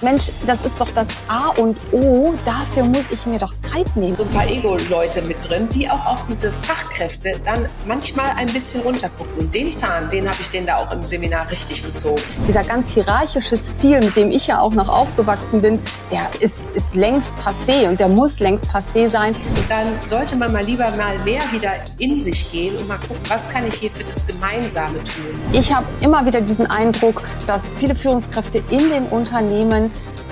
Mensch, 0.00 0.24
das 0.46 0.64
ist 0.64 0.80
doch 0.80 0.88
das 0.94 1.08
A 1.28 1.48
und 1.60 1.76
O. 1.92 2.34
Dafür 2.44 2.84
muss 2.84 3.04
ich 3.10 3.26
mir 3.26 3.38
doch 3.38 3.52
Zeit 3.70 3.96
nehmen. 3.96 4.16
So 4.16 4.24
ein 4.24 4.30
paar 4.30 4.48
Ego-Leute 4.48 5.22
mit 5.22 5.48
drin, 5.48 5.68
die 5.68 5.88
auch 5.88 6.04
auf 6.06 6.24
diese 6.24 6.50
Fachkräfte 6.52 7.40
dann 7.44 7.68
manchmal 7.86 8.30
ein 8.36 8.46
bisschen 8.46 8.82
runtergucken. 8.82 9.38
Und 9.38 9.54
den 9.54 9.72
Zahn, 9.72 10.10
den 10.10 10.26
habe 10.26 10.36
ich 10.40 10.48
denen 10.48 10.66
da 10.66 10.76
auch 10.76 10.90
im 10.92 11.04
Seminar 11.04 11.50
richtig 11.50 11.84
gezogen. 11.84 12.20
Dieser 12.48 12.62
ganz 12.62 12.90
hierarchische 12.90 13.56
Stil, 13.56 14.00
mit 14.00 14.16
dem 14.16 14.30
ich 14.30 14.46
ja 14.46 14.60
auch 14.60 14.72
noch 14.72 14.88
aufgewachsen 14.88 15.62
bin, 15.62 15.78
der 16.10 16.28
ist, 16.40 16.54
ist 16.74 16.94
längst 16.94 17.30
passé 17.44 17.88
und 17.88 17.98
der 17.98 18.08
muss 18.08 18.38
längst 18.40 18.70
passé 18.70 19.08
sein. 19.08 19.34
Und 19.34 19.70
dann 19.70 19.86
sollte 20.04 20.36
man 20.36 20.52
mal 20.52 20.64
lieber 20.64 20.90
mal 20.96 21.18
mehr 21.20 21.42
wieder 21.52 21.72
in 21.98 22.20
sich 22.20 22.50
gehen 22.50 22.76
und 22.76 22.88
mal 22.88 22.98
gucken, 22.98 23.18
was 23.28 23.50
kann 23.52 23.66
ich 23.66 23.74
hier 23.74 23.90
für 23.90 24.04
das 24.04 24.26
Gemeinsame 24.26 24.98
tun. 25.04 25.40
Ich 25.52 25.72
habe 25.72 25.86
immer 26.00 26.24
wieder 26.26 26.40
diesen 26.40 26.66
Eindruck, 26.66 27.22
dass 27.46 27.72
viele 27.78 27.94
Führungskräfte 27.94 28.62
in 28.70 28.90
den 28.90 29.04
Unternehmen 29.06 29.90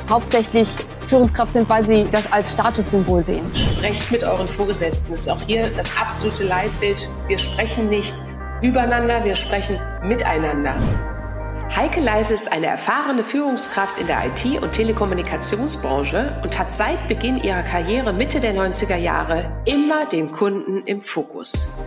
hauptsächlich 0.09 0.69
Führungskraft 1.09 1.55
sind, 1.55 1.69
weil 1.71 1.85
sie 1.87 2.07
das 2.11 2.31
als 2.31 2.53
Statussymbol 2.53 3.25
sehen. 3.25 3.45
Sprecht 3.55 4.13
mit 4.13 4.25
euren 4.25 4.47
Vorgesetzten. 4.47 5.13
Das 5.13 5.21
ist 5.21 5.29
auch 5.29 5.41
hier 5.47 5.71
das 5.71 5.97
absolute 5.97 6.45
Leitbild. 6.45 7.09
Wir 7.27 7.39
sprechen 7.39 7.89
nicht 7.89 8.15
übereinander, 8.63 9.25
wir 9.25 9.35
sprechen 9.35 9.79
miteinander. 10.03 10.75
Heike 11.75 12.01
Leise 12.01 12.35
ist 12.35 12.51
eine 12.51 12.67
erfahrene 12.67 13.23
Führungskraft 13.23 14.01
in 14.01 14.07
der 14.07 14.25
IT- 14.27 14.63
und 14.63 14.73
Telekommunikationsbranche 14.73 16.41
und 16.43 16.59
hat 16.59 16.75
seit 16.75 17.09
Beginn 17.09 17.43
ihrer 17.43 17.63
Karriere 17.63 18.13
Mitte 18.13 18.41
der 18.41 18.55
90er 18.55 18.97
Jahre 18.97 19.51
immer 19.67 20.07
den 20.07 20.31
Kunden 20.33 20.83
im 20.87 21.03
Fokus. 21.03 21.79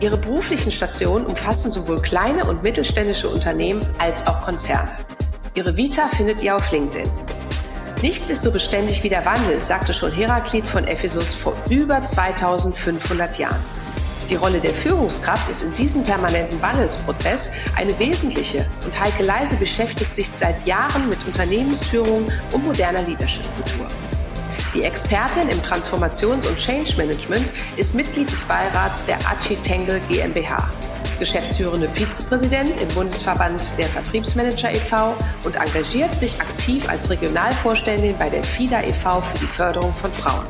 Ihre 0.00 0.18
beruflichen 0.18 0.70
Stationen 0.70 1.26
umfassen 1.26 1.70
sowohl 1.70 2.00
kleine 2.00 2.46
und 2.46 2.62
mittelständische 2.62 3.28
Unternehmen 3.28 3.80
als 3.98 4.26
auch 4.26 4.42
Konzerne. 4.42 4.90
Ihre 5.54 5.76
Vita 5.76 6.08
findet 6.08 6.42
ihr 6.42 6.54
auf 6.54 6.70
LinkedIn. 6.70 7.10
Nichts 8.04 8.28
ist 8.28 8.42
so 8.42 8.52
beständig 8.52 9.02
wie 9.02 9.08
der 9.08 9.24
Wandel, 9.24 9.62
sagte 9.62 9.94
schon 9.94 10.12
Heraklit 10.12 10.66
von 10.66 10.86
Ephesus 10.86 11.32
vor 11.32 11.56
über 11.70 12.04
2500 12.04 13.38
Jahren. 13.38 13.64
Die 14.28 14.34
Rolle 14.34 14.60
der 14.60 14.74
Führungskraft 14.74 15.48
ist 15.48 15.62
in 15.62 15.72
diesem 15.72 16.02
permanenten 16.02 16.60
Wandelsprozess 16.60 17.52
eine 17.76 17.98
wesentliche 17.98 18.66
und 18.84 19.00
Heike 19.00 19.22
Leise 19.22 19.56
beschäftigt 19.56 20.14
sich 20.14 20.28
seit 20.28 20.68
Jahren 20.68 21.08
mit 21.08 21.26
Unternehmensführung 21.26 22.30
und 22.52 22.66
moderner 22.66 23.00
Leadership-Kultur. 23.04 23.86
Die 24.74 24.82
Expertin 24.82 25.48
im 25.48 25.62
Transformations- 25.62 26.46
und 26.46 26.58
Change 26.58 26.98
Management 26.98 27.46
ist 27.78 27.94
Mitglied 27.94 28.30
des 28.30 28.44
Beirats 28.44 29.06
der 29.06 29.16
Achi 29.20 29.56
Tengel 29.62 29.98
GmbH 30.10 30.68
geschäftsführende 31.18 31.88
Vizepräsident 31.88 32.78
im 32.78 32.88
Bundesverband 32.88 33.78
der 33.78 33.86
Vertriebsmanager 33.86 34.72
e.V. 34.72 35.14
und 35.44 35.56
engagiert 35.56 36.14
sich 36.14 36.40
aktiv 36.40 36.88
als 36.88 37.10
Regionalvorständin 37.10 38.16
bei 38.18 38.28
der 38.28 38.44
FIDA 38.44 38.82
e.V. 38.82 39.20
für 39.20 39.38
die 39.38 39.46
Förderung 39.46 39.94
von 39.94 40.12
Frauen. 40.12 40.46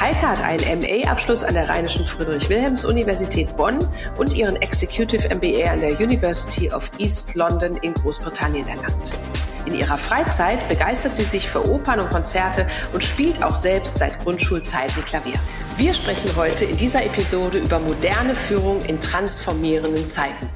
Heike 0.00 0.22
hat 0.22 0.42
einen 0.42 0.80
MA-Abschluss 0.80 1.44
an 1.44 1.52
der 1.52 1.68
Rheinischen 1.68 2.06
Friedrich-Wilhelms-Universität 2.06 3.54
Bonn 3.56 3.78
und 4.16 4.34
ihren 4.34 4.56
Executive 4.56 5.28
MBA 5.28 5.70
an 5.70 5.80
der 5.80 6.00
University 6.00 6.72
of 6.72 6.90
East 6.98 7.34
London 7.34 7.76
in 7.82 7.92
Großbritannien 7.92 8.66
erlangt. 8.66 9.12
In 9.66 9.74
ihrer 9.74 9.98
Freizeit 9.98 10.66
begeistert 10.68 11.14
sie 11.14 11.24
sich 11.24 11.48
für 11.48 11.68
Opern 11.70 12.00
und 12.00 12.10
Konzerte 12.10 12.66
und 12.94 13.04
spielt 13.04 13.42
auch 13.42 13.56
selbst 13.56 13.98
seit 13.98 14.18
Grundschulzeiten 14.20 15.04
Klavier. 15.04 15.38
Wir 15.76 15.92
sprechen 15.92 16.34
heute 16.36 16.64
in 16.64 16.76
dieser 16.76 17.04
Episode 17.04 17.58
über 17.58 17.78
moderne 17.78 18.34
Führung 18.34 18.80
in 18.82 19.00
transformierenden 19.00 20.08
Zeiten. 20.08 20.48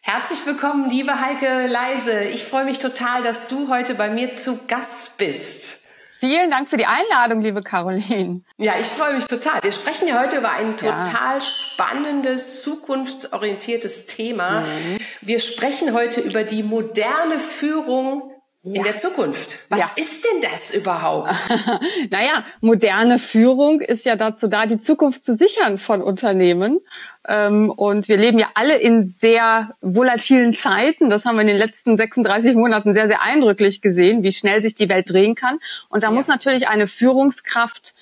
Herzlich 0.00 0.44
willkommen, 0.44 0.90
liebe 0.90 1.20
Heike 1.20 1.66
Leise. 1.66 2.24
Ich 2.24 2.44
freue 2.44 2.64
mich 2.64 2.78
total, 2.78 3.22
dass 3.22 3.48
du 3.48 3.68
heute 3.68 3.94
bei 3.94 4.10
mir 4.10 4.34
zu 4.34 4.66
Gast 4.66 5.18
bist. 5.18 5.80
Vielen 6.20 6.50
Dank 6.50 6.68
für 6.68 6.76
die 6.76 6.84
Einladung, 6.84 7.40
liebe 7.40 7.62
Caroline. 7.62 8.42
Ja, 8.58 8.74
ich 8.78 8.84
freue 8.84 9.14
mich 9.14 9.24
total. 9.24 9.62
Wir 9.62 9.72
sprechen 9.72 10.06
ja 10.06 10.20
heute 10.20 10.36
über 10.36 10.52
ein 10.52 10.76
total 10.76 11.38
ja. 11.38 11.40
spannendes, 11.40 12.60
zukunftsorientiertes 12.60 14.04
Thema. 14.04 14.60
Mhm. 14.60 14.98
Wir 15.22 15.40
sprechen 15.40 15.94
heute 15.94 16.20
über 16.20 16.44
die 16.44 16.62
moderne 16.62 17.38
Führung 17.38 18.34
ja. 18.62 18.74
in 18.74 18.82
der 18.82 18.96
Zukunft. 18.96 19.60
Was 19.70 19.96
ja. 19.96 20.02
ist 20.02 20.26
denn 20.26 20.42
das 20.42 20.74
überhaupt? 20.74 21.34
naja, 22.10 22.44
moderne 22.60 23.18
Führung 23.18 23.80
ist 23.80 24.04
ja 24.04 24.16
dazu 24.16 24.46
da, 24.46 24.66
die 24.66 24.82
Zukunft 24.82 25.24
zu 25.24 25.36
sichern 25.36 25.78
von 25.78 26.02
Unternehmen. 26.02 26.80
Ähm, 27.28 27.70
und 27.70 28.08
wir 28.08 28.16
leben 28.16 28.38
ja 28.38 28.48
alle 28.54 28.78
in 28.78 29.14
sehr 29.18 29.74
volatilen 29.80 30.54
Zeiten. 30.54 31.10
Das 31.10 31.24
haben 31.24 31.36
wir 31.36 31.42
in 31.42 31.48
den 31.48 31.58
letzten 31.58 31.96
36 31.96 32.54
Monaten 32.54 32.94
sehr, 32.94 33.08
sehr 33.08 33.22
eindrücklich 33.22 33.82
gesehen, 33.82 34.22
wie 34.22 34.32
schnell 34.32 34.62
sich 34.62 34.74
die 34.74 34.88
Welt 34.88 35.10
drehen 35.10 35.34
kann. 35.34 35.58
Und 35.88 36.02
da 36.02 36.08
ja. 36.08 36.14
muss 36.14 36.28
natürlich 36.28 36.68
eine 36.68 36.88
Führungskraft 36.88 37.94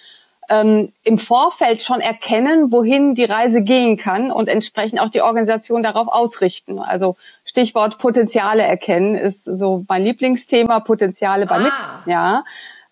ähm, 0.49 0.93
im 1.03 1.19
Vorfeld 1.19 1.83
schon 1.83 2.01
erkennen, 2.01 2.73
wohin 2.73 3.15
die 3.15 3.25
Reise 3.25 3.63
gehen 3.63 3.97
kann 3.97 4.31
und 4.31 4.49
entsprechend 4.49 5.01
auch 5.01 5.11
die 5.11 5.21
Organisation 5.21 5.83
darauf 5.83 6.09
ausrichten. 6.09 6.79
Also 6.79 7.17
Stichwort 7.45 7.99
Potenziale 7.99 8.63
erkennen 8.63 9.15
ist 9.15 9.45
so 9.45 9.85
mein 9.89 10.05
Lieblingsthema, 10.05 10.81
Potenziale 10.81 11.47
bei 11.47 11.57
ah. 11.57 11.61
mit, 11.61 11.73
ja. 12.07 12.45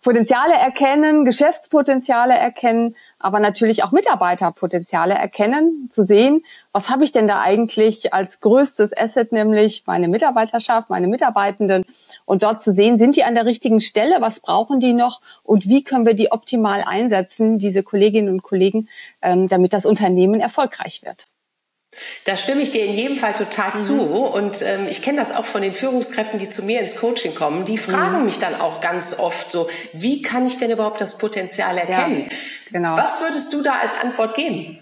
Potenziale 0.02 0.54
erkennen, 0.54 1.24
Geschäftspotenziale 1.24 2.34
erkennen, 2.34 2.94
aber 3.18 3.40
natürlich 3.40 3.82
auch 3.82 3.92
Mitarbeiterpotenziale 3.92 5.14
erkennen, 5.14 5.88
zu 5.90 6.04
sehen, 6.04 6.44
was 6.72 6.90
habe 6.90 7.04
ich 7.04 7.12
denn 7.12 7.26
da 7.26 7.40
eigentlich 7.40 8.12
als 8.12 8.40
größtes 8.40 8.96
Asset, 8.96 9.32
nämlich 9.32 9.84
meine 9.86 10.08
Mitarbeiterschaft, 10.08 10.90
meine 10.90 11.08
Mitarbeitenden 11.08 11.84
und 12.24 12.42
dort 12.42 12.60
zu 12.60 12.74
sehen, 12.74 12.98
sind 12.98 13.16
die 13.16 13.24
an 13.24 13.34
der 13.34 13.46
richtigen 13.46 13.80
Stelle, 13.80 14.16
was 14.20 14.40
brauchen 14.40 14.80
die 14.80 14.92
noch 14.92 15.20
und 15.42 15.66
wie 15.68 15.82
können 15.82 16.04
wir 16.04 16.14
die 16.14 16.32
optimal 16.32 16.84
einsetzen, 16.86 17.58
diese 17.58 17.82
Kolleginnen 17.82 18.28
und 18.28 18.42
Kollegen, 18.42 18.88
ähm, 19.22 19.48
damit 19.48 19.72
das 19.72 19.86
Unternehmen 19.86 20.40
erfolgreich 20.40 21.02
wird. 21.04 21.26
Da 22.24 22.36
stimme 22.36 22.62
ich 22.62 22.70
dir 22.70 22.84
in 22.84 22.94
jedem 22.94 23.16
Fall 23.16 23.34
total 23.34 23.70
mhm. 23.70 23.74
zu. 23.74 24.00
Und 24.02 24.62
ähm, 24.62 24.86
ich 24.88 25.02
kenne 25.02 25.18
das 25.18 25.34
auch 25.34 25.44
von 25.44 25.62
den 25.62 25.74
Führungskräften, 25.74 26.38
die 26.38 26.48
zu 26.48 26.64
mir 26.64 26.80
ins 26.80 26.96
Coaching 26.96 27.34
kommen. 27.34 27.64
Die 27.64 27.78
fragen 27.78 28.18
mhm. 28.18 28.24
mich 28.24 28.38
dann 28.38 28.54
auch 28.60 28.80
ganz 28.80 29.18
oft 29.18 29.50
so, 29.50 29.68
wie 29.92 30.22
kann 30.22 30.46
ich 30.46 30.58
denn 30.58 30.70
überhaupt 30.70 31.00
das 31.00 31.18
Potenzial 31.18 31.78
erkennen? 31.78 32.26
Ja, 32.28 32.36
genau. 32.72 32.96
Was 32.96 33.20
würdest 33.20 33.52
du 33.52 33.62
da 33.62 33.78
als 33.80 33.98
Antwort 34.00 34.34
geben? 34.34 34.78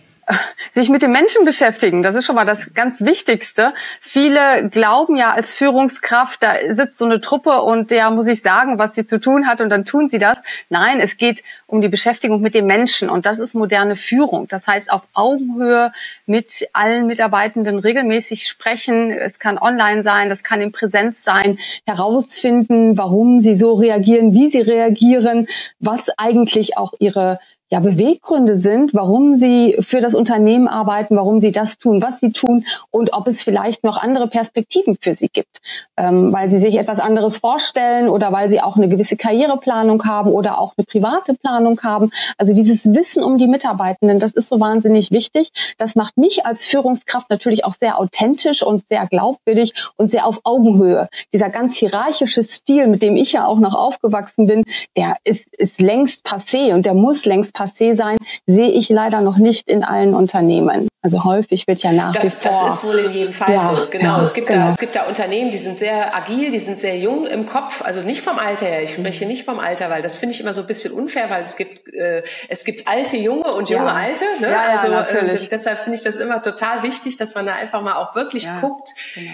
Sich 0.73 0.89
mit 0.89 1.03
den 1.03 1.13
Menschen 1.13 1.45
beschäftigen, 1.45 2.03
das 2.03 2.15
ist 2.15 2.27
schon 2.27 2.35
mal 2.35 2.45
das 2.45 2.75
ganz 2.75 3.01
Wichtigste. 3.01 3.75
Viele 4.01 4.69
glauben 4.69 5.17
ja 5.17 5.33
als 5.33 5.55
Führungskraft, 5.55 6.43
da 6.43 6.55
sitzt 6.75 6.99
so 6.99 7.05
eine 7.05 7.21
Truppe 7.21 7.63
und 7.63 7.91
der 7.91 8.11
muss 8.11 8.27
ich 8.27 8.43
sagen, 8.43 8.79
was 8.79 8.95
sie 8.95 9.07
zu 9.07 9.21
tun 9.21 9.47
hat 9.47 9.61
und 9.61 9.69
dann 9.69 9.85
tun 9.85 10.09
sie 10.09 10.19
das. 10.19 10.37
Nein, 10.69 11.01
es 11.01 11.17
geht 11.17 11.43
um 11.67 11.81
die 11.81 11.89
Beschäftigung 11.89 12.41
mit 12.41 12.55
den 12.55 12.67
Menschen 12.67 13.09
und 13.11 13.27
das 13.27 13.39
ist 13.39 13.55
moderne 13.55 13.97
Führung. 13.97 14.49
Das 14.49 14.67
heißt, 14.67 14.93
auf 14.93 15.03
Augenhöhe 15.13 15.93
mit 16.27 16.69
allen 16.73 17.07
Mitarbeitenden 17.07 17.79
regelmäßig 17.79 18.47
sprechen. 18.47 19.11
Es 19.11 19.39
kann 19.39 19.59
online 19.59 20.03
sein, 20.03 20.29
das 20.29 20.43
kann 20.43 20.61
in 20.61 20.73
Präsenz 20.73 21.25
sein, 21.25 21.59
herausfinden, 21.87 22.97
warum 22.97 23.41
sie 23.41 23.57
so 23.57 23.75
reagieren, 23.75 24.35
wie 24.35 24.49
sie 24.49 24.61
reagieren, 24.61 25.47
was 25.81 26.11
eigentlich 26.19 26.77
auch 26.77 26.95
ihre 26.99 27.39
ja, 27.71 27.81
Beweggründe 27.81 28.59
sind, 28.59 28.95
warum 28.95 29.37
sie 29.37 29.77
für 29.81 30.01
das 30.01 30.15
Unternehmen 30.15 30.69
arbeiten, 30.69 31.17
warum 31.17 31.41
sie 31.41 31.51
das 31.51 31.79
tun, 31.79 32.03
was 32.03 32.21
sie 32.21 32.31
tun 32.31 32.65
und 32.91 33.13
ob 33.15 33.27
es 33.27 33.43
vielleicht 33.43 33.85
noch 33.85 33.97
andere 33.97 34.29
Perspektiven 34.29 34.97
für 35.01 35.15
sie 35.15 35.29
gibt, 35.29 35.61
ähm, 35.97 36.33
weil 36.33 36.51
sie 36.51 36.61
sich 36.61 36.77
etwas 36.77 36.99
anderes 36.99 37.39
vorstellen 37.39 38.09
oder 38.09 38.33
weil 38.33 38.51
sie 38.51 38.61
auch 38.61 38.77
eine 38.77 38.89
gewisse 38.89 39.17
Karriereplanung 39.17 40.05
haben 40.05 40.31
oder 40.31 40.61
auch 40.61 40.75
eine 40.77 40.85
private 40.85 41.35
Planung 41.35 41.81
haben. 41.83 42.11
Also 42.37 42.53
dieses 42.53 42.93
Wissen 42.93 43.23
um 43.25 43.39
die 43.39 43.47
Mitarbeitenden, 43.47 44.21
das 44.21 44.35
ist 44.35 44.49
so 44.49 44.61
wahnsinnig 44.61 45.11
wichtig. 45.11 45.51
Das 45.79 45.95
macht 45.95 46.19
mich 46.19 46.45
als 46.45 46.67
Führungskraft 46.67 47.31
natürlich 47.31 47.65
auch 47.65 47.75
sehr 47.75 47.99
authentisch 47.99 48.63
und 48.63 48.87
sehr 48.89 49.07
glaubwürdig 49.07 49.73
und 49.97 50.11
sehr 50.11 50.27
auf 50.27 50.41
Augenhöhe. 50.45 51.09
Dieser 51.33 51.49
ganz 51.49 51.77
hierarchische 51.77 52.43
Stil, 52.43 52.89
mit 52.89 53.03
dem 53.03 53.17
ich 53.17 53.33
ja 53.33 53.47
auch 53.47 53.59
noch 53.59 53.75
aufgewachsen 53.75 54.47
bin, 54.47 54.65
der 54.97 55.17
ist, 55.25 55.47
ist 55.57 55.81
längst 55.81 56.27
passé 56.27 56.75
und 56.75 56.85
der 56.85 56.95
muss 56.95 57.25
längst 57.25 57.54
passé 57.55 57.95
sein, 57.95 58.17
sehe 58.47 58.71
ich 58.71 58.89
leider 58.89 59.21
noch 59.21 59.39
nicht 59.39 59.69
in 59.69 59.85
allen 59.85 60.15
Unternehmen. 60.15 60.89
Also 61.03 61.25
häufig 61.25 61.67
wird 61.67 61.83
ja 61.83 61.93
nach 61.93 62.15
das, 62.15 62.25
wie 62.25 62.49
vor. 62.49 62.65
Das 62.65 62.75
ist 62.75 62.85
wohl 62.85 62.99
in 62.99 63.13
jedem 63.13 63.35
Fall 63.35 63.53
ja, 63.53 63.61
so. 63.61 63.91
Genau. 63.91 64.17
Ja, 64.17 64.23
es 64.23 64.33
gibt 64.33 64.47
genau. 64.47 64.63
da, 64.63 64.69
es 64.71 64.79
gibt 64.79 64.97
da 64.97 65.03
Unternehmen, 65.03 65.51
die 65.51 65.59
sind 65.59 65.77
sehr 65.77 66.17
agil, 66.17 66.51
die 66.51 66.59
sind 66.59 66.81
sehr 66.81 66.99
jung 66.99 67.27
im 67.27 67.47
Kopf. 67.47 67.83
Also 67.83 68.01
nicht 68.01 68.23
vom 68.23 68.39
Alter 68.39 68.67
her. 68.67 68.83
Ich 68.83 68.95
spreche 68.95 69.27
nicht 69.27 69.45
vom 69.45 69.59
Alter, 69.59 69.91
weil 69.91 70.01
das 70.01 70.17
finde 70.17 70.35
ich 70.35 70.41
immer 70.41 70.55
so 70.55 70.63
ein 70.63 70.67
bisschen 70.67 70.93
unfair, 70.95 71.29
weil 71.29 71.43
es 71.43 71.57
gibt, 71.57 71.93
äh, 71.93 72.23
es 72.49 72.65
gibt 72.65 72.89
alte 72.89 73.19
Junge 73.19 73.53
und 73.53 73.69
junge 73.69 73.87
ja. 73.87 73.95
Alte. 73.95 74.25
Ne? 74.41 74.51
Ja, 74.51 74.63
also 74.63 74.89
äh, 74.89 75.47
deshalb 75.47 75.79
finde 75.81 75.99
ich 75.99 76.05
das 76.05 76.17
immer 76.17 76.41
total 76.41 76.83
wichtig, 76.83 77.17
dass 77.19 77.35
man 77.35 77.45
da 77.45 77.55
einfach 77.55 77.83
mal 77.83 77.97
auch 77.97 78.15
wirklich 78.15 78.49
guckt. 78.61 78.89
Genau 79.15 79.31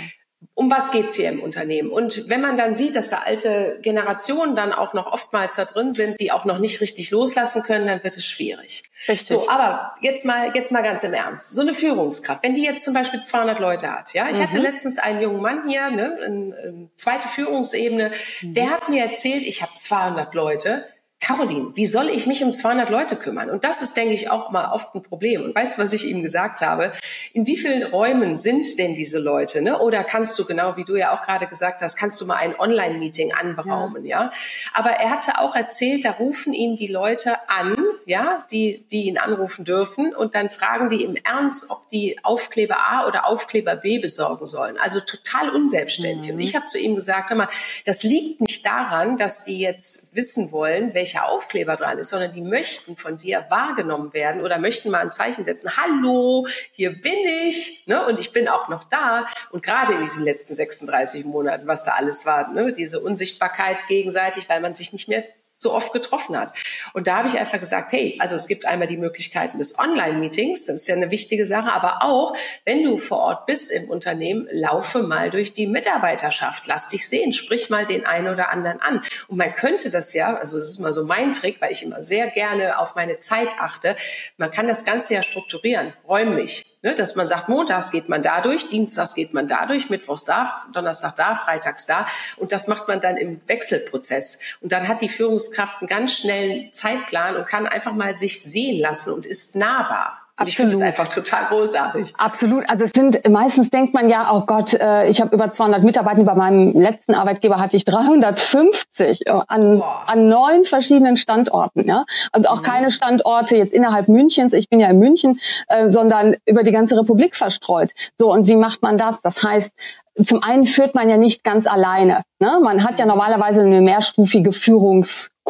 um 0.54 0.70
was 0.70 0.90
geht's 0.90 1.14
hier 1.14 1.28
im 1.30 1.40
Unternehmen? 1.40 1.90
Und 1.90 2.28
wenn 2.28 2.40
man 2.40 2.56
dann 2.56 2.74
sieht, 2.74 2.96
dass 2.96 3.10
da 3.10 3.18
alte 3.24 3.78
Generationen 3.82 4.56
dann 4.56 4.72
auch 4.72 4.94
noch 4.94 5.06
oftmals 5.12 5.56
da 5.56 5.64
drin 5.64 5.92
sind, 5.92 6.18
die 6.20 6.32
auch 6.32 6.44
noch 6.44 6.58
nicht 6.58 6.80
richtig 6.80 7.10
loslassen 7.10 7.62
können, 7.62 7.86
dann 7.86 8.02
wird 8.02 8.16
es 8.16 8.26
schwierig. 8.26 8.84
Richtig. 9.08 9.28
So, 9.28 9.48
aber 9.48 9.94
jetzt 10.00 10.24
mal, 10.24 10.52
jetzt 10.54 10.72
mal 10.72 10.82
ganz 10.82 11.04
im 11.04 11.14
Ernst. 11.14 11.54
So 11.54 11.62
eine 11.62 11.74
Führungskraft, 11.74 12.42
wenn 12.42 12.54
die 12.54 12.64
jetzt 12.64 12.84
zum 12.84 12.94
Beispiel 12.94 13.20
200 13.20 13.58
Leute 13.58 13.90
hat, 13.90 14.12
ja, 14.12 14.28
ich 14.28 14.38
mhm. 14.38 14.42
hatte 14.42 14.58
letztens 14.58 14.98
einen 14.98 15.20
jungen 15.20 15.40
Mann 15.40 15.68
hier, 15.68 15.90
ne, 15.90 16.16
eine, 16.16 16.56
eine 16.56 16.90
zweite 16.94 17.28
Führungsebene, 17.28 18.12
mhm. 18.42 18.54
der 18.54 18.70
hat 18.70 18.88
mir 18.88 19.02
erzählt, 19.02 19.44
ich 19.44 19.62
habe 19.62 19.72
200 19.74 20.34
Leute 20.34 20.84
Caroline, 21.20 21.76
wie 21.76 21.84
soll 21.84 22.08
ich 22.08 22.26
mich 22.26 22.42
um 22.42 22.50
200 22.50 22.88
Leute 22.88 23.14
kümmern? 23.14 23.50
Und 23.50 23.62
das 23.62 23.82
ist, 23.82 23.94
denke 23.94 24.14
ich, 24.14 24.30
auch 24.30 24.50
mal 24.50 24.72
oft 24.72 24.94
ein 24.94 25.02
Problem. 25.02 25.44
Und 25.44 25.54
weißt 25.54 25.76
du, 25.76 25.82
was 25.82 25.92
ich 25.92 26.08
ihm 26.08 26.22
gesagt 26.22 26.62
habe? 26.62 26.92
In 27.34 27.46
wie 27.46 27.58
vielen 27.58 27.82
Räumen 27.82 28.36
sind 28.36 28.78
denn 28.78 28.94
diese 28.94 29.18
Leute? 29.18 29.60
Ne? 29.60 29.78
Oder 29.78 30.02
kannst 30.02 30.38
du, 30.38 30.46
genau 30.46 30.78
wie 30.78 30.84
du 30.84 30.96
ja 30.96 31.14
auch 31.14 31.20
gerade 31.20 31.46
gesagt 31.46 31.82
hast, 31.82 31.96
kannst 31.96 32.18
du 32.22 32.26
mal 32.26 32.36
ein 32.36 32.58
Online-Meeting 32.58 33.34
anberaumen? 33.34 34.06
Ja. 34.06 34.22
ja. 34.22 34.32
Aber 34.72 34.90
er 34.92 35.10
hatte 35.10 35.38
auch 35.40 35.54
erzählt, 35.54 36.06
da 36.06 36.12
rufen 36.12 36.54
ihn 36.54 36.76
die 36.76 36.86
Leute 36.86 37.36
an, 37.48 37.76
ja, 38.10 38.44
die, 38.50 38.86
die 38.90 39.04
ihn 39.04 39.18
anrufen 39.18 39.64
dürfen. 39.64 40.14
Und 40.14 40.34
dann 40.34 40.50
fragen 40.50 40.88
die 40.88 41.04
im 41.04 41.16
Ernst, 41.16 41.70
ob 41.70 41.88
die 41.90 42.18
Aufkleber 42.22 42.78
A 42.78 43.06
oder 43.06 43.26
Aufkleber 43.26 43.76
B 43.76 43.98
besorgen 43.98 44.46
sollen. 44.46 44.78
Also 44.78 45.00
total 45.00 45.50
unselbstständig. 45.50 46.28
Mhm. 46.28 46.34
Und 46.34 46.40
ich 46.40 46.54
habe 46.54 46.64
zu 46.64 46.78
ihm 46.78 46.94
gesagt, 46.94 47.30
hör 47.30 47.36
mal, 47.36 47.48
das 47.84 48.02
liegt 48.02 48.40
nicht 48.40 48.64
daran, 48.64 49.16
dass 49.16 49.44
die 49.44 49.60
jetzt 49.60 50.16
wissen 50.16 50.50
wollen, 50.52 50.94
welche 50.94 51.10
welcher 51.10 51.28
Aufkleber 51.28 51.76
dran 51.76 51.98
ist, 51.98 52.10
sondern 52.10 52.32
die 52.32 52.40
möchten 52.40 52.96
von 52.96 53.18
dir 53.18 53.44
wahrgenommen 53.48 54.12
werden 54.12 54.42
oder 54.42 54.58
möchten 54.58 54.90
mal 54.90 55.00
ein 55.00 55.10
Zeichen 55.10 55.44
setzen. 55.44 55.76
Hallo, 55.76 56.46
hier 56.72 57.00
bin 57.00 57.12
ich, 57.46 57.84
ne? 57.86 58.06
Und 58.06 58.18
ich 58.20 58.32
bin 58.32 58.48
auch 58.48 58.68
noch 58.68 58.84
da. 58.84 59.26
Und 59.50 59.62
gerade 59.62 59.94
in 59.94 60.02
diesen 60.02 60.24
letzten 60.24 60.54
36 60.54 61.24
Monaten, 61.24 61.66
was 61.66 61.84
da 61.84 61.92
alles 61.92 62.26
war, 62.26 62.52
ne? 62.52 62.72
diese 62.72 63.00
Unsichtbarkeit 63.00 63.86
gegenseitig, 63.88 64.48
weil 64.48 64.60
man 64.60 64.74
sich 64.74 64.92
nicht 64.92 65.08
mehr 65.08 65.24
so 65.62 65.74
oft 65.74 65.92
getroffen 65.92 66.38
hat. 66.38 66.54
Und 66.94 67.06
da 67.06 67.18
habe 67.18 67.28
ich 67.28 67.38
einfach 67.38 67.60
gesagt, 67.60 67.92
hey, 67.92 68.16
also 68.18 68.34
es 68.34 68.48
gibt 68.48 68.64
einmal 68.64 68.88
die 68.88 68.96
Möglichkeiten 68.96 69.58
des 69.58 69.78
Online-Meetings, 69.78 70.64
das 70.64 70.76
ist 70.76 70.88
ja 70.88 70.94
eine 70.94 71.10
wichtige 71.10 71.44
Sache, 71.44 71.70
aber 71.72 72.02
auch, 72.02 72.34
wenn 72.64 72.82
du 72.82 72.96
vor 72.96 73.18
Ort 73.18 73.46
bist 73.46 73.70
im 73.70 73.90
Unternehmen, 73.90 74.48
laufe 74.50 75.02
mal 75.02 75.30
durch 75.30 75.52
die 75.52 75.66
Mitarbeiterschaft, 75.66 76.66
lass 76.66 76.88
dich 76.88 77.06
sehen, 77.06 77.34
sprich 77.34 77.68
mal 77.68 77.84
den 77.84 78.06
einen 78.06 78.28
oder 78.28 78.50
anderen 78.50 78.80
an. 78.80 79.02
Und 79.28 79.36
man 79.36 79.52
könnte 79.52 79.90
das 79.90 80.14
ja, 80.14 80.34
also 80.34 80.56
das 80.56 80.68
ist 80.68 80.78
mal 80.80 80.94
so 80.94 81.04
mein 81.04 81.32
Trick, 81.32 81.60
weil 81.60 81.72
ich 81.72 81.82
immer 81.82 82.02
sehr 82.02 82.28
gerne 82.28 82.78
auf 82.78 82.94
meine 82.94 83.18
Zeit 83.18 83.50
achte, 83.60 83.96
man 84.38 84.50
kann 84.50 84.66
das 84.66 84.86
Ganze 84.86 85.14
ja 85.14 85.22
strukturieren, 85.22 85.92
räumlich. 86.08 86.64
Ne, 86.82 86.94
dass 86.94 87.14
man 87.14 87.26
sagt, 87.26 87.50
montags 87.50 87.90
geht 87.90 88.08
man 88.08 88.22
da 88.22 88.40
durch, 88.40 88.68
dienstags 88.68 89.14
geht 89.14 89.34
man 89.34 89.46
da 89.46 89.66
durch, 89.66 89.90
mittwochs 89.90 90.24
da, 90.24 90.64
Donnerstag 90.72 91.14
da, 91.14 91.34
freitags 91.34 91.84
da. 91.84 92.06
Und 92.38 92.52
das 92.52 92.68
macht 92.68 92.88
man 92.88 93.02
dann 93.02 93.18
im 93.18 93.46
Wechselprozess. 93.46 94.40
Und 94.62 94.72
dann 94.72 94.88
hat 94.88 95.02
die 95.02 95.10
Führungskraft 95.50 95.80
einen 95.80 95.88
ganz 95.88 96.12
schnellen 96.12 96.72
Zeitplan 96.72 97.36
und 97.36 97.46
kann 97.46 97.66
einfach 97.66 97.94
mal 97.94 98.14
sich 98.14 98.42
sehen 98.42 98.80
lassen 98.80 99.14
und 99.14 99.26
ist 99.26 99.56
nahbar. 99.56 100.16
Und 100.38 100.48
ich 100.48 100.56
finde 100.56 100.72
es 100.72 100.80
einfach 100.80 101.06
total 101.08 101.44
großartig. 101.50 102.14
Absolut. 102.16 102.66
Also 102.66 102.84
es 102.84 102.92
sind 102.94 103.28
meistens 103.28 103.68
denkt 103.68 103.92
man 103.92 104.08
ja, 104.08 104.30
oh 104.32 104.46
Gott, 104.46 104.72
äh, 104.72 105.06
ich 105.10 105.20
habe 105.20 105.34
über 105.34 105.52
200 105.52 105.82
Mitarbeiter. 105.82 106.24
Bei 106.24 106.34
meinem 106.34 106.72
letzten 106.80 107.12
Arbeitgeber 107.12 107.60
hatte 107.60 107.76
ich 107.76 107.84
350 107.84 109.26
äh, 109.26 109.30
an, 109.48 109.82
an 110.06 110.28
neun 110.28 110.64
verschiedenen 110.64 111.18
Standorten. 111.18 111.86
Ja, 111.86 112.06
und 112.34 112.48
auch 112.48 112.62
mhm. 112.62 112.64
keine 112.64 112.90
Standorte 112.90 113.58
jetzt 113.58 113.74
innerhalb 113.74 114.08
Münchens. 114.08 114.54
Ich 114.54 114.70
bin 114.70 114.80
ja 114.80 114.88
in 114.88 114.98
München, 114.98 115.38
äh, 115.68 115.90
sondern 115.90 116.36
über 116.46 116.62
die 116.62 116.72
ganze 116.72 116.96
Republik 116.96 117.36
verstreut. 117.36 117.90
So 118.16 118.32
und 118.32 118.46
wie 118.46 118.56
macht 118.56 118.80
man 118.80 118.96
das? 118.96 119.20
Das 119.20 119.44
heißt, 119.44 119.76
zum 120.24 120.42
einen 120.42 120.66
führt 120.66 120.94
man 120.94 121.08
ja 121.08 121.16
nicht 121.16 121.44
ganz 121.44 121.66
alleine. 121.66 122.22
Ne? 122.40 122.60
Man 122.62 122.84
hat 122.84 122.98
ja 122.98 123.06
normalerweise 123.06 123.60
eine 123.60 123.80
mehrstufige 123.80 124.52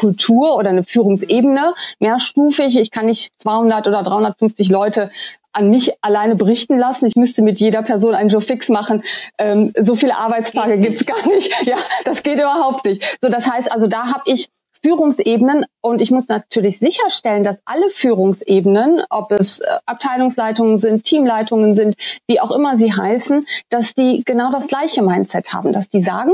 Führungskultur 0.00 0.56
oder 0.56 0.70
eine 0.70 0.82
Führungsebene, 0.82 1.74
mehrstufig. 1.98 2.78
Ich 2.78 2.90
kann 2.90 3.06
nicht 3.06 3.38
200 3.38 3.86
oder 3.86 4.02
350 4.02 4.68
Leute 4.68 5.10
an 5.52 5.68
mich 5.68 5.92
alleine 6.00 6.36
berichten 6.36 6.78
lassen. 6.78 7.06
Ich 7.06 7.16
müsste 7.16 7.42
mit 7.42 7.58
jeder 7.58 7.82
Person 7.82 8.14
einen 8.14 8.28
Joe 8.28 8.40
Fix 8.40 8.68
machen. 8.68 9.02
Ähm, 9.36 9.72
so 9.78 9.96
viele 9.96 10.16
Arbeitstage 10.16 10.78
gibt's 10.78 11.04
gar 11.04 11.26
nicht. 11.28 11.52
Ja, 11.64 11.76
das 12.04 12.22
geht 12.22 12.38
überhaupt 12.38 12.84
nicht. 12.84 13.02
So, 13.20 13.28
das 13.28 13.50
heißt 13.50 13.70
also, 13.70 13.86
da 13.86 14.06
habe 14.06 14.22
ich 14.26 14.48
Führungsebenen 14.82 15.66
und 15.82 16.00
ich 16.00 16.10
muss 16.10 16.28
natürlich 16.28 16.78
sicherstellen, 16.78 17.44
dass 17.44 17.58
alle 17.66 17.90
Führungsebenen, 17.90 19.02
ob 19.10 19.30
es 19.30 19.60
äh, 19.60 19.66
Abteilungsleitungen 19.84 20.78
sind, 20.78 21.04
Teamleitungen 21.04 21.74
sind, 21.74 21.96
wie 22.26 22.40
auch 22.40 22.50
immer 22.50 22.78
sie 22.78 22.94
heißen, 22.94 23.46
dass 23.68 23.94
die 23.94 24.22
genau 24.24 24.50
das 24.50 24.68
gleiche 24.68 25.02
Mindset 25.02 25.52
haben, 25.52 25.72
dass 25.72 25.90
die 25.90 26.00
sagen, 26.00 26.32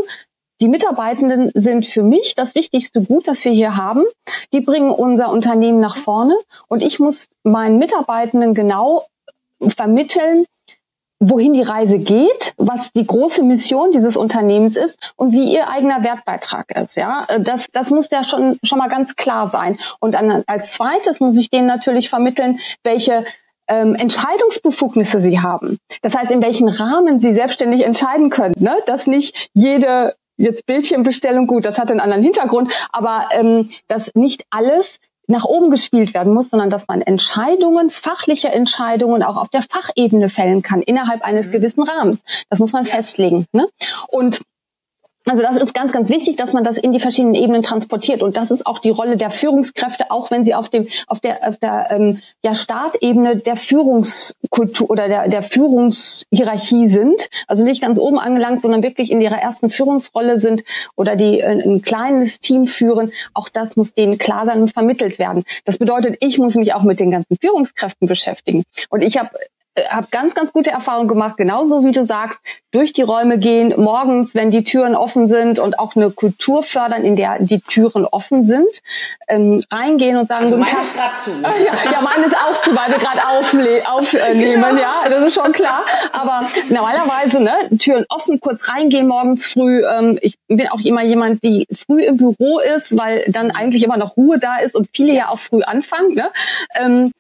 die 0.61 0.69
Mitarbeitenden 0.69 1.51
sind 1.55 1.87
für 1.87 2.03
mich 2.03 2.35
das 2.35 2.55
wichtigste 2.55 3.03
Gut, 3.03 3.29
das 3.29 3.45
wir 3.45 3.53
hier 3.53 3.77
haben. 3.77 4.05
Die 4.53 4.61
bringen 4.61 4.91
unser 4.91 5.31
Unternehmen 5.31 5.81
nach 5.81 5.97
vorne 5.97 6.37
und 6.69 6.83
ich 6.83 6.99
muss 6.99 7.29
meinen 7.43 7.79
Mitarbeitenden 7.79 8.55
genau 8.55 9.05
vermitteln, 9.61 10.45
wohin 11.19 11.55
die 11.55 11.63
Reise 11.63 11.99
geht, 11.99 12.55
was 12.59 12.93
die 12.93 13.07
große 13.07 13.43
Mission 13.43 13.91
dieses 13.91 14.17
Unternehmens 14.17 14.77
ist 14.77 14.99
und 15.17 15.33
wie 15.33 15.53
ihr 15.53 15.69
eigener 15.69 16.05
Wertbeitrag 16.05 16.71
ist. 16.77 16.97
Ja, 16.97 17.27
das, 17.39 17.69
das 17.73 17.91
muss 17.91 18.11
ja 18.11 18.23
schon, 18.23 18.59
schon 18.63 18.79
mal 18.79 18.89
ganz 18.89 19.17
klar 19.17 19.49
sein. 19.49 19.79
Und 19.99 20.15
dann, 20.15 20.43
als 20.47 20.73
zweites 20.73 21.21
muss 21.21 21.37
ich 21.39 21.49
denen 21.49 21.67
natürlich 21.67 22.11
vermitteln, 22.11 22.59
welche 22.83 23.25
ähm, 23.69 23.95
Entscheidungsbefugnisse 23.95 25.21
sie 25.21 25.41
haben. 25.41 25.79
Das 26.03 26.15
heißt, 26.15 26.31
in 26.31 26.43
welchen 26.43 26.69
Rahmen 26.69 27.19
sie 27.19 27.33
selbstständig 27.33 27.85
entscheiden 27.85 28.31
können. 28.31 28.55
Ne? 28.59 28.77
Dass 28.87 29.07
nicht 29.07 29.51
jede 29.55 30.15
jetzt 30.37 30.67
Bildchenbestellung, 30.67 31.47
gut, 31.47 31.65
das 31.65 31.79
hat 31.79 31.91
einen 31.91 32.01
anderen 32.01 32.23
Hintergrund, 32.23 32.71
aber 32.93 33.29
ähm, 33.33 33.71
dass 33.89 34.11
nicht 34.15 34.45
alles 34.51 34.99
nach 35.29 35.45
oben 35.45 35.71
gespielt 35.71 36.15
werden 36.15 36.33
muss, 36.33 36.51
sondern 36.51 36.71
dass 36.71 36.87
man 36.87 37.01
Entscheidungen, 37.01 37.91
fachliche 37.91 38.49
Entscheidungen 38.49 39.23
auch 39.23 39.37
auf 39.37 39.49
der 39.49 39.63
Fachebene 39.63 40.29
fällen 40.29 40.63
kann, 40.63 40.83
innerhalb 40.83 41.23
eines 41.23 41.49
mhm. 41.49 41.53
gewissen 41.53 41.83
Rahmens. 41.83 42.23
Das 42.49 42.59
muss 42.61 42.73
man 42.73 42.85
ja. 42.85 42.95
festlegen. 42.95 43.47
Ne? 43.53 43.67
Und 44.09 44.41
also 45.29 45.43
das 45.43 45.61
ist 45.61 45.75
ganz, 45.75 45.93
ganz 45.93 46.09
wichtig, 46.09 46.37
dass 46.37 46.53
man 46.53 46.63
das 46.63 46.77
in 46.79 46.93
die 46.93 47.01
verschiedenen 47.01 47.35
Ebenen 47.35 47.63
transportiert. 47.63 48.23
Und 48.23 48.37
das 48.37 48.53
ist 48.53 48.65
auch 48.65 48.79
die 48.79 48.91
Rolle 48.91 49.17
der 49.17 49.31
Führungskräfte, 49.31 50.11
auch 50.11 50.31
wenn 50.31 50.45
sie 50.45 50.55
auf 50.55 50.69
dem, 50.69 50.87
auf 51.09 51.19
der, 51.19 51.49
auf 51.49 51.57
der 51.57 51.89
ähm, 51.91 52.21
ja, 52.43 52.55
Startebene 52.55 53.37
der 53.37 53.57
Führungskultur 53.57 54.89
oder 54.89 55.09
der, 55.09 55.29
der 55.29 55.43
Führungshierarchie 55.43 56.91
sind. 56.91 57.29
Also 57.49 57.65
nicht 57.65 57.83
ganz 57.83 57.99
oben 57.99 58.21
angelangt, 58.21 58.63
sondern 58.63 58.85
wirklich 58.85 59.11
in 59.11 59.21
ihrer 59.21 59.39
ersten 59.39 59.69
Führungsrolle 59.69 60.39
sind 60.39 60.63
oder 60.95 61.17
die 61.17 61.41
äh, 61.41 61.61
ein 61.61 61.83
kleines 61.83 62.39
Team 62.39 62.69
führen. 62.69 63.11
Auch 63.35 63.49
das 63.49 63.75
muss 63.75 63.95
denen 63.95 64.19
klar 64.19 64.47
sein 64.47 64.63
und 64.63 64.73
vermittelt 64.73 65.19
werden. 65.19 65.43
Das 65.65 65.79
bedeutet, 65.79 66.19
ich 66.21 66.39
muss 66.39 66.55
mich 66.55 66.73
auch 66.73 66.83
mit 66.83 67.01
den 67.01 67.11
ganzen 67.11 67.37
Führungskräften 67.41 68.07
beschäftigen. 68.07 68.63
Und 68.91 69.03
ich 69.03 69.19
habe 69.19 69.31
habe 69.91 70.09
ganz, 70.11 70.35
ganz 70.35 70.53
gute 70.53 70.71
Erfahrungen 70.71 71.09
gemacht, 71.09 71.37
genauso 71.37 71.85
wie 71.85 71.93
du 71.93 72.05
sagst, 72.05 72.41
durch 72.71 72.93
die 72.93 73.03
Räume 73.03 73.39
gehen, 73.39 73.75
morgens, 73.77 74.35
wenn 74.35 74.51
die 74.51 74.65
Türen 74.65 74.95
offen 74.95 75.27
sind 75.27 75.59
und 75.59 75.79
auch 75.79 75.97
eine 75.97 76.11
Kultur 76.11 76.63
fördern, 76.63 77.05
in 77.05 77.17
der 77.17 77.39
die 77.41 77.61
Türen 77.61 78.07
offen 78.07 78.43
sind, 78.43 78.69
ähm, 79.29 79.63
reingehen 79.71 80.17
und 80.17 80.29
sagen, 80.29 80.45
also 80.45 80.57
meine 80.57 80.81
ist 80.81 80.97
gerade 80.97 81.15
zu. 81.15 81.31
Ja, 81.67 81.91
ja, 81.91 82.01
meine 82.01 82.27
ist 82.27 82.37
auch 82.37 82.61
zu, 82.61 82.71
weil 82.71 82.91
wir 82.91 82.99
gerade 82.99 83.21
aufnehmen, 83.27 84.63
genau. 84.63 84.81
ja, 84.81 85.09
das 85.09 85.27
ist 85.27 85.35
schon 85.35 85.53
klar. 85.53 85.85
Aber 86.13 86.47
normalerweise, 86.71 87.43
ne, 87.43 87.53
Türen 87.79 88.05
offen, 88.09 88.41
kurz 88.41 88.69
reingehen 88.69 89.07
morgens 89.07 89.47
früh. 89.47 89.83
Ähm, 89.85 90.19
ich 90.23 90.39
bin 90.49 90.69
auch 90.69 90.81
immer 90.81 91.03
jemand, 91.03 91.43
die 91.43 91.67
früh 91.75 92.03
im 92.05 92.17
Büro 92.17 92.61
ist, 92.61 92.97
weil 92.97 93.25
dann 93.29 93.51
eigentlich 93.51 93.83
immer 93.83 93.97
noch 93.97 94.17
Ruhe 94.17 94.39
da 94.39 94.59
ist 94.59 94.75
und 94.75 94.89
viele 94.95 95.13
ja 95.13 95.29
auch 95.29 95.39
früh 95.39 95.63
anfangen. 95.63 96.15
Ne? 96.15 96.31
Ähm, 96.81 97.13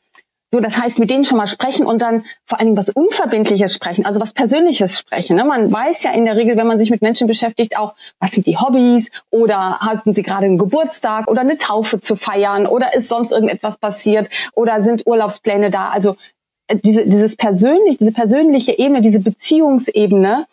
so, 0.56 0.60
das 0.60 0.78
heißt, 0.78 0.98
mit 0.98 1.10
denen 1.10 1.26
schon 1.26 1.36
mal 1.36 1.46
sprechen 1.46 1.84
und 1.84 2.00
dann 2.00 2.24
vor 2.46 2.58
allen 2.58 2.68
Dingen 2.68 2.78
was 2.78 2.88
Unverbindliches 2.88 3.74
sprechen, 3.74 4.06
also 4.06 4.20
was 4.20 4.32
Persönliches 4.32 4.98
sprechen. 4.98 5.36
Ne? 5.36 5.44
Man 5.44 5.70
weiß 5.70 6.02
ja 6.04 6.12
in 6.12 6.24
der 6.24 6.34
Regel, 6.34 6.56
wenn 6.56 6.66
man 6.66 6.78
sich 6.78 6.88
mit 6.88 7.02
Menschen 7.02 7.26
beschäftigt, 7.26 7.78
auch, 7.78 7.94
was 8.20 8.30
sind 8.30 8.46
die 8.46 8.56
Hobbys 8.56 9.10
oder 9.30 9.80
hatten 9.80 10.14
sie 10.14 10.22
gerade 10.22 10.46
einen 10.46 10.56
Geburtstag 10.56 11.28
oder 11.28 11.42
eine 11.42 11.58
Taufe 11.58 12.00
zu 12.00 12.16
feiern 12.16 12.66
oder 12.66 12.94
ist 12.94 13.08
sonst 13.08 13.32
irgendetwas 13.32 13.76
passiert 13.76 14.30
oder 14.54 14.80
sind 14.80 15.06
Urlaubspläne 15.06 15.68
da. 15.68 15.90
Also 15.90 16.16
äh, 16.68 16.76
diese, 16.82 17.04
dieses 17.04 17.36
persönlich, 17.36 17.98
diese 17.98 18.12
persönliche 18.12 18.78
Ebene, 18.78 19.02
diese 19.02 19.20
Beziehungsebene, 19.20 20.46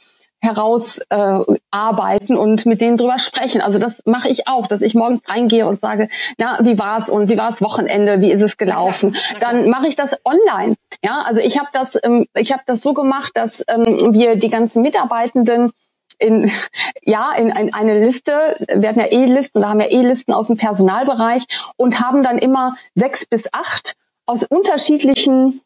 herausarbeiten 0.44 2.36
äh, 2.36 2.40
und 2.40 2.66
mit 2.66 2.82
denen 2.82 2.98
drüber 2.98 3.18
sprechen. 3.18 3.62
Also 3.62 3.80
das 3.80 4.02
mache 4.06 4.28
ich 4.28 4.48
auch, 4.48 4.68
dass 4.68 4.82
ich 4.82 4.94
morgens 4.94 5.22
reingehe 5.28 5.66
und 5.66 5.80
sage, 5.80 6.10
na, 6.38 6.60
wie 6.62 6.78
war's 6.78 7.10
und 7.10 7.30
wie 7.30 7.38
war's 7.38 7.62
Wochenende, 7.62 8.20
wie 8.20 8.32
ist 8.32 8.42
es 8.42 8.58
gelaufen? 8.58 9.16
Dann 9.40 9.70
mache 9.70 9.88
ich 9.88 9.96
das 9.96 10.18
online. 10.26 10.76
Ja, 11.04 11.24
also 11.26 11.40
ich 11.40 11.58
habe 11.58 11.70
das, 11.72 11.98
ähm, 12.04 12.28
ich 12.36 12.52
habe 12.52 12.64
das 12.66 12.82
so 12.82 12.94
gemacht, 12.94 13.32
dass 13.36 13.64
ähm, 13.70 14.14
wir 14.14 14.36
die 14.36 14.50
ganzen 14.50 14.82
Mitarbeitenden 14.82 15.72
in, 16.20 16.52
ja, 17.04 17.32
in, 17.38 17.50
in 17.50 17.74
eine 17.74 18.06
Liste, 18.06 18.58
wir 18.76 18.90
hatten 18.90 19.00
ja 19.00 19.12
E-Listen, 19.12 19.62
da 19.62 19.70
haben 19.70 19.80
wir 19.80 19.92
E-Listen 19.92 20.34
aus 20.34 20.48
dem 20.48 20.58
Personalbereich 20.58 21.46
und 21.78 22.02
haben 22.02 22.22
dann 22.22 22.38
immer 22.38 22.76
sechs 22.96 23.26
bis 23.26 23.46
acht 23.54 23.96
aus 24.26 24.44
unterschiedlichen 24.44 25.62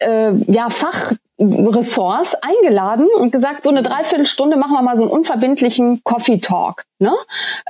äh, 0.00 0.32
ja, 0.50 0.70
Fach 0.70 1.12
Ressorts 1.38 2.36
eingeladen 2.42 3.08
und 3.18 3.32
gesagt, 3.32 3.64
so 3.64 3.70
eine 3.70 3.82
Dreiviertelstunde 3.82 4.56
machen 4.56 4.72
wir 4.72 4.82
mal 4.82 4.96
so 4.96 5.02
einen 5.02 5.10
unverbindlichen 5.10 6.00
Coffee 6.04 6.38
Talk. 6.38 6.84
Ne? 7.04 7.14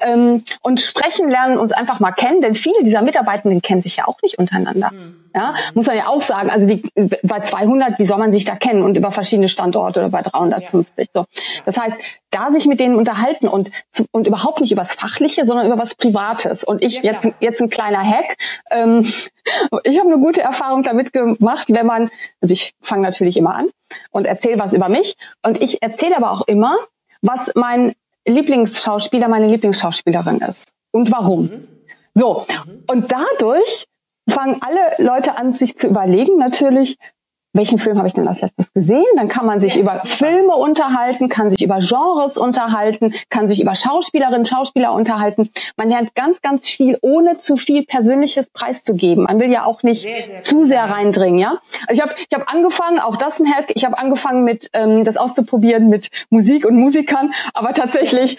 Ähm, 0.01 0.45
und 0.63 0.81
sprechen 0.81 1.29
lernen 1.29 1.59
uns 1.59 1.73
einfach 1.73 1.99
mal 1.99 2.13
kennen, 2.13 2.41
denn 2.41 2.55
viele 2.55 2.85
dieser 2.85 3.03
Mitarbeitenden 3.03 3.63
kennen 3.63 3.83
sich 3.83 3.97
ja 3.97 4.07
auch 4.07 4.23
nicht 4.23 4.39
untereinander. 4.39 4.93
Mhm. 4.93 5.25
Ja, 5.35 5.57
muss 5.75 5.87
man 5.87 5.97
ja 5.97 6.07
auch 6.07 6.23
sagen. 6.23 6.49
Also 6.49 6.69
die, 6.69 6.85
bei 7.25 7.41
200, 7.41 7.99
wie 7.99 8.07
soll 8.07 8.19
man 8.19 8.31
sich 8.31 8.45
da 8.45 8.55
kennen 8.55 8.85
und 8.85 8.97
über 8.97 9.11
verschiedene 9.11 9.49
Standorte 9.49 9.99
oder 9.99 10.11
bei 10.11 10.23
350 10.23 11.09
ja. 11.13 11.23
so. 11.23 11.25
Das 11.65 11.77
heißt, 11.77 11.97
da 12.31 12.53
sich 12.53 12.67
mit 12.67 12.79
denen 12.79 12.95
unterhalten 12.95 13.49
und 13.49 13.73
und 14.13 14.29
überhaupt 14.29 14.61
nicht 14.61 14.71
übers 14.71 14.95
Fachliche, 14.95 15.45
sondern 15.45 15.67
über 15.67 15.77
was 15.77 15.97
Privates. 15.97 16.63
Und 16.63 16.83
ich 16.83 17.03
ja, 17.03 17.13
jetzt 17.13 17.27
jetzt 17.41 17.61
ein 17.61 17.69
kleiner 17.69 17.99
Hack. 17.99 18.37
Ähm, 18.71 19.01
ich 19.83 19.99
habe 19.99 20.09
eine 20.09 20.21
gute 20.21 20.43
Erfahrung 20.43 20.85
damit 20.85 21.13
gemacht, 21.13 21.67
wenn 21.69 21.87
man, 21.87 22.11
also 22.41 22.53
ich 22.53 22.73
fange 22.81 23.03
natürlich 23.03 23.37
immer 23.37 23.57
an 23.57 23.67
und 24.13 24.27
erzähle 24.27 24.61
was 24.61 24.73
über 24.73 24.89
mich 24.89 25.17
und 25.43 25.61
ich 25.61 25.83
erzähle 25.83 26.17
aber 26.17 26.31
auch 26.31 26.47
immer, 26.47 26.77
was 27.23 27.53
mein 27.57 27.93
Lieblingsschauspieler, 28.27 29.29
meine 29.29 29.49
Lieblingsschauspielerin 29.49 30.39
ist 30.39 30.73
und 30.93 31.11
warum. 31.11 31.47
Mhm. 31.47 31.69
So 32.15 32.47
mhm. 32.49 32.85
und 32.87 33.13
dadurch 33.13 33.87
fangen 34.29 34.61
alle 34.63 35.05
Leute 35.05 35.37
an, 35.37 35.53
sich 35.53 35.77
zu 35.77 35.89
überlegen, 35.89 36.39
natürlich, 36.39 36.97
welchen 37.55 37.79
Film 37.79 37.97
habe 37.99 38.09
ich 38.09 38.15
denn 38.15 38.29
als 38.29 38.41
letztes 38.41 38.73
gesehen? 38.73 39.05
Dann 39.17 39.29
kann 39.29 39.47
man 39.47 39.61
sich 39.61 39.79
über. 39.79 39.95
Filme 40.05 40.55
unterhalten, 40.55 41.29
kann 41.29 41.51
sich 41.51 41.63
über 41.63 41.79
Genres 41.79 42.37
unterhalten, 42.37 43.15
kann 43.31 43.49
sich 43.49 43.63
über 43.63 43.75
Schauspielerinnen, 43.75 44.45
Schauspieler 44.45 44.93
unterhalten. 44.93 45.51
Man 45.77 45.89
lernt 45.89 46.15
ganz, 46.15 46.43
ganz 46.43 46.69
viel, 46.69 46.99
ohne 47.01 47.39
zu 47.39 47.57
viel 47.57 47.85
Persönliches 47.85 48.51
preiszugeben. 48.51 49.25
Man 49.25 49.39
will 49.39 49.51
ja 49.51 49.65
auch 49.65 49.83
nicht 49.83 50.03
sehr, 50.03 50.23
sehr 50.23 50.43
zu 50.43 50.65
sehr 50.65 50.85
reindringen, 50.85 51.39
ja. 51.39 51.59
Also 51.87 51.95
ich 51.95 52.03
habe 52.03 52.15
ich 52.29 52.37
hab 52.37 52.53
angefangen, 52.53 52.99
auch 52.99 53.17
das 53.17 53.41
ein 53.41 53.53
Hack, 53.53 53.67
ich 53.75 53.85
habe 53.85 53.99
angefangen 53.99 54.45
mit 54.45 54.71
ähm, 54.73 55.05
das 55.05 55.17
auszuprobieren 55.17 55.89
mit 55.89 56.11
Musik 56.31 56.67
und 56.67 56.77
Musikern, 56.77 57.33
aber 57.55 57.73
tatsächlich 57.73 58.37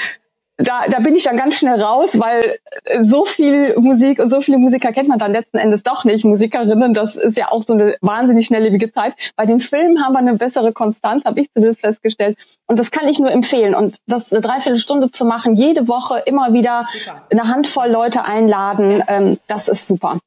da, 0.57 0.85
da 0.89 0.99
bin 0.99 1.15
ich 1.15 1.23
dann 1.23 1.35
ganz 1.35 1.55
schnell 1.55 1.81
raus, 1.81 2.17
weil 2.17 2.57
äh, 2.85 3.03
so 3.03 3.25
viel 3.25 3.75
Musik 3.77 4.19
und 4.19 4.29
so 4.29 4.39
viele 4.39 4.57
Musiker 4.57 4.93
kennt 4.93 5.09
man 5.09 5.19
dann 5.19 5.33
letzten 5.33 5.57
Endes 5.57 5.83
doch 5.83 6.05
nicht. 6.05 6.23
Musikerinnen, 6.23 6.93
das 6.93 7.17
ist 7.17 7.37
ja 7.37 7.51
auch 7.51 7.63
so 7.63 7.73
eine 7.73 7.95
wahnsinnig 8.01 8.47
schnelllebige 8.47 8.91
Zeit. 8.91 9.13
Bei 9.35 9.45
den 9.45 9.59
Filmen 9.59 10.03
haben 10.03 10.13
wir 10.13 10.19
eine 10.19 10.35
bessere 10.35 10.71
Konstanz, 10.71 11.25
habe 11.25 11.41
ich 11.41 11.51
zumindest 11.53 11.81
festgestellt. 11.81 12.37
Und 12.67 12.79
das 12.79 12.91
kann 12.91 13.07
ich 13.07 13.19
nur 13.19 13.31
empfehlen. 13.31 13.75
Und 13.75 13.97
das 14.07 14.31
eine 14.31 14.41
Dreiviertelstunde 14.41 15.11
zu 15.11 15.25
machen, 15.25 15.55
jede 15.55 15.87
Woche 15.89 16.21
immer 16.25 16.53
wieder 16.53 16.85
super. 16.91 17.21
eine 17.29 17.43
Handvoll 17.49 17.89
Leute 17.89 18.23
einladen, 18.23 19.03
ähm, 19.07 19.37
das 19.47 19.67
ist 19.67 19.87
super. 19.87 20.19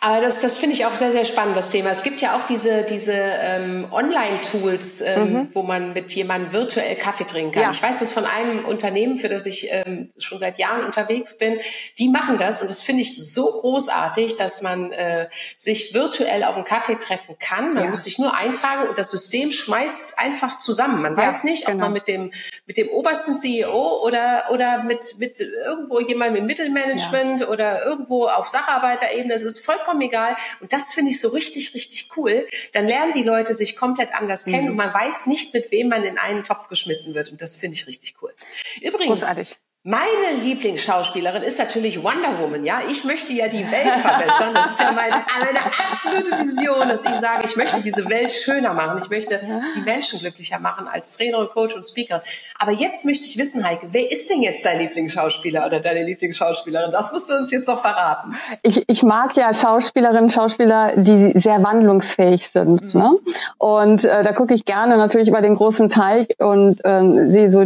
Aber 0.00 0.20
das, 0.20 0.40
das 0.40 0.56
finde 0.56 0.76
ich 0.76 0.86
auch 0.86 0.94
sehr, 0.94 1.10
sehr 1.10 1.24
spannend, 1.24 1.56
das 1.56 1.70
Thema. 1.70 1.90
Es 1.90 2.04
gibt 2.04 2.20
ja 2.20 2.36
auch 2.36 2.46
diese, 2.46 2.84
diese 2.84 3.14
ähm, 3.14 3.88
Online-Tools, 3.90 5.00
ähm, 5.00 5.32
mhm. 5.32 5.48
wo 5.54 5.62
man 5.62 5.92
mit 5.92 6.12
jemandem 6.12 6.52
virtuell 6.52 6.94
Kaffee 6.94 7.24
trinken 7.24 7.52
kann. 7.52 7.62
Ja. 7.64 7.70
Ich 7.72 7.82
weiß 7.82 7.98
das 7.98 8.12
von 8.12 8.24
einem 8.24 8.64
Unternehmen, 8.64 9.18
für 9.18 9.28
das 9.28 9.46
ich 9.46 9.68
ähm, 9.72 10.12
schon 10.16 10.38
seit 10.38 10.58
Jahren 10.58 10.84
unterwegs 10.84 11.36
bin. 11.36 11.58
Die 11.98 12.08
machen 12.08 12.38
das 12.38 12.62
und 12.62 12.70
das 12.70 12.82
finde 12.82 13.02
ich 13.02 13.32
so 13.32 13.50
großartig, 13.50 14.36
dass 14.36 14.62
man 14.62 14.92
äh, 14.92 15.28
sich 15.56 15.94
virtuell 15.94 16.44
auf 16.44 16.54
einen 16.54 16.64
Kaffee 16.64 16.96
treffen 16.96 17.36
kann. 17.40 17.74
Man 17.74 17.84
ja. 17.84 17.90
muss 17.90 18.04
sich 18.04 18.20
nur 18.20 18.36
eintragen 18.36 18.88
und 18.88 18.98
das 18.98 19.10
System 19.10 19.50
schmeißt 19.50 20.16
einfach 20.16 20.58
zusammen. 20.58 21.02
Man 21.02 21.16
ja, 21.16 21.26
weiß 21.26 21.42
nicht, 21.42 21.66
genau. 21.66 21.76
ob 21.76 21.80
man 21.80 21.92
mit 21.92 22.06
dem, 22.06 22.30
mit 22.66 22.76
dem 22.76 22.88
obersten 22.90 23.34
CEO 23.34 24.00
oder, 24.04 24.44
oder 24.50 24.84
mit, 24.84 25.16
mit 25.18 25.40
irgendwo 25.40 25.98
jemandem 25.98 26.36
im 26.36 26.46
Mittelmanagement 26.46 27.48
oder 27.48 27.84
irgendwo 27.84 28.28
auf 28.28 28.48
Sacharbeiterebene, 28.48 29.34
es 29.34 29.42
ist 29.42 29.64
vollkommen 29.64 29.87
vollkommen 29.88 30.02
egal. 30.02 30.36
Und 30.60 30.72
das 30.72 30.92
finde 30.92 31.10
ich 31.10 31.20
so 31.20 31.28
richtig, 31.28 31.74
richtig 31.74 32.10
cool. 32.16 32.46
Dann 32.72 32.86
lernen 32.86 33.12
die 33.12 33.22
Leute 33.22 33.54
sich 33.54 33.76
komplett 33.76 34.14
anders 34.14 34.46
mhm. 34.46 34.52
kennen 34.52 34.68
und 34.70 34.76
man 34.76 34.92
weiß 34.92 35.26
nicht, 35.26 35.54
mit 35.54 35.70
wem 35.70 35.88
man 35.88 36.04
in 36.04 36.18
einen 36.18 36.44
Topf 36.44 36.68
geschmissen 36.68 37.14
wird. 37.14 37.30
Und 37.30 37.40
das 37.40 37.56
finde 37.56 37.76
ich 37.76 37.86
richtig 37.86 38.16
cool. 38.22 38.34
Übrigens, 38.80 39.22
Großartig. 39.22 39.56
Meine 39.88 40.42
Lieblingsschauspielerin 40.42 41.42
ist 41.42 41.58
natürlich 41.58 42.02
Wonder 42.02 42.38
Woman. 42.38 42.62
Ja, 42.62 42.80
ich 42.90 43.04
möchte 43.04 43.32
ja 43.32 43.48
die 43.48 43.64
Welt 43.70 43.94
verbessern. 43.94 44.52
Das 44.52 44.72
ist 44.72 44.80
ja 44.80 44.92
meine, 44.92 45.24
meine 45.40 45.60
absolute 45.90 46.30
Vision, 46.46 46.86
dass 46.86 47.06
ich 47.06 47.14
sage, 47.14 47.46
ich 47.46 47.56
möchte 47.56 47.80
diese 47.80 48.06
Welt 48.10 48.30
schöner 48.30 48.74
machen. 48.74 49.00
Ich 49.02 49.08
möchte 49.08 49.40
die 49.74 49.80
Menschen 49.80 50.18
glücklicher 50.18 50.58
machen 50.58 50.88
als 50.88 51.16
Trainer 51.16 51.38
und 51.38 51.52
Coach 51.52 51.74
und 51.74 51.86
Speaker. 51.86 52.22
Aber 52.58 52.72
jetzt 52.72 53.06
möchte 53.06 53.24
ich 53.28 53.38
wissen, 53.38 53.66
Heike, 53.66 53.86
wer 53.92 54.12
ist 54.12 54.28
denn 54.28 54.42
jetzt 54.42 54.62
dein 54.66 54.78
Lieblingsschauspieler 54.78 55.64
oder 55.64 55.80
deine 55.80 56.04
Lieblingsschauspielerin? 56.04 56.92
Das 56.92 57.10
musst 57.10 57.30
du 57.30 57.36
uns 57.36 57.50
jetzt 57.50 57.66
noch 57.66 57.80
verraten. 57.80 58.36
Ich, 58.62 58.84
ich 58.90 59.02
mag 59.02 59.38
ja 59.38 59.54
Schauspielerinnen, 59.54 60.30
Schauspieler, 60.30 60.96
die 60.96 61.32
sehr 61.40 61.62
wandlungsfähig 61.62 62.46
sind. 62.46 62.92
Mhm. 62.92 63.00
Ne? 63.00 63.10
Und 63.56 64.04
äh, 64.04 64.22
da 64.22 64.32
gucke 64.32 64.52
ich 64.52 64.66
gerne 64.66 64.98
natürlich 64.98 65.28
über 65.28 65.40
den 65.40 65.54
großen 65.54 65.88
Teich 65.88 66.28
und 66.40 66.84
äh, 66.84 67.30
sehe 67.30 67.50
so 67.50 67.64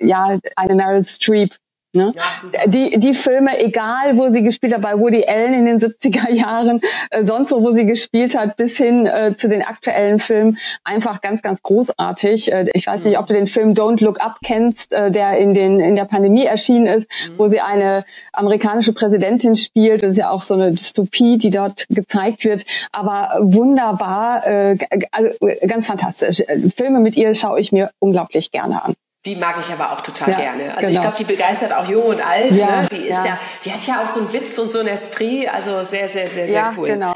ja 0.00 0.38
eine 0.56 0.74
Meryl 0.74 1.04
Streep 1.04 1.57
Ne? 1.98 2.14
Ja, 2.14 2.66
die, 2.66 2.96
die 2.98 3.12
Filme, 3.12 3.58
egal 3.58 4.16
wo 4.16 4.30
sie 4.30 4.42
gespielt 4.42 4.72
hat, 4.72 4.82
bei 4.82 4.98
Woody 4.98 5.24
Allen 5.26 5.52
in 5.52 5.66
den 5.66 5.80
70er 5.80 6.30
Jahren, 6.32 6.80
äh, 7.10 7.24
sonst 7.24 7.50
wo, 7.50 7.60
wo 7.62 7.72
sie 7.72 7.86
gespielt 7.86 8.36
hat, 8.36 8.56
bis 8.56 8.78
hin 8.78 9.06
äh, 9.06 9.34
zu 9.34 9.48
den 9.48 9.62
aktuellen 9.62 10.20
Filmen, 10.20 10.58
einfach 10.84 11.20
ganz, 11.20 11.42
ganz 11.42 11.60
großartig. 11.62 12.52
Äh, 12.52 12.66
ich 12.72 12.86
weiß 12.86 13.02
mhm. 13.02 13.10
nicht, 13.10 13.18
ob 13.18 13.26
du 13.26 13.34
den 13.34 13.48
Film 13.48 13.72
Don't 13.74 14.02
Look 14.02 14.20
Up 14.20 14.36
kennst, 14.44 14.92
äh, 14.92 15.10
der 15.10 15.38
in, 15.38 15.54
den, 15.54 15.80
in 15.80 15.96
der 15.96 16.04
Pandemie 16.04 16.44
erschienen 16.44 16.86
ist, 16.86 17.10
mhm. 17.10 17.38
wo 17.38 17.48
sie 17.48 17.60
eine 17.60 18.04
amerikanische 18.32 18.92
Präsidentin 18.92 19.56
spielt. 19.56 20.04
Das 20.04 20.12
ist 20.12 20.18
ja 20.18 20.30
auch 20.30 20.42
so 20.42 20.54
eine 20.54 20.70
Dystopie, 20.70 21.36
die 21.36 21.50
dort 21.50 21.86
gezeigt 21.88 22.44
wird. 22.44 22.64
Aber 22.92 23.38
wunderbar, 23.40 24.46
äh, 24.46 24.78
also 25.10 25.30
ganz 25.66 25.88
fantastisch. 25.88 26.44
Filme 26.76 27.00
mit 27.00 27.16
ihr 27.16 27.34
schaue 27.34 27.58
ich 27.58 27.72
mir 27.72 27.90
unglaublich 27.98 28.52
gerne 28.52 28.84
an. 28.84 28.94
Die 29.28 29.36
mag 29.36 29.56
ich 29.60 29.70
aber 29.70 29.92
auch 29.92 30.00
total 30.00 30.30
ja, 30.30 30.38
gerne. 30.38 30.74
Also 30.74 30.88
genau. 30.88 31.00
ich 31.00 31.00
glaube, 31.02 31.16
die 31.18 31.24
begeistert 31.24 31.70
auch 31.74 31.86
jung 31.86 32.04
und 32.04 32.26
alt. 32.26 32.50
Ja, 32.52 32.80
ne? 32.80 32.88
Die 32.90 33.08
ist 33.08 33.26
ja. 33.26 33.32
ja. 33.32 33.38
die 33.62 33.72
hat 33.74 33.86
ja 33.86 34.02
auch 34.02 34.08
so 34.08 34.20
einen 34.20 34.32
Witz 34.32 34.56
und 34.56 34.70
so 34.70 34.78
ein 34.78 34.86
Esprit. 34.86 35.52
Also 35.52 35.82
sehr, 35.82 36.08
sehr, 36.08 36.30
sehr, 36.30 36.48
sehr 36.48 36.60
ja, 36.60 36.74
cool. 36.78 36.88
Genau. 36.88 37.12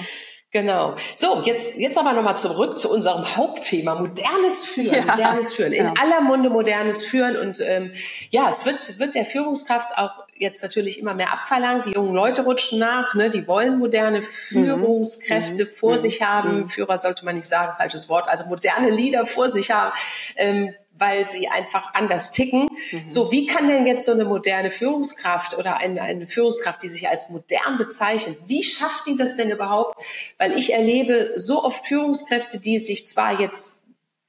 Genau. 0.50 0.96
So, 1.16 1.40
jetzt, 1.46 1.78
jetzt 1.78 1.96
aber 1.96 2.12
nochmal 2.12 2.36
zurück 2.36 2.78
zu 2.78 2.92
unserem 2.92 3.38
Hauptthema. 3.38 3.94
Modernes 3.94 4.66
Führen, 4.66 5.06
modernes 5.06 5.54
Führen. 5.54 5.72
In 5.72 5.86
aller 5.86 6.20
Munde 6.20 6.50
modernes 6.50 7.02
Führen. 7.02 7.38
Und 7.38 7.60
ähm, 7.60 7.92
ja, 8.28 8.50
es 8.50 8.66
wird, 8.66 8.98
wird 8.98 9.14
der 9.14 9.24
Führungskraft 9.24 9.96
auch 9.96 10.10
jetzt 10.36 10.62
natürlich 10.62 10.98
immer 10.98 11.14
mehr 11.14 11.32
abverlangt. 11.32 11.86
Die 11.86 11.92
jungen 11.92 12.12
Leute 12.12 12.44
rutschen 12.44 12.78
nach, 12.78 13.14
ne? 13.14 13.30
die 13.30 13.48
wollen 13.48 13.78
moderne 13.78 14.18
mhm. 14.18 14.24
Führungskräfte 14.24 15.64
mhm. 15.64 15.68
vor 15.68 15.92
mhm. 15.92 15.98
sich 15.98 16.20
haben. 16.20 16.58
Mhm. 16.58 16.68
Führer 16.68 16.98
sollte 16.98 17.24
man 17.24 17.36
nicht 17.36 17.48
sagen, 17.48 17.72
falsches 17.74 18.10
Wort. 18.10 18.28
Also 18.28 18.44
moderne 18.44 18.90
Leader 18.90 19.24
vor 19.24 19.48
sich 19.48 19.70
haben. 19.70 19.94
Ähm, 20.36 20.74
weil 20.98 21.26
sie 21.26 21.48
einfach 21.48 21.94
anders 21.94 22.30
ticken. 22.30 22.68
Mhm. 22.90 23.08
So, 23.08 23.32
wie 23.32 23.46
kann 23.46 23.68
denn 23.68 23.86
jetzt 23.86 24.04
so 24.04 24.12
eine 24.12 24.24
moderne 24.24 24.70
Führungskraft 24.70 25.58
oder 25.58 25.78
eine, 25.78 26.02
eine 26.02 26.26
Führungskraft, 26.26 26.82
die 26.82 26.88
sich 26.88 27.08
als 27.08 27.30
modern 27.30 27.78
bezeichnet, 27.78 28.38
wie 28.46 28.62
schafft 28.62 29.06
die 29.06 29.16
das 29.16 29.36
denn 29.36 29.50
überhaupt? 29.50 29.96
Weil 30.38 30.56
ich 30.56 30.72
erlebe 30.72 31.32
so 31.36 31.64
oft 31.64 31.86
Führungskräfte, 31.86 32.58
die 32.58 32.78
sich 32.78 33.06
zwar 33.06 33.40
jetzt 33.40 33.81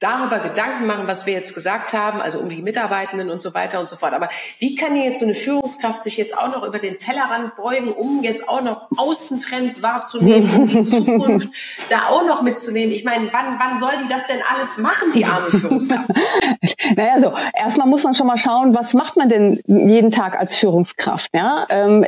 darüber 0.04 0.38
Gedanken 0.38 0.86
machen, 0.86 1.06
was 1.06 1.24
wir 1.24 1.32
jetzt 1.32 1.54
gesagt 1.54 1.94
haben, 1.94 2.20
also 2.20 2.38
um 2.38 2.50
die 2.50 2.60
Mitarbeitenden 2.60 3.30
und 3.30 3.40
so 3.40 3.54
weiter 3.54 3.80
und 3.80 3.88
so 3.88 3.96
fort. 3.96 4.12
Aber 4.12 4.28
wie 4.58 4.74
kann 4.74 4.94
jetzt 4.96 5.20
so 5.20 5.24
eine 5.24 5.34
Führungskraft 5.34 6.02
sich 6.02 6.18
jetzt 6.18 6.36
auch 6.36 6.48
noch 6.48 6.62
über 6.62 6.78
den 6.78 6.98
Tellerrand 6.98 7.56
beugen, 7.56 7.90
um 7.90 8.22
jetzt 8.22 8.46
auch 8.48 8.62
noch 8.62 8.88
Außentrends 8.96 9.82
wahrzunehmen, 9.82 10.50
um 10.54 10.66
die 10.66 10.82
Zukunft 10.82 11.48
da 11.88 12.08
auch 12.10 12.26
noch 12.26 12.42
mitzunehmen? 12.42 12.94
Ich 12.94 13.04
meine, 13.04 13.32
wann, 13.32 13.58
wann 13.58 13.78
soll 13.78 13.92
die 14.04 14.08
das 14.08 14.26
denn 14.26 14.40
alles 14.52 14.76
machen, 14.78 15.12
die 15.14 15.24
arme 15.24 15.50
Führungskraft? 15.50 16.10
naja, 16.96 17.20
so 17.22 17.32
erstmal 17.54 17.86
muss 17.86 18.02
man 18.02 18.14
schon 18.14 18.26
mal 18.26 18.36
schauen, 18.36 18.74
was 18.74 18.92
macht 18.92 19.16
man 19.16 19.30
denn 19.30 19.60
jeden 19.66 20.10
Tag 20.10 20.38
als 20.38 20.56
Führungskraft? 20.56 21.30
Ja, 21.32 21.64
ähm, 21.70 22.06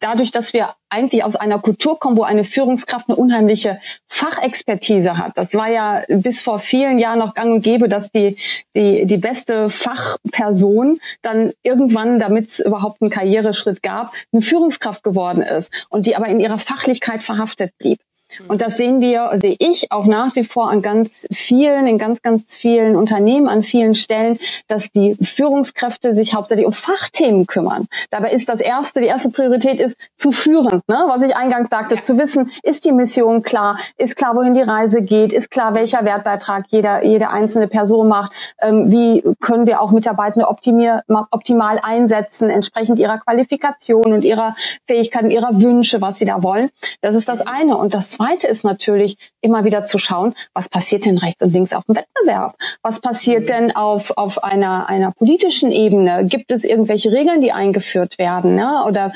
dadurch, 0.00 0.30
dass 0.30 0.52
wir 0.52 0.70
eigentlich 0.88 1.24
aus 1.24 1.36
einer 1.36 1.58
Kultur 1.58 1.98
kommen, 1.98 2.16
wo 2.16 2.22
eine 2.22 2.44
Führungskraft 2.44 3.08
eine 3.08 3.16
unheimliche 3.16 3.80
Fachexpertise 4.08 5.18
hat. 5.18 5.32
Das 5.36 5.54
war 5.54 5.70
ja 5.70 6.02
bis 6.08 6.40
vor 6.40 6.58
vielen 6.58 6.98
Jahren 6.98 7.18
noch 7.18 7.34
gang 7.34 7.52
und 7.52 7.62
gäbe, 7.62 7.88
dass 7.88 8.10
die, 8.10 8.36
die, 8.74 9.06
die 9.06 9.16
beste 9.16 9.70
Fachperson 9.70 10.98
dann 11.22 11.52
irgendwann, 11.62 12.18
damit 12.18 12.48
es 12.48 12.60
überhaupt 12.60 13.02
einen 13.02 13.10
Karriereschritt 13.10 13.82
gab, 13.82 14.12
eine 14.32 14.42
Führungskraft 14.42 15.02
geworden 15.02 15.42
ist 15.42 15.72
und 15.88 16.06
die 16.06 16.16
aber 16.16 16.28
in 16.28 16.40
ihrer 16.40 16.58
Fachlichkeit 16.58 17.22
verhaftet 17.22 17.72
blieb. 17.78 17.98
Und 18.48 18.60
das 18.60 18.76
sehen 18.76 19.00
wir, 19.00 19.30
sehe 19.34 19.56
ich 19.58 19.92
auch 19.92 20.06
nach 20.06 20.34
wie 20.34 20.44
vor 20.44 20.70
an 20.70 20.82
ganz 20.82 21.26
vielen, 21.32 21.86
in 21.86 21.98
ganz, 21.98 22.22
ganz 22.22 22.56
vielen 22.56 22.96
Unternehmen, 22.96 23.48
an 23.48 23.62
vielen 23.62 23.94
Stellen, 23.94 24.38
dass 24.68 24.90
die 24.90 25.16
Führungskräfte 25.20 26.14
sich 26.14 26.34
hauptsächlich 26.34 26.66
um 26.66 26.72
Fachthemen 26.72 27.46
kümmern. 27.46 27.86
Dabei 28.10 28.32
ist 28.32 28.48
das 28.48 28.60
erste, 28.60 29.00
die 29.00 29.06
erste 29.06 29.30
Priorität 29.30 29.80
ist 29.80 29.96
zu 30.16 30.32
führen, 30.32 30.82
ne? 30.86 31.04
was 31.08 31.22
ich 31.22 31.34
eingangs 31.36 31.68
sagte, 31.70 31.96
ja. 31.96 32.00
zu 32.00 32.18
wissen, 32.18 32.50
ist 32.62 32.84
die 32.84 32.92
Mission 32.92 33.42
klar, 33.42 33.78
ist 33.96 34.16
klar, 34.16 34.34
wohin 34.36 34.54
die 34.54 34.62
Reise 34.62 35.02
geht, 35.02 35.32
ist 35.32 35.50
klar, 35.50 35.74
welcher 35.74 36.04
Wertbeitrag 36.04 36.66
jeder, 36.68 37.04
jede 37.04 37.30
einzelne 37.30 37.68
Person 37.68 38.08
macht, 38.08 38.32
ähm, 38.60 38.90
wie 38.90 39.22
können 39.40 39.66
wir 39.66 39.80
auch 39.80 39.90
Mitarbeitende 39.90 40.48
optimier, 40.48 41.02
optimal 41.30 41.80
einsetzen, 41.82 42.50
entsprechend 42.50 42.98
ihrer 42.98 43.18
Qualifikation 43.18 44.12
und 44.12 44.24
ihrer 44.24 44.54
Fähigkeiten, 44.86 45.30
ihrer 45.30 45.60
Wünsche, 45.60 46.00
was 46.02 46.18
sie 46.18 46.24
da 46.24 46.42
wollen. 46.42 46.70
Das 47.00 47.14
ist 47.14 47.28
das 47.28 47.46
eine. 47.46 47.76
Und 47.76 47.94
das 47.94 48.10
zweite 48.10 48.25
zweite 48.26 48.46
ist 48.46 48.64
natürlich 48.64 49.16
immer 49.40 49.64
wieder 49.64 49.84
zu 49.84 49.98
schauen, 49.98 50.34
was 50.54 50.68
passiert 50.68 51.06
denn 51.06 51.18
rechts 51.18 51.42
und 51.42 51.52
links 51.52 51.72
auf 51.72 51.84
dem 51.84 51.96
Wettbewerb? 51.96 52.56
Was 52.82 53.00
passiert 53.00 53.44
mhm. 53.44 53.46
denn 53.46 53.76
auf, 53.76 54.16
auf 54.16 54.42
einer, 54.42 54.88
einer 54.88 55.12
politischen 55.12 55.70
Ebene? 55.70 56.26
Gibt 56.26 56.50
es 56.52 56.64
irgendwelche 56.64 57.12
Regeln, 57.12 57.40
die 57.40 57.52
eingeführt 57.52 58.18
werden? 58.18 58.54
Ne? 58.56 58.84
Oder 58.86 59.12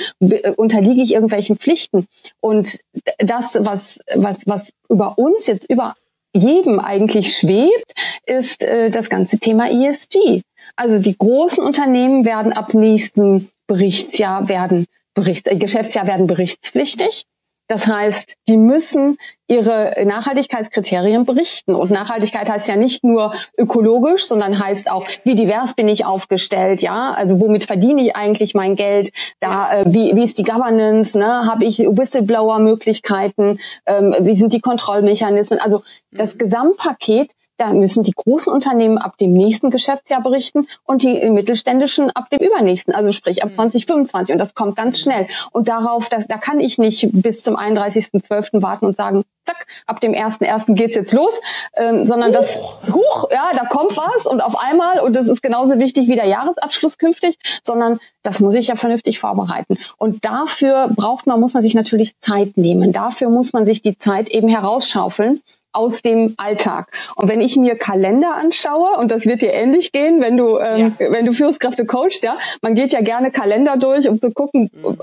unterliege 0.57 1.03
ich 1.03 1.13
irgendwelchen 1.13 1.57
Pflichten? 1.57 2.07
Und 2.41 2.79
das, 3.19 3.59
was, 3.61 4.01
was, 4.15 4.43
was 4.47 4.73
über 4.89 5.19
uns 5.19 5.47
jetzt 5.47 5.69
über 5.71 5.95
jedem 6.33 6.79
eigentlich 6.79 7.37
schwebt, 7.37 7.93
ist 8.25 8.63
äh, 8.63 8.91
das 8.91 9.11
ganze 9.11 9.39
Thema 9.39 9.69
ESG. 9.69 10.43
Also 10.77 10.99
die 10.99 11.19
großen 11.19 11.65
Unternehmen 11.65 12.25
werden 12.25 12.53
ab 12.53 12.75
nächsten 12.75 13.51
Berichtsjahr 13.67 14.49
werden 14.49 14.87
Bericht, 15.15 15.49
äh, 15.49 15.57
Geschäftsjahr 15.57 16.07
werden 16.07 16.29
berichtspflichtig. 16.29 17.25
Das 17.71 17.87
heißt, 17.87 18.35
die 18.49 18.57
müssen 18.57 19.17
ihre 19.47 19.95
Nachhaltigkeitskriterien 20.05 21.25
berichten. 21.25 21.77
Und 21.77 21.93
Nachhaltigkeit 21.93 22.51
heißt 22.51 22.67
ja 22.67 22.75
nicht 22.75 23.05
nur 23.05 23.33
ökologisch, 23.57 24.25
sondern 24.25 24.59
heißt 24.59 24.91
auch, 24.91 25.07
wie 25.23 25.37
divers 25.37 25.75
bin 25.75 25.87
ich 25.87 26.05
aufgestellt, 26.05 26.83
ja? 26.83 27.13
Also 27.13 27.39
womit 27.39 27.67
verdiene 27.67 28.03
ich 28.03 28.17
eigentlich 28.17 28.55
mein 28.55 28.75
Geld? 28.75 29.11
Da, 29.39 29.73
äh, 29.73 29.85
wie, 29.87 30.17
wie 30.17 30.25
ist 30.25 30.39
die 30.39 30.43
Governance? 30.43 31.17
Ne? 31.17 31.47
Habe 31.47 31.65
ich 31.65 31.79
Whistleblower-Möglichkeiten? 31.79 33.61
Ähm, 33.87 34.17
wie 34.19 34.35
sind 34.35 34.53
die 34.53 34.61
Kontrollmechanismen? 34.61 35.61
Also 35.61 35.83
das 36.11 36.35
mhm. 36.35 36.39
Gesamtpaket 36.39 37.31
da 37.61 37.75
müssen 37.75 38.03
die 38.03 38.13
großen 38.13 38.51
Unternehmen 38.51 38.97
ab 38.97 39.19
dem 39.19 39.35
nächsten 39.35 39.71
Geschäftsjahr 39.71 40.23
berichten 40.23 40.67
und 40.85 41.03
die 41.03 41.29
mittelständischen 41.29 42.11
ab 42.11 42.31
dem 42.31 42.41
übernächsten, 42.41 42.95
also 42.95 43.13
sprich 43.13 43.43
ab 43.43 43.53
2025. 43.55 44.31
Mhm. 44.31 44.35
Und 44.35 44.39
das 44.39 44.55
kommt 44.55 44.77
ganz 44.77 44.97
mhm. 44.99 45.03
schnell. 45.03 45.27
Und 45.53 45.69
darauf, 45.69 46.09
das, 46.09 46.27
da 46.27 46.39
kann 46.39 46.59
ich 46.59 46.79
nicht 46.79 47.09
bis 47.13 47.43
zum 47.43 47.57
31.12. 47.57 48.63
warten 48.63 48.87
und 48.87 48.97
sagen, 48.97 49.25
zack, 49.45 49.67
ab 49.87 50.01
dem 50.01 50.13
1.1. 50.13 50.73
geht's 50.75 50.97
jetzt 50.97 51.13
los, 51.13 51.39
ähm, 51.77 52.07
sondern 52.07 52.33
das, 52.33 52.57
huch, 52.91 53.31
ja, 53.31 53.51
da 53.55 53.67
kommt 53.67 53.95
was 53.95 54.25
und 54.25 54.41
auf 54.41 54.59
einmal, 54.59 55.01
und 55.01 55.13
das 55.13 55.29
ist 55.29 55.43
genauso 55.43 55.79
wichtig 55.79 56.09
wie 56.09 56.15
der 56.15 56.27
Jahresabschluss 56.27 56.97
künftig, 56.97 57.37
sondern 57.63 57.99
das 58.23 58.41
muss 58.41 58.55
ich 58.55 58.69
ja 58.69 58.77
vernünftig 58.77 59.19
vorbereiten. 59.19 59.77
Und 59.99 60.25
dafür 60.25 60.89
braucht 60.95 61.27
man, 61.27 61.39
muss 61.39 61.53
man 61.53 61.63
sich 61.63 61.75
natürlich 61.75 62.19
Zeit 62.21 62.57
nehmen. 62.57 62.93
Dafür 62.93 63.29
muss 63.29 63.53
man 63.53 63.67
sich 63.67 63.83
die 63.83 63.99
Zeit 63.99 64.31
eben 64.31 64.49
herausschaufeln 64.49 65.43
aus 65.73 66.03
dem 66.03 66.35
Alltag. 66.37 66.89
Und 67.17 67.29
wenn 67.29 67.41
ich 67.41 67.57
mir 67.57 67.77
Kalender 67.77 68.35
anschaue, 68.35 68.97
und 68.99 69.11
das 69.11 69.25
wird 69.25 69.43
dir 69.43 69.53
ähnlich 69.53 69.93
gehen, 69.93 70.21
wenn 70.21 70.37
du, 70.37 70.59
ähm, 70.59 70.97
ja. 70.99 71.13
wenn 71.13 71.27
du 71.27 71.33
Führungskräfte 71.33 71.87
coachst, 71.87 72.23
ja, 72.23 72.37
man 72.63 72.75
geht 72.75 72.93
ja 72.93 73.01
gerne 73.01 73.31
Kalender 73.31 73.77
durch, 73.77 74.09
um 74.09 74.21
zu 74.21 74.31
gucken, 74.33 74.71
mhm. 74.73 74.99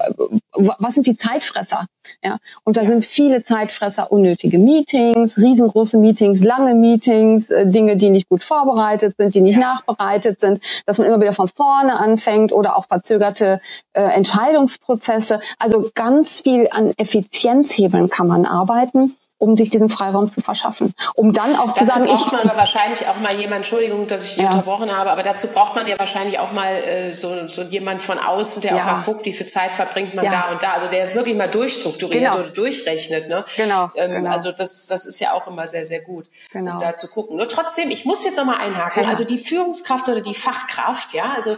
was 0.80 0.96
sind 0.96 1.08
die 1.08 1.16
Zeitfresser, 1.16 1.86
ja. 2.24 2.38
Und 2.64 2.78
da 2.78 2.82
ja. 2.82 2.88
sind 2.88 3.06
viele 3.06 3.44
Zeitfresser, 3.44 4.12
unnötige 4.12 4.60
Meetings, 4.60 5.38
riesengroße 5.38 5.98
Meetings, 5.98 6.44
lange 6.44 6.76
Meetings, 6.76 7.50
äh, 7.50 7.66
Dinge, 7.66 7.96
die 7.96 8.10
nicht 8.10 8.30
gut 8.30 8.44
vorbereitet 8.44 9.16
sind, 9.18 9.36
die 9.36 9.42
nicht 9.42 9.60
ja. 9.60 9.76
nachbereitet 9.76 10.40
sind, 10.40 10.62
dass 10.86 10.98
man 10.98 11.08
immer 11.08 11.22
wieder 11.22 11.34
von 11.34 11.48
vorne 11.48 11.98
anfängt 12.00 12.52
oder 12.52 12.78
auch 12.78 12.86
verzögerte 12.86 13.62
äh, 13.94 14.02
Entscheidungsprozesse. 14.02 15.40
Also 15.60 15.90
ganz 15.96 16.42
viel 16.42 16.68
an 16.72 16.94
Effizienzhebeln 16.98 18.10
kann 18.10 18.28
man 18.28 18.46
arbeiten 18.46 19.16
um 19.40 19.56
sich 19.56 19.70
diesen 19.70 19.90
Freiraum 19.90 20.32
zu 20.32 20.42
verschaffen. 20.42 20.94
Um 21.16 21.32
dann 21.32 21.56
auch 21.56 21.68
dazu 21.68 21.80
zu 21.80 21.86
sagen, 21.86 22.06
braucht 22.06 22.26
ich 22.26 22.32
man 22.32 22.58
wahrscheinlich 22.58 23.08
auch 23.08 23.18
mal 23.20 23.36
jemand, 23.36 23.58
Entschuldigung, 23.58 24.08
dass 24.08 24.26
ich 24.26 24.38
ja. 24.38 24.50
unterbrochen 24.50 24.96
habe, 24.96 25.12
aber 25.12 25.24
dazu 25.24 25.48
braucht 25.48 25.76
man 25.76 25.88
ja 25.88 25.98
wahrscheinlich 26.00 26.40
auch 26.40 26.52
mal 26.52 26.74
äh, 26.74 27.16
so, 27.16 27.48
so 27.48 27.62
jemand 27.64 28.02
von 28.02 28.20
außen, 28.20 28.62
der 28.62 28.76
ja. 28.76 28.82
auch 28.82 28.86
mal 28.86 29.04
guckt, 29.04 29.26
wie 29.26 29.34
viel 29.34 29.46
Zeit 29.46 29.72
verbringt 29.72 30.16
man 30.16 30.26
ja. 30.26 30.32
da 30.32 30.52
und 30.52 30.64
da. 30.64 30.74
Also 30.74 30.88
der 30.88 31.04
ist 31.04 31.16
wirklich 31.16 31.36
mal 31.36 31.50
durchstrukturiert 31.50 32.32
genau. 32.32 32.40
oder 32.40 32.50
durchrechnet. 32.50 33.30
Ne? 33.30 33.46
Genau, 33.56 33.92
ähm, 33.96 34.12
genau. 34.12 34.32
Also 34.32 34.52
das, 34.52 34.88
das 34.88 35.06
ist 35.06 35.20
ja 35.20 35.34
auch 35.34 35.48
immer 35.48 35.68
sehr, 35.68 35.86
sehr 35.86 36.02
gut, 36.02 36.30
genau. 36.52 36.76
um 36.76 36.80
da 36.80 36.96
zu 36.96 37.08
gucken. 37.08 37.38
Nur 37.38 37.48
trotzdem, 37.48 37.92
ich 37.92 38.06
muss 38.06 38.24
jetzt 38.26 38.38
noch 38.38 38.46
mal 38.46 38.58
einhaken. 38.58 39.06
Also 39.06 39.24
die 39.24 39.38
Führungskraft 39.38 40.10
oder 40.10 40.22
die 40.22 40.34
Fachkraft, 40.34 41.14
ja, 41.14 41.34
also 41.36 41.58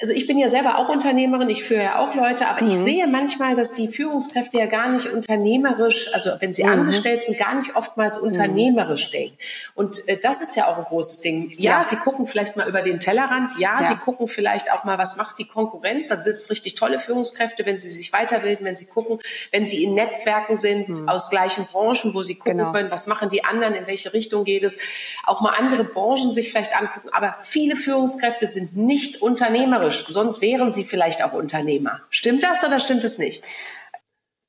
also 0.00 0.14
ich 0.14 0.26
bin 0.26 0.38
ja 0.38 0.48
selber 0.48 0.78
auch 0.78 0.88
Unternehmerin, 0.88 1.50
ich 1.50 1.62
führe 1.62 1.82
ja 1.82 1.98
auch 1.98 2.14
Leute, 2.14 2.48
aber 2.48 2.62
mhm. 2.62 2.70
ich 2.70 2.76
sehe 2.76 3.06
manchmal, 3.06 3.54
dass 3.54 3.74
die 3.74 3.88
Führungskräfte 3.88 4.58
ja 4.58 4.66
gar 4.66 4.88
nicht 4.88 5.06
unternehmerisch, 5.06 6.12
also 6.14 6.30
wenn 6.40 6.52
sie 6.52 6.64
mhm. 6.64 6.72
angestellt 6.72 7.22
sind, 7.22 7.38
gar 7.38 7.54
nicht 7.54 7.76
oftmals 7.76 8.18
mhm. 8.18 8.28
unternehmerisch 8.28 9.10
denken. 9.10 9.36
Und 9.74 10.08
äh, 10.08 10.18
das 10.20 10.40
ist 10.40 10.56
ja 10.56 10.66
auch 10.66 10.78
ein 10.78 10.84
großes 10.84 11.20
Ding. 11.20 11.52
Ja, 11.58 11.72
ja, 11.72 11.84
sie 11.84 11.96
gucken 11.96 12.26
vielleicht 12.26 12.56
mal 12.56 12.68
über 12.68 12.80
den 12.80 12.98
Tellerrand, 12.98 13.52
ja, 13.58 13.80
ja, 13.80 13.86
sie 13.86 13.96
gucken 13.96 14.28
vielleicht 14.28 14.72
auch 14.72 14.84
mal, 14.84 14.96
was 14.96 15.16
macht 15.16 15.38
die 15.38 15.46
Konkurrenz. 15.46 16.08
Da 16.08 16.16
sitzen 16.16 16.50
richtig 16.50 16.76
tolle 16.76 16.98
Führungskräfte, 16.98 17.66
wenn 17.66 17.76
sie 17.76 17.88
sich 17.88 18.12
weiterbilden, 18.12 18.64
wenn 18.64 18.76
sie 18.76 18.86
gucken, 18.86 19.18
wenn 19.52 19.66
sie 19.66 19.84
in 19.84 19.94
Netzwerken 19.94 20.56
sind, 20.56 20.88
mhm. 20.88 21.08
aus 21.08 21.28
gleichen 21.28 21.66
Branchen, 21.66 22.14
wo 22.14 22.22
sie 22.22 22.36
gucken 22.36 22.58
genau. 22.58 22.72
können, 22.72 22.90
was 22.90 23.06
machen 23.06 23.28
die 23.28 23.44
anderen, 23.44 23.74
in 23.74 23.86
welche 23.86 24.14
Richtung 24.14 24.44
geht 24.44 24.62
es. 24.62 24.78
Auch 25.26 25.42
mal 25.42 25.54
andere 25.58 25.84
Branchen 25.84 26.32
sich 26.32 26.50
vielleicht 26.50 26.74
angucken. 26.74 27.10
Aber 27.12 27.36
viele 27.42 27.76
Führungskräfte 27.76 28.46
sind 28.46 28.76
nicht 28.76 29.20
unternehmerisch 29.20 29.89
unternehmerisch, 29.90 30.04
sonst 30.08 30.40
wären 30.40 30.70
sie 30.70 30.84
vielleicht 30.84 31.24
auch 31.24 31.32
Unternehmer. 31.32 32.00
Stimmt 32.10 32.42
das 32.42 32.64
oder 32.64 32.78
stimmt 32.78 33.04
es 33.04 33.18
nicht? 33.18 33.42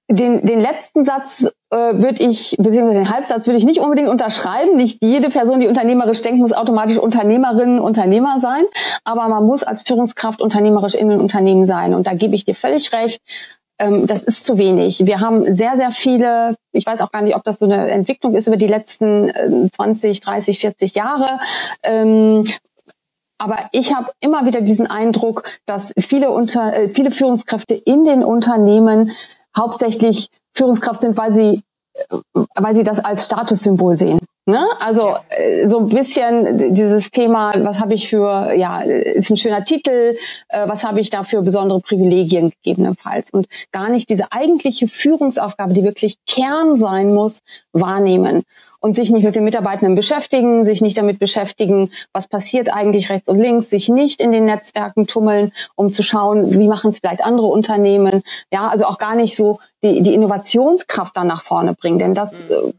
Den, 0.09 0.45
den 0.45 0.59
letzten 0.59 1.05
Satz 1.05 1.49
äh, 1.69 1.75
würde 1.77 2.21
ich, 2.21 2.57
beziehungsweise 2.59 2.99
den 2.99 3.09
Halbsatz 3.09 3.47
würde 3.47 3.57
ich 3.57 3.63
nicht 3.63 3.79
unbedingt 3.79 4.09
unterschreiben. 4.09 4.75
Nicht 4.75 5.01
jede 5.01 5.29
Person, 5.29 5.61
die 5.61 5.67
unternehmerisch 5.67 6.21
denkt, 6.21 6.39
muss 6.39 6.51
automatisch 6.51 6.97
Unternehmerin, 6.97 7.79
Unternehmer 7.79 8.41
sein. 8.41 8.65
Aber 9.05 9.29
man 9.29 9.45
muss 9.45 9.63
als 9.63 9.83
Führungskraft 9.83 10.41
unternehmerisch 10.41 10.95
in 10.95 11.09
einem 11.09 11.21
Unternehmen 11.21 11.65
sein. 11.65 11.93
Und 11.93 12.07
da 12.07 12.13
gebe 12.13 12.35
ich 12.35 12.43
dir 12.43 12.55
völlig 12.55 12.91
recht. 12.91 13.21
Ähm, 13.79 14.05
das 14.05 14.23
ist 14.23 14.45
zu 14.45 14.57
wenig. 14.57 15.05
Wir 15.05 15.21
haben 15.21 15.55
sehr, 15.55 15.77
sehr 15.77 15.91
viele, 15.91 16.55
ich 16.73 16.85
weiß 16.85 16.99
auch 16.99 17.13
gar 17.13 17.21
nicht, 17.21 17.37
ob 17.37 17.45
das 17.45 17.59
so 17.59 17.65
eine 17.65 17.89
Entwicklung 17.89 18.35
ist 18.35 18.47
über 18.47 18.57
die 18.57 18.67
letzten 18.67 19.29
äh, 19.29 19.69
20, 19.71 20.19
30, 20.19 20.59
40 20.59 20.93
Jahre, 20.95 21.39
ähm, 21.83 22.45
aber 23.41 23.69
ich 23.71 23.95
habe 23.95 24.11
immer 24.19 24.45
wieder 24.45 24.61
diesen 24.61 24.85
Eindruck, 24.85 25.43
dass 25.65 25.93
viele, 25.97 26.29
unter, 26.29 26.75
äh, 26.75 26.89
viele 26.89 27.09
Führungskräfte 27.09 27.73
in 27.73 28.05
den 28.05 28.23
Unternehmen 28.23 29.11
hauptsächlich 29.57 30.29
Führungskraft 30.53 31.01
sind, 31.01 31.17
weil 31.17 31.33
sie, 31.33 31.61
äh, 32.09 32.17
weil 32.55 32.75
sie 32.75 32.83
das 32.83 33.03
als 33.03 33.25
Statussymbol 33.25 33.95
sehen. 33.95 34.19
Ne? 34.45 34.63
Also 34.79 35.15
äh, 35.29 35.67
so 35.67 35.79
ein 35.79 35.89
bisschen 35.89 36.75
dieses 36.75 37.09
Thema, 37.09 37.51
was 37.57 37.79
habe 37.79 37.95
ich 37.95 38.09
für, 38.09 38.53
ja, 38.53 38.81
ist 38.81 39.31
ein 39.31 39.37
schöner 39.37 39.65
Titel, 39.65 40.17
äh, 40.49 40.67
was 40.67 40.83
habe 40.83 40.99
ich 40.99 41.09
da 41.09 41.23
für 41.23 41.41
besondere 41.41 41.79
Privilegien 41.79 42.51
gegebenenfalls 42.61 43.31
und 43.31 43.47
gar 43.71 43.89
nicht 43.89 44.07
diese 44.09 44.31
eigentliche 44.31 44.87
Führungsaufgabe, 44.87 45.73
die 45.73 45.83
wirklich 45.83 46.17
Kern 46.27 46.77
sein 46.77 47.11
muss, 47.11 47.41
wahrnehmen 47.73 48.43
und 48.81 48.95
sich 48.95 49.11
nicht 49.11 49.23
mit 49.23 49.35
den 49.35 49.45
Mitarbeitenden 49.45 49.95
beschäftigen, 49.95 50.65
sich 50.65 50.81
nicht 50.81 50.97
damit 50.97 51.19
beschäftigen, 51.19 51.91
was 52.11 52.27
passiert 52.27 52.73
eigentlich 52.73 53.09
rechts 53.09 53.29
und 53.29 53.39
links, 53.39 53.69
sich 53.69 53.87
nicht 53.87 54.19
in 54.19 54.31
den 54.31 54.43
Netzwerken 54.43 55.07
tummeln, 55.07 55.53
um 55.75 55.93
zu 55.93 56.03
schauen, 56.03 56.59
wie 56.59 56.67
machen 56.67 56.89
es 56.89 56.99
vielleicht 56.99 57.23
andere 57.23 57.47
Unternehmen. 57.47 58.23
Ja, 58.51 58.67
also 58.67 58.85
auch 58.85 58.97
gar 58.97 59.15
nicht 59.15 59.35
so 59.35 59.59
die, 59.83 60.01
die 60.01 60.13
Innovationskraft 60.13 61.15
dann 61.17 61.27
nach 61.27 61.43
vorne 61.43 61.73
bringen. 61.73 61.99
Denn 61.99 62.13
das, 62.13 62.45
äh, 62.45 62.73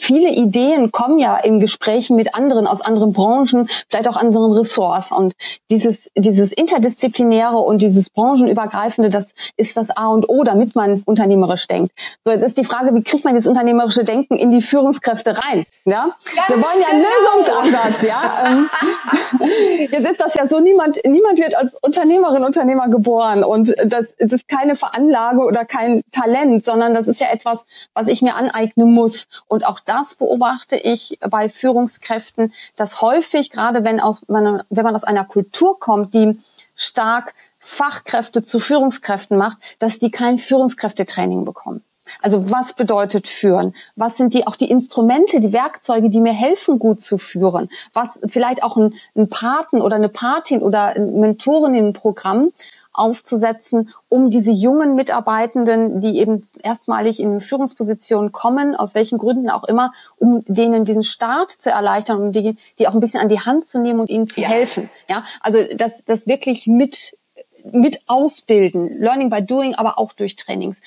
viele 0.00 0.30
Ideen 0.30 0.90
kommen 0.92 1.18
ja 1.18 1.36
in 1.36 1.60
Gesprächen 1.60 2.16
mit 2.16 2.34
anderen 2.34 2.66
aus 2.66 2.80
anderen 2.80 3.12
Branchen, 3.12 3.68
vielleicht 3.88 4.08
auch 4.08 4.16
anderen 4.16 4.52
Ressorts. 4.52 5.12
Und 5.12 5.34
dieses, 5.70 6.10
dieses 6.16 6.52
interdisziplinäre 6.52 7.56
und 7.56 7.80
dieses 7.80 8.10
branchenübergreifende, 8.10 9.10
das 9.10 9.32
ist 9.56 9.76
das 9.76 9.90
A 9.90 10.08
und 10.08 10.28
O, 10.28 10.44
damit 10.44 10.74
man 10.74 11.02
unternehmerisch 11.04 11.66
denkt. 11.66 11.92
So, 12.24 12.32
jetzt 12.32 12.42
ist 12.42 12.58
die 12.58 12.64
Frage, 12.64 12.94
wie 12.94 13.02
kriegt 13.02 13.24
man 13.24 13.34
dieses 13.34 13.46
unternehmerische 13.46 14.04
Denken 14.04 14.36
in 14.36 14.50
die 14.50 14.62
Führungskräfte 14.62 15.38
rein? 15.38 15.64
Ja? 15.84 16.16
Wir 16.48 16.56
wollen 16.56 16.80
ja 16.80 16.88
einen 16.90 17.04
genau. 17.04 17.38
Lösungsansatz, 17.38 18.02
ja. 18.02 18.44
Ähm, 18.46 19.88
jetzt 19.90 20.10
ist 20.10 20.20
das 20.20 20.34
ja 20.34 20.46
so, 20.48 20.60
niemand, 20.60 20.98
niemand 21.06 21.38
wird 21.38 21.56
als 21.56 21.74
Unternehmerin, 21.80 22.44
Unternehmer 22.44 22.88
geboren. 22.88 23.44
Und 23.44 23.74
das, 23.84 24.14
das 24.18 24.32
ist 24.32 24.48
keine 24.48 24.76
Veranlage 24.76 25.40
oder 25.40 25.64
kein 25.64 26.02
Talent, 26.18 26.62
sondern 26.64 26.94
das 26.94 27.08
ist 27.08 27.20
ja 27.20 27.28
etwas, 27.28 27.66
was 27.94 28.08
ich 28.08 28.22
mir 28.22 28.34
aneignen 28.34 28.92
muss. 28.92 29.28
Und 29.46 29.66
auch 29.66 29.80
das 29.80 30.14
beobachte 30.14 30.76
ich 30.76 31.18
bei 31.20 31.48
Führungskräften, 31.48 32.52
dass 32.76 33.00
häufig, 33.00 33.50
gerade 33.50 33.84
wenn, 33.84 34.00
aus, 34.00 34.22
wenn 34.28 34.64
man 34.68 34.94
aus 34.94 35.04
einer 35.04 35.24
Kultur 35.24 35.78
kommt, 35.78 36.14
die 36.14 36.40
stark 36.74 37.34
Fachkräfte 37.60 38.42
zu 38.42 38.60
Führungskräften 38.60 39.36
macht, 39.36 39.58
dass 39.78 39.98
die 39.98 40.10
kein 40.10 40.38
Führungskräftetraining 40.38 41.44
bekommen. 41.44 41.82
Also 42.22 42.50
was 42.50 42.72
bedeutet 42.72 43.28
führen? 43.28 43.74
Was 43.94 44.16
sind 44.16 44.32
die 44.32 44.46
auch 44.46 44.56
die 44.56 44.70
Instrumente, 44.70 45.40
die 45.40 45.52
Werkzeuge, 45.52 46.08
die 46.08 46.20
mir 46.20 46.32
helfen, 46.32 46.78
gut 46.78 47.02
zu 47.02 47.18
führen? 47.18 47.68
Was 47.92 48.20
vielleicht 48.26 48.62
auch 48.62 48.76
ein, 48.76 48.94
ein 49.14 49.28
Paten 49.28 49.82
oder 49.82 49.96
eine 49.96 50.08
Patin 50.08 50.62
oder 50.62 50.96
ein 50.96 51.20
Mentorinnenprogramm, 51.20 52.52
aufzusetzen, 52.98 53.90
um 54.08 54.30
diese 54.30 54.50
jungen 54.50 54.94
Mitarbeitenden, 54.94 56.00
die 56.00 56.18
eben 56.18 56.44
erstmalig 56.62 57.20
in 57.20 57.40
Führungspositionen 57.40 58.32
kommen, 58.32 58.74
aus 58.74 58.94
welchen 58.94 59.18
Gründen 59.18 59.50
auch 59.50 59.64
immer, 59.64 59.92
um 60.16 60.44
denen 60.46 60.84
diesen 60.84 61.02
Start 61.04 61.52
zu 61.52 61.70
erleichtern, 61.70 62.20
um 62.20 62.32
die, 62.32 62.56
die 62.78 62.88
auch 62.88 62.94
ein 62.94 63.00
bisschen 63.00 63.20
an 63.20 63.28
die 63.28 63.40
Hand 63.40 63.66
zu 63.66 63.80
nehmen 63.80 64.00
und 64.00 64.10
ihnen 64.10 64.26
zu 64.26 64.40
ja. 64.40 64.48
helfen. 64.48 64.90
Ja, 65.08 65.24
also 65.40 65.60
das, 65.76 66.04
das 66.04 66.26
wirklich 66.26 66.66
mit 66.66 67.16
mit 67.72 68.00
ausbilden, 68.06 69.00
Learning 69.00 69.30
by 69.30 69.44
Doing, 69.44 69.74
aber 69.74 69.98
auch 69.98 70.12
durch 70.12 70.36
Trainings. 70.36 70.80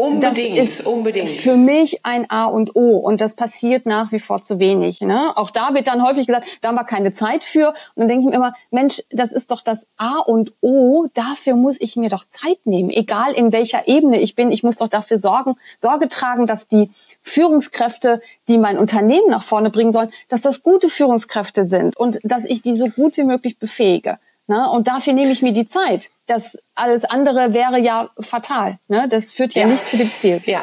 Unbedingt, 0.00 0.56
das 0.56 0.78
ist 0.78 0.86
unbedingt. 0.86 1.28
Für 1.28 1.56
mich 1.56 2.04
ein 2.04 2.30
A 2.30 2.44
und 2.44 2.76
O 2.76 2.98
und 2.98 3.20
das 3.20 3.34
passiert 3.34 3.84
nach 3.84 4.12
wie 4.12 4.20
vor 4.20 4.44
zu 4.44 4.60
wenig. 4.60 5.00
Ne? 5.00 5.32
Auch 5.34 5.50
da 5.50 5.74
wird 5.74 5.88
dann 5.88 6.06
häufig 6.06 6.28
gesagt, 6.28 6.46
da 6.60 6.68
haben 6.68 6.76
wir 6.76 6.84
keine 6.84 7.12
Zeit 7.12 7.42
für. 7.42 7.70
Und 7.70 7.74
dann 7.96 8.06
denke 8.06 8.22
ich 8.22 8.30
mir 8.30 8.36
immer, 8.36 8.54
Mensch, 8.70 9.02
das 9.10 9.32
ist 9.32 9.50
doch 9.50 9.60
das 9.60 9.88
A 9.96 10.20
und 10.20 10.52
O. 10.60 11.08
Dafür 11.14 11.56
muss 11.56 11.74
ich 11.80 11.96
mir 11.96 12.10
doch 12.10 12.24
Zeit 12.30 12.58
nehmen, 12.64 12.90
egal 12.90 13.32
in 13.32 13.50
welcher 13.50 13.88
Ebene 13.88 14.20
ich 14.20 14.36
bin. 14.36 14.52
Ich 14.52 14.62
muss 14.62 14.76
doch 14.76 14.86
dafür 14.86 15.18
sorgen, 15.18 15.56
Sorge 15.80 16.08
tragen, 16.08 16.46
dass 16.46 16.68
die 16.68 16.92
Führungskräfte, 17.22 18.22
die 18.46 18.56
mein 18.56 18.78
Unternehmen 18.78 19.28
nach 19.28 19.42
vorne 19.42 19.70
bringen 19.70 19.90
sollen, 19.90 20.12
dass 20.28 20.42
das 20.42 20.62
gute 20.62 20.90
Führungskräfte 20.90 21.66
sind 21.66 21.96
und 21.96 22.20
dass 22.22 22.44
ich 22.44 22.62
die 22.62 22.76
so 22.76 22.86
gut 22.86 23.16
wie 23.16 23.24
möglich 23.24 23.58
befähige. 23.58 24.18
Ne? 24.48 24.68
Und 24.68 24.88
dafür 24.88 25.12
nehme 25.12 25.30
ich 25.30 25.42
mir 25.42 25.52
die 25.52 25.68
Zeit. 25.68 26.10
Das 26.26 26.58
alles 26.74 27.04
andere 27.04 27.52
wäre 27.52 27.78
ja 27.78 28.10
fatal. 28.18 28.78
Ne? 28.88 29.06
Das 29.08 29.30
führt 29.30 29.54
ja, 29.54 29.62
ja 29.62 29.68
nicht 29.68 29.88
zu 29.88 29.96
dem 29.98 30.10
Ziel. 30.16 30.42
Ja. 30.46 30.62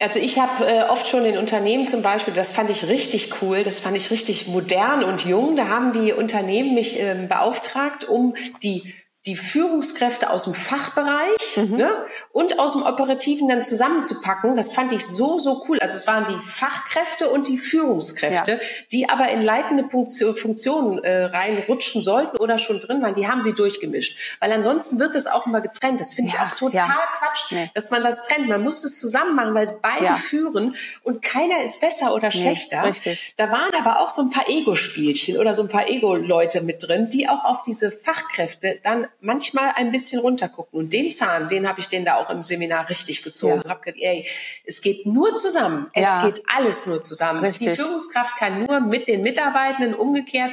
Also 0.00 0.18
ich 0.18 0.40
habe 0.40 0.66
äh, 0.66 0.82
oft 0.88 1.06
schon 1.06 1.24
in 1.24 1.38
Unternehmen 1.38 1.86
zum 1.86 2.02
Beispiel, 2.02 2.34
das 2.34 2.52
fand 2.52 2.70
ich 2.70 2.88
richtig 2.88 3.40
cool, 3.40 3.62
das 3.62 3.78
fand 3.78 3.96
ich 3.96 4.10
richtig 4.10 4.48
modern 4.48 5.04
und 5.04 5.24
jung. 5.24 5.54
Da 5.54 5.68
haben 5.68 5.92
die 5.92 6.12
Unternehmen 6.12 6.74
mich 6.74 6.98
ähm, 6.98 7.28
beauftragt, 7.28 8.02
um 8.02 8.34
die 8.64 8.94
die 9.26 9.36
Führungskräfte 9.36 10.30
aus 10.30 10.44
dem 10.44 10.54
Fachbereich 10.54 11.56
mhm. 11.56 11.76
ne, 11.76 12.06
und 12.32 12.58
aus 12.58 12.72
dem 12.72 12.82
Operativen 12.82 13.46
dann 13.48 13.62
zusammenzupacken, 13.62 14.56
das 14.56 14.72
fand 14.72 14.90
ich 14.90 15.06
so, 15.06 15.38
so 15.38 15.64
cool. 15.68 15.78
Also 15.78 15.96
es 15.96 16.08
waren 16.08 16.26
die 16.26 16.50
Fachkräfte 16.50 17.30
und 17.30 17.46
die 17.46 17.58
Führungskräfte, 17.58 18.52
ja. 18.52 18.58
die 18.90 19.08
aber 19.08 19.28
in 19.28 19.42
leitende 19.42 19.88
Funktionen 20.34 20.98
äh, 21.04 21.26
reinrutschen 21.26 22.02
sollten 22.02 22.38
oder 22.38 22.58
schon 22.58 22.80
drin 22.80 23.00
waren, 23.00 23.14
die 23.14 23.28
haben 23.28 23.42
sie 23.42 23.52
durchgemischt. 23.52 24.36
Weil 24.40 24.50
ansonsten 24.52 24.98
wird 24.98 25.14
es 25.14 25.28
auch 25.28 25.46
immer 25.46 25.60
getrennt. 25.60 26.00
Das 26.00 26.14
finde 26.14 26.32
ja, 26.32 26.38
ich 26.38 26.52
auch 26.52 26.56
total 26.56 26.88
ja. 26.88 26.98
Quatsch, 27.16 27.52
nee. 27.52 27.70
dass 27.74 27.92
man 27.92 28.02
das 28.02 28.26
trennt. 28.26 28.48
Man 28.48 28.62
muss 28.62 28.82
es 28.82 28.98
zusammen 28.98 29.36
machen, 29.36 29.54
weil 29.54 29.78
beide 29.80 30.16
führen 30.16 30.74
und 31.04 31.22
keiner 31.22 31.62
ist 31.62 31.80
besser 31.80 32.12
oder 32.12 32.32
schlechter. 32.32 32.92
Nee, 33.04 33.18
da 33.36 33.52
waren 33.52 33.72
aber 33.74 34.00
auch 34.00 34.08
so 34.08 34.22
ein 34.22 34.30
paar 34.30 34.48
Ego-Spielchen 34.48 35.38
oder 35.38 35.54
so 35.54 35.62
ein 35.62 35.68
paar 35.68 35.88
Ego-Leute 35.88 36.62
mit 36.62 36.82
drin, 36.82 37.08
die 37.08 37.28
auch 37.28 37.44
auf 37.44 37.62
diese 37.62 37.92
Fachkräfte 37.92 38.80
dann 38.82 39.06
manchmal 39.22 39.72
ein 39.76 39.90
bisschen 39.90 40.20
runtergucken. 40.20 40.78
Und 40.78 40.92
den 40.92 41.10
Zahn, 41.10 41.48
den 41.48 41.68
habe 41.68 41.80
ich 41.80 41.88
den 41.88 42.04
da 42.04 42.16
auch 42.16 42.30
im 42.30 42.42
Seminar 42.42 42.88
richtig 42.88 43.22
gezogen. 43.22 43.62
Ja. 43.64 43.70
Hab 43.70 43.82
gesagt, 43.82 44.02
ey, 44.02 44.26
es 44.64 44.82
geht 44.82 45.06
nur 45.06 45.34
zusammen. 45.34 45.90
Es 45.94 46.06
ja. 46.06 46.26
geht 46.26 46.42
alles 46.54 46.86
nur 46.86 47.02
zusammen. 47.02 47.40
Richtig. 47.40 47.68
Die 47.68 47.74
Führungskraft 47.74 48.36
kann 48.36 48.64
nur 48.64 48.80
mit 48.80 49.08
den 49.08 49.22
Mitarbeitenden 49.22 49.94
umgekehrt 49.94 50.52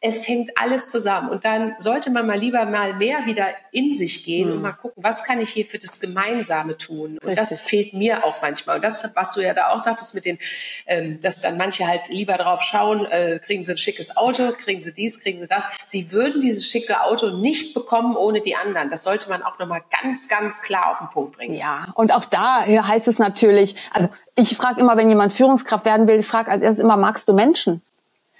es 0.00 0.26
hängt 0.28 0.50
alles 0.60 0.90
zusammen. 0.90 1.30
Und 1.30 1.44
dann 1.44 1.74
sollte 1.78 2.10
man 2.10 2.26
mal 2.26 2.38
lieber 2.38 2.64
mal 2.66 2.94
mehr 2.94 3.26
wieder 3.26 3.48
in 3.72 3.94
sich 3.94 4.24
gehen 4.24 4.48
mhm. 4.48 4.56
und 4.56 4.62
mal 4.62 4.72
gucken, 4.72 5.02
was 5.02 5.24
kann 5.24 5.40
ich 5.40 5.50
hier 5.50 5.64
für 5.64 5.78
das 5.78 6.00
Gemeinsame 6.00 6.76
tun? 6.76 7.18
Und 7.18 7.28
Richtig. 7.28 7.36
das 7.36 7.60
fehlt 7.60 7.92
mir 7.92 8.24
auch 8.24 8.40
manchmal. 8.42 8.76
Und 8.76 8.82
das, 8.82 9.10
was 9.14 9.32
du 9.32 9.40
ja 9.40 9.54
da 9.54 9.70
auch 9.70 9.78
sagtest 9.78 10.14
mit 10.14 10.24
den, 10.24 10.38
ähm, 10.86 11.20
dass 11.20 11.40
dann 11.40 11.56
manche 11.56 11.86
halt 11.86 12.08
lieber 12.08 12.34
drauf 12.34 12.62
schauen, 12.62 13.06
äh, 13.06 13.40
kriegen 13.44 13.62
sie 13.62 13.72
ein 13.72 13.78
schickes 13.78 14.16
Auto, 14.16 14.52
kriegen 14.52 14.80
sie 14.80 14.92
dies, 14.92 15.22
kriegen 15.22 15.40
sie 15.40 15.48
das. 15.48 15.64
Sie 15.84 16.12
würden 16.12 16.40
dieses 16.40 16.66
schicke 16.66 17.02
Auto 17.02 17.30
nicht 17.30 17.74
bekommen 17.74 18.16
ohne 18.16 18.40
die 18.40 18.56
anderen. 18.56 18.90
Das 18.90 19.02
sollte 19.02 19.28
man 19.28 19.42
auch 19.42 19.58
nochmal 19.58 19.82
ganz, 20.02 20.28
ganz 20.28 20.62
klar 20.62 20.92
auf 20.92 20.98
den 20.98 21.08
Punkt 21.10 21.36
bringen. 21.36 21.54
Ja, 21.54 21.88
und 21.94 22.12
auch 22.12 22.24
da 22.24 22.64
heißt 22.66 23.08
es 23.08 23.18
natürlich, 23.18 23.76
also 23.92 24.08
ich 24.34 24.56
frage 24.56 24.80
immer, 24.80 24.96
wenn 24.96 25.08
jemand 25.08 25.32
Führungskraft 25.32 25.84
werden 25.84 26.06
will, 26.06 26.20
ich 26.20 26.26
frage 26.26 26.50
als 26.50 26.62
erstes 26.62 26.82
immer, 26.82 26.96
magst 26.96 27.28
du 27.28 27.32
Menschen? 27.32 27.82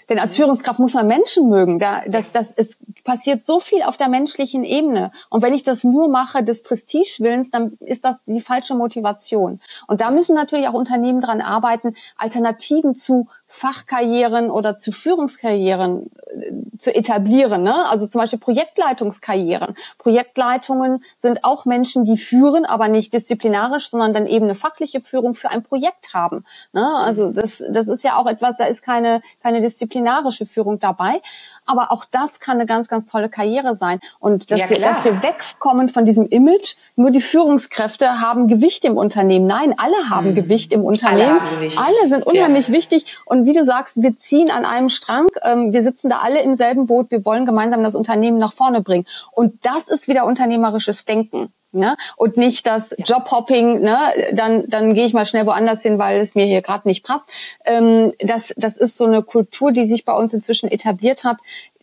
Denn 0.09 0.19
als 0.19 0.37
Führungskraft 0.37 0.79
muss 0.79 0.95
man 0.95 1.07
Menschen 1.07 1.49
mögen. 1.49 1.79
Da, 1.79 2.03
das, 2.07 2.31
das, 2.33 2.53
es 2.57 2.79
passiert 3.05 3.45
so 3.45 3.61
viel 3.61 3.83
auf 3.83 3.97
der 3.97 4.09
menschlichen 4.09 4.65
Ebene. 4.65 5.11
Und 5.31 5.43
wenn 5.43 5.55
ich 5.55 5.65
das 5.65 5.85
nur 5.85 6.09
mache 6.09 6.45
des 6.45 6.63
Prestigewillens, 6.63 7.51
dann 7.51 7.73
ist 7.81 8.05
das 8.05 8.23
die 8.25 8.41
falsche 8.41 8.75
Motivation. 8.75 9.61
Und 9.87 10.01
da 10.01 10.11
müssen 10.11 10.35
natürlich 10.35 10.69
auch 10.69 10.75
Unternehmen 10.75 11.21
dran 11.21 11.41
arbeiten, 11.41 11.97
Alternativen 12.17 12.95
zu 12.95 13.29
Fachkarrieren 13.57 14.51
oder 14.51 14.77
zu 14.77 14.93
Führungskarrieren 14.93 16.11
äh, 16.27 16.79
zu 16.79 16.95
etablieren. 16.95 17.63
Ne? 17.63 17.89
Also 17.89 18.07
zum 18.07 18.21
Beispiel 18.21 18.39
Projektleitungskarrieren. 18.39 19.75
Projektleitungen 19.97 21.03
sind 21.17 21.43
auch 21.43 21.65
Menschen, 21.65 22.05
die 22.05 22.19
führen, 22.19 22.67
aber 22.67 22.89
nicht 22.89 23.15
disziplinarisch, 23.15 23.89
sondern 23.89 24.13
dann 24.13 24.27
eben 24.27 24.45
eine 24.45 24.55
fachliche 24.55 25.01
Führung 25.01 25.35
für 25.35 25.49
ein 25.49 25.63
Projekt 25.63 26.13
haben. 26.13 26.45
Ne? 26.75 26.87
Also 26.99 27.33
das, 27.33 27.65
das 27.71 27.89
ist 27.89 28.05
ja 28.05 28.19
auch 28.19 28.27
etwas, 28.27 28.59
da 28.59 28.67
ist 28.67 28.83
keine, 28.83 29.23
keine 29.43 29.63
disziplinarische 29.63 30.45
Führung 30.45 30.79
dabei. 30.79 31.23
Aber 31.67 31.93
auch 31.93 32.05
das 32.05 32.41
kann 32.41 32.57
eine 32.57 32.67
ganz, 32.67 32.89
ganz 32.89 33.07
tolle 33.07 33.29
Karriere 33.29 33.77
sein. 33.77 34.01
Und 34.19 34.51
dass, 34.51 34.61
ja, 34.61 34.71
wir, 34.71 34.81
dass 34.81 35.05
wir 35.05 35.23
wegkommen 35.23 35.89
von 35.89 36.05
diesem 36.05 36.29
Image, 36.29 36.77
nur 36.97 37.11
die 37.11 37.21
Führungskräfte 37.21 38.21
haben 38.21 38.49
Gewicht 38.49 38.85
im 38.85 38.97
Unternehmen. 38.97 39.47
Nein, 39.47 39.75
alle 39.77 40.09
haben 40.09 40.29
hm. 40.29 40.35
Gewicht 40.35 40.73
im 40.73 40.85
Unternehmen. 40.85 41.41
Alle, 41.41 41.71
alle 41.77 42.09
sind 42.09 42.27
unheimlich 42.27 42.69
ja. 42.69 42.75
wichtig. 42.75 43.07
Und 43.25 43.45
wie 43.45 43.53
du 43.53 43.65
sagst, 43.65 44.03
wir 44.03 44.19
ziehen 44.19 44.51
an 44.51 44.65
einem 44.65 44.89
Strang. 44.89 45.27
Ähm, 45.43 45.73
wir 45.73 45.83
sitzen 45.83 46.09
da 46.09 46.19
alle 46.19 46.41
im 46.41 46.55
selben 46.55 46.87
Boot. 46.87 47.11
Wir 47.11 47.25
wollen 47.25 47.45
gemeinsam 47.45 47.83
das 47.83 47.95
Unternehmen 47.95 48.39
nach 48.39 48.53
vorne 48.53 48.81
bringen. 48.81 49.07
Und 49.33 49.65
das 49.65 49.89
ist 49.89 50.09
wieder 50.09 50.25
unternehmerisches 50.25 51.05
Denken 51.05 51.53
ne? 51.77 51.97
und 52.17 52.37
nicht 52.37 52.67
das 52.67 52.95
Jobhopping, 52.99 53.81
ne? 53.81 53.99
dann, 54.33 54.69
dann 54.69 54.95
gehe 54.95 55.07
ich 55.07 55.13
mal 55.13 55.27
schnell 55.27 55.47
woanders 55.47 55.83
hin, 55.83 55.99
weil 55.99 56.21
es 56.21 56.35
mir 56.35 56.47
hier 56.47 56.63
gerade 56.63 56.89
nicht 56.89 57.05
passt. 57.05 57.29
Ähm, 57.65 58.13
das, 58.21 58.53
das 58.57 58.77
ist 58.77 58.97
so 58.97 59.05
eine 59.05 59.23
Kultur, 59.23 59.73
die 59.73 59.87
sich 59.87 60.05
bei 60.05 60.13
uns 60.13 60.33
inzwischen 60.33 60.71
etabliert 60.71 61.25
hat, 61.25 61.39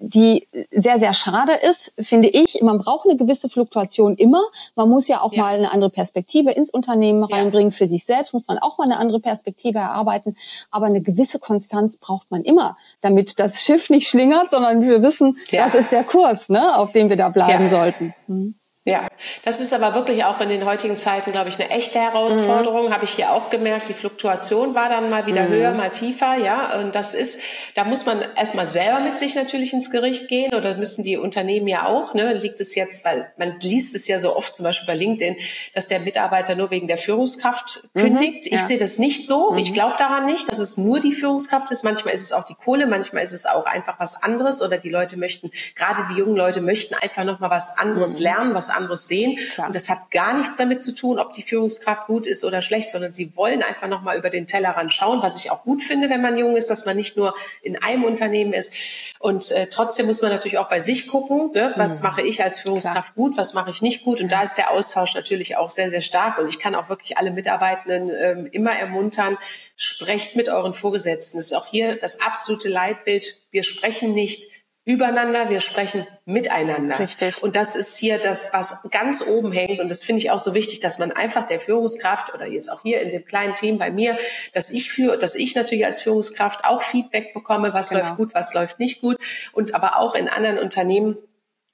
die 0.05 0.47
sehr, 0.71 0.99
sehr 0.99 1.13
schade 1.13 1.53
ist, 1.53 1.93
finde 1.97 2.27
ich. 2.27 2.61
Man 2.61 2.77
braucht 2.77 3.07
eine 3.07 3.17
gewisse 3.17 3.47
Fluktuation 3.47 4.15
immer. 4.15 4.41
Man 4.75 4.89
muss 4.89 5.07
ja 5.07 5.21
auch 5.21 5.31
ja. 5.31 5.43
mal 5.43 5.55
eine 5.55 5.71
andere 5.71 5.89
Perspektive 5.89 6.51
ins 6.51 6.69
Unternehmen 6.69 7.23
reinbringen. 7.23 7.71
Ja. 7.71 7.77
Für 7.77 7.87
sich 7.87 8.03
selbst 8.03 8.33
muss 8.33 8.43
man 8.47 8.57
auch 8.57 8.77
mal 8.77 8.85
eine 8.85 8.97
andere 8.97 9.21
Perspektive 9.21 9.79
erarbeiten. 9.79 10.35
Aber 10.71 10.87
eine 10.87 11.01
gewisse 11.01 11.39
Konstanz 11.39 11.97
braucht 11.97 12.31
man 12.31 12.43
immer, 12.43 12.75
damit 13.01 13.39
das 13.39 13.61
Schiff 13.61 13.89
nicht 13.89 14.07
schlingert, 14.07 14.51
sondern 14.51 14.81
wir 14.81 15.01
wissen, 15.01 15.37
ja. 15.51 15.69
das 15.69 15.75
ist 15.83 15.91
der 15.91 16.03
Kurs, 16.03 16.49
ne, 16.49 16.75
auf 16.75 16.91
dem 16.91 17.09
wir 17.09 17.15
da 17.15 17.29
bleiben 17.29 17.69
sollten. 17.69 18.13
Mhm. 18.27 18.55
Ja, 18.85 19.07
das 19.45 19.61
ist 19.61 19.73
aber 19.73 19.95
wirklich 19.95 20.25
auch 20.25 20.41
in 20.41 20.49
den 20.49 20.65
heutigen 20.65 20.97
Zeiten, 20.97 21.31
glaube 21.31 21.47
ich, 21.47 21.57
eine 21.57 21.69
echte 21.69 21.99
Herausforderung. 21.99 22.87
Mhm. 22.87 22.93
Habe 22.93 23.05
ich 23.05 23.11
hier 23.11 23.31
auch 23.31 23.49
gemerkt. 23.49 23.87
Die 23.87 23.93
Fluktuation 23.93 24.75
war 24.75 24.89
dann 24.89 25.09
mal 25.09 25.25
wieder 25.25 25.43
mhm. 25.43 25.53
höher, 25.53 25.71
mal 25.71 25.89
tiefer. 25.89 26.35
Ja, 26.35 26.77
und 26.79 26.93
das 26.93 27.13
ist, 27.13 27.39
da 27.75 27.85
muss 27.85 28.05
man 28.05 28.21
erstmal 28.35 28.67
selber 28.67 28.99
mit 28.99 29.17
sich 29.17 29.35
natürlich 29.35 29.71
ins 29.71 29.89
Gericht 29.89 30.27
gehen 30.27 30.53
oder 30.53 30.75
müssen 30.75 31.05
die 31.05 31.15
Unternehmen 31.15 31.69
ja 31.69 31.87
auch. 31.87 32.13
Ne, 32.13 32.33
liegt 32.33 32.59
es 32.59 32.75
jetzt, 32.75 33.05
weil 33.05 33.31
man 33.37 33.57
liest 33.61 33.95
es 33.95 34.05
ja 34.09 34.19
so 34.19 34.35
oft, 34.35 34.53
zum 34.53 34.65
Beispiel 34.65 34.85
bei 34.85 34.95
LinkedIn, 34.95 35.37
dass 35.73 35.87
der 35.87 36.01
Mitarbeiter 36.01 36.55
nur 36.55 36.69
wegen 36.69 36.89
der 36.89 36.97
Führungskraft 36.97 37.87
mhm. 37.93 38.01
kündigt. 38.01 38.33
Mhm. 38.33 38.41
Ich 38.47 38.51
ja. 38.51 38.67
sehe 38.67 38.79
das 38.79 38.99
nicht 38.99 39.25
so. 39.25 39.55
Ich 39.55 39.69
mhm. 39.69 39.75
glaube 39.75 39.95
daran 39.97 40.25
nicht, 40.25 40.49
dass 40.49 40.59
es 40.59 40.75
nur 40.75 40.99
die 40.99 41.13
Führungskraft 41.13 41.71
ist. 41.71 41.85
Manchmal 41.85 42.15
ist 42.15 42.23
es 42.23 42.33
auch 42.33 42.43
die 42.43 42.55
Kohle, 42.55 42.85
manchmal 42.85 43.23
ist 43.23 43.31
es 43.31 43.45
auch 43.45 43.65
einfach 43.65 43.97
was 44.01 44.23
anderes 44.23 44.61
oder 44.61 44.77
die 44.77 44.89
Leute 44.89 45.15
möchten, 45.15 45.51
gerade 45.73 46.05
die 46.11 46.19
jungen 46.19 46.35
Leute 46.35 46.59
möchten 46.59 46.95
einfach 46.95 47.23
noch 47.23 47.39
mal 47.39 47.49
was 47.49 47.77
anderes 47.77 48.17
mhm. 48.17 48.23
lernen, 48.23 48.53
was 48.53 48.72
anderes 48.73 49.07
sehen. 49.07 49.37
Klar. 49.53 49.67
Und 49.67 49.75
das 49.75 49.89
hat 49.89 50.11
gar 50.11 50.37
nichts 50.37 50.57
damit 50.57 50.83
zu 50.83 50.93
tun, 50.93 51.19
ob 51.19 51.33
die 51.33 51.43
Führungskraft 51.43 52.07
gut 52.07 52.27
ist 52.27 52.43
oder 52.43 52.61
schlecht, 52.61 52.89
sondern 52.89 53.13
sie 53.13 53.35
wollen 53.35 53.63
einfach 53.63 53.87
nochmal 53.87 54.17
über 54.17 54.29
den 54.29 54.47
Tellerrand 54.47 54.91
schauen, 54.93 55.21
was 55.21 55.37
ich 55.37 55.51
auch 55.51 55.63
gut 55.63 55.81
finde, 55.81 56.09
wenn 56.09 56.21
man 56.21 56.37
jung 56.37 56.55
ist, 56.55 56.69
dass 56.69 56.85
man 56.85 56.95
nicht 56.95 57.17
nur 57.17 57.35
in 57.61 57.81
einem 57.81 58.03
Unternehmen 58.03 58.53
ist. 58.53 58.73
Und 59.19 59.51
äh, 59.51 59.67
trotzdem 59.67 60.07
muss 60.07 60.21
man 60.21 60.31
natürlich 60.31 60.57
auch 60.57 60.69
bei 60.69 60.79
sich 60.79 61.07
gucken, 61.07 61.51
ne? 61.53 61.73
was 61.75 62.01
mhm. 62.01 62.07
mache 62.07 62.21
ich 62.21 62.43
als 62.43 62.59
Führungskraft 62.59 63.13
Klar. 63.13 63.29
gut, 63.29 63.37
was 63.37 63.53
mache 63.53 63.71
ich 63.71 63.81
nicht 63.81 64.03
gut. 64.03 64.21
Und 64.21 64.31
da 64.31 64.43
ist 64.43 64.55
der 64.55 64.71
Austausch 64.71 65.15
natürlich 65.15 65.57
auch 65.57 65.69
sehr, 65.69 65.89
sehr 65.89 66.01
stark. 66.01 66.37
Und 66.37 66.47
ich 66.49 66.59
kann 66.59 66.75
auch 66.75 66.89
wirklich 66.89 67.17
alle 67.17 67.31
Mitarbeitenden 67.31 68.11
ähm, 68.15 68.49
immer 68.51 68.71
ermuntern, 68.71 69.37
sprecht 69.75 70.35
mit 70.35 70.49
euren 70.49 70.73
Vorgesetzten. 70.73 71.37
Das 71.37 71.47
ist 71.47 71.53
auch 71.53 71.67
hier 71.67 71.95
das 71.97 72.21
absolute 72.21 72.69
Leitbild. 72.69 73.37
Wir 73.51 73.63
sprechen 73.63 74.13
nicht 74.13 74.52
übereinander, 74.85 75.49
wir 75.49 75.61
sprechen 75.61 76.05
miteinander. 76.25 76.99
Richtig. 76.99 77.41
Und 77.41 77.55
das 77.55 77.75
ist 77.75 77.97
hier 77.97 78.17
das, 78.17 78.53
was 78.53 78.89
ganz 78.91 79.25
oben 79.25 79.51
hängt. 79.51 79.79
Und 79.79 79.89
das 79.89 80.03
finde 80.03 80.21
ich 80.21 80.31
auch 80.31 80.39
so 80.39 80.53
wichtig, 80.53 80.81
dass 80.81 80.99
man 80.99 81.11
einfach 81.11 81.45
der 81.45 81.61
Führungskraft 81.61 82.33
oder 82.33 82.47
jetzt 82.47 82.69
auch 82.69 82.81
hier 82.81 83.01
in 83.01 83.11
dem 83.11 83.23
kleinen 83.23 83.55
Team 83.55 83.77
bei 83.77 83.91
mir, 83.91 84.17
dass 84.51 84.69
ich 84.71 84.91
für, 84.91 85.15
dass 85.15 85.35
ich 85.35 85.55
natürlich 85.55 85.85
als 85.85 86.01
Führungskraft 86.01 86.65
auch 86.65 86.81
Feedback 86.81 87.33
bekomme, 87.33 87.73
was 87.73 87.89
genau. 87.89 88.01
läuft 88.01 88.17
gut, 88.17 88.33
was 88.33 88.53
läuft 88.53 88.79
nicht 88.79 88.99
gut. 88.99 89.17
Und 89.53 89.73
aber 89.73 89.97
auch 89.97 90.15
in 90.15 90.27
anderen 90.27 90.59
Unternehmen 90.59 91.17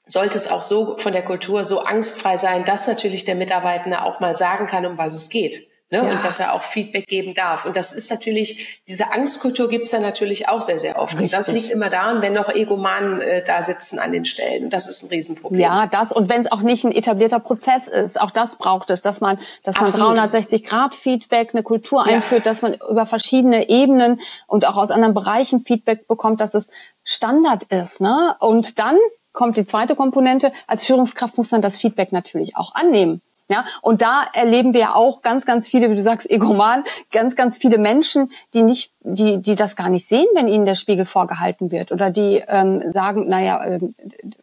sollte 0.06 0.38
es 0.38 0.50
auch 0.50 0.62
so 0.62 0.98
von 0.98 1.14
der 1.14 1.24
Kultur 1.24 1.64
so 1.64 1.82
angstfrei 1.82 2.38
sein, 2.38 2.66
dass 2.66 2.88
natürlich 2.88 3.26
der 3.26 3.36
Mitarbeitende 3.36 4.04
auch 4.04 4.20
mal 4.20 4.36
sagen 4.36 4.68
kann, 4.68 4.86
um 4.86 4.98
was 4.98 5.14
es 5.14 5.30
geht. 5.30 5.70
Ne? 5.92 5.98
Ja. 5.98 6.12
Und 6.12 6.24
dass 6.24 6.40
er 6.40 6.54
auch 6.54 6.62
Feedback 6.62 7.08
geben 7.08 7.34
darf. 7.34 7.66
Und 7.66 7.76
das 7.76 7.94
ist 7.94 8.12
natürlich, 8.12 8.82
diese 8.88 9.12
Angstkultur 9.12 9.70
gibt's 9.70 9.92
ja 9.92 10.00
natürlich 10.00 10.48
auch 10.48 10.62
sehr, 10.62 10.78
sehr 10.78 11.00
oft. 11.00 11.14
Richtig. 11.14 11.26
Und 11.26 11.34
das 11.34 11.48
liegt 11.52 11.72
immer 11.72 11.90
daran, 11.90 12.22
wenn 12.22 12.34
noch 12.34 12.50
Egomanen 12.50 13.22
äh, 13.22 13.44
da 13.44 13.64
sitzen 13.64 13.98
an 13.98 14.12
den 14.12 14.24
Stellen. 14.24 14.66
Und 14.66 14.74
das 14.74 14.88
ist 14.88 15.02
ein 15.02 15.10
Riesenproblem. 15.10 15.60
Ja, 15.60 15.88
das. 15.88 16.12
Und 16.12 16.30
wenn 16.30 16.42
es 16.42 16.52
auch 16.52 16.62
nicht 16.62 16.84
ein 16.84 16.92
etablierter 16.92 17.40
Prozess 17.40 17.88
ist, 17.88 18.22
auch 18.22 18.30
das 18.30 18.58
braucht 18.58 18.92
es, 18.92 19.02
dass 19.02 19.20
man, 19.20 19.40
dass 19.64 19.76
man 19.80 19.92
360 19.92 20.64
Grad 20.64 20.94
Feedback, 20.94 21.50
eine 21.54 21.64
Kultur 21.64 22.06
ja. 22.06 22.18
einführt, 22.18 22.46
dass 22.46 22.62
man 22.62 22.76
über 22.76 23.08
verschiedene 23.08 23.68
Ebenen 23.70 24.22
und 24.46 24.66
auch 24.66 24.76
aus 24.76 24.92
anderen 24.92 25.16
Bereichen 25.16 25.66
Feedback 25.66 26.08
bekommt, 26.08 26.40
dass 26.40 26.54
es 26.54 26.70
Standard 27.04 27.64
ist. 27.64 28.00
Ne? 28.00 28.36
Und 28.40 28.78
dann 28.78 28.98
kommt 29.34 29.58
die 29.58 29.66
zweite 29.66 29.96
Komponente. 29.96 30.52
Als 30.68 30.86
Führungskraft 30.86 31.38
muss 31.38 31.50
man 31.50 31.64
das 31.64 31.80
Feedback 31.80 32.12
natürlich 32.12 32.56
auch 32.56 32.76
annehmen. 32.76 33.22
Ja, 33.52 33.66
und 33.82 34.04
da 34.04 34.26
erleben 34.32 34.76
wir 34.76 34.96
auch 34.96 35.24
ganz, 35.24 35.44
ganz 35.44 35.68
viele, 35.68 35.90
wie 35.90 35.96
du 35.96 36.04
sagst, 36.04 36.30
Egoman, 36.30 36.84
ganz, 37.12 37.36
ganz 37.36 37.58
viele 37.58 37.80
Menschen, 37.80 38.32
die 38.54 38.62
nicht, 38.62 38.92
die, 39.02 39.42
die 39.42 39.56
das 39.56 39.76
gar 39.76 39.90
nicht 39.90 40.08
sehen, 40.08 40.28
wenn 40.36 40.48
ihnen 40.48 40.68
der 40.68 40.76
Spiegel 40.76 41.06
vorgehalten 41.06 41.72
wird 41.72 41.92
oder 41.92 42.12
die 42.12 42.44
ähm, 42.48 42.92
sagen, 42.92 43.28
naja, 43.28 43.66
äh, 43.66 43.80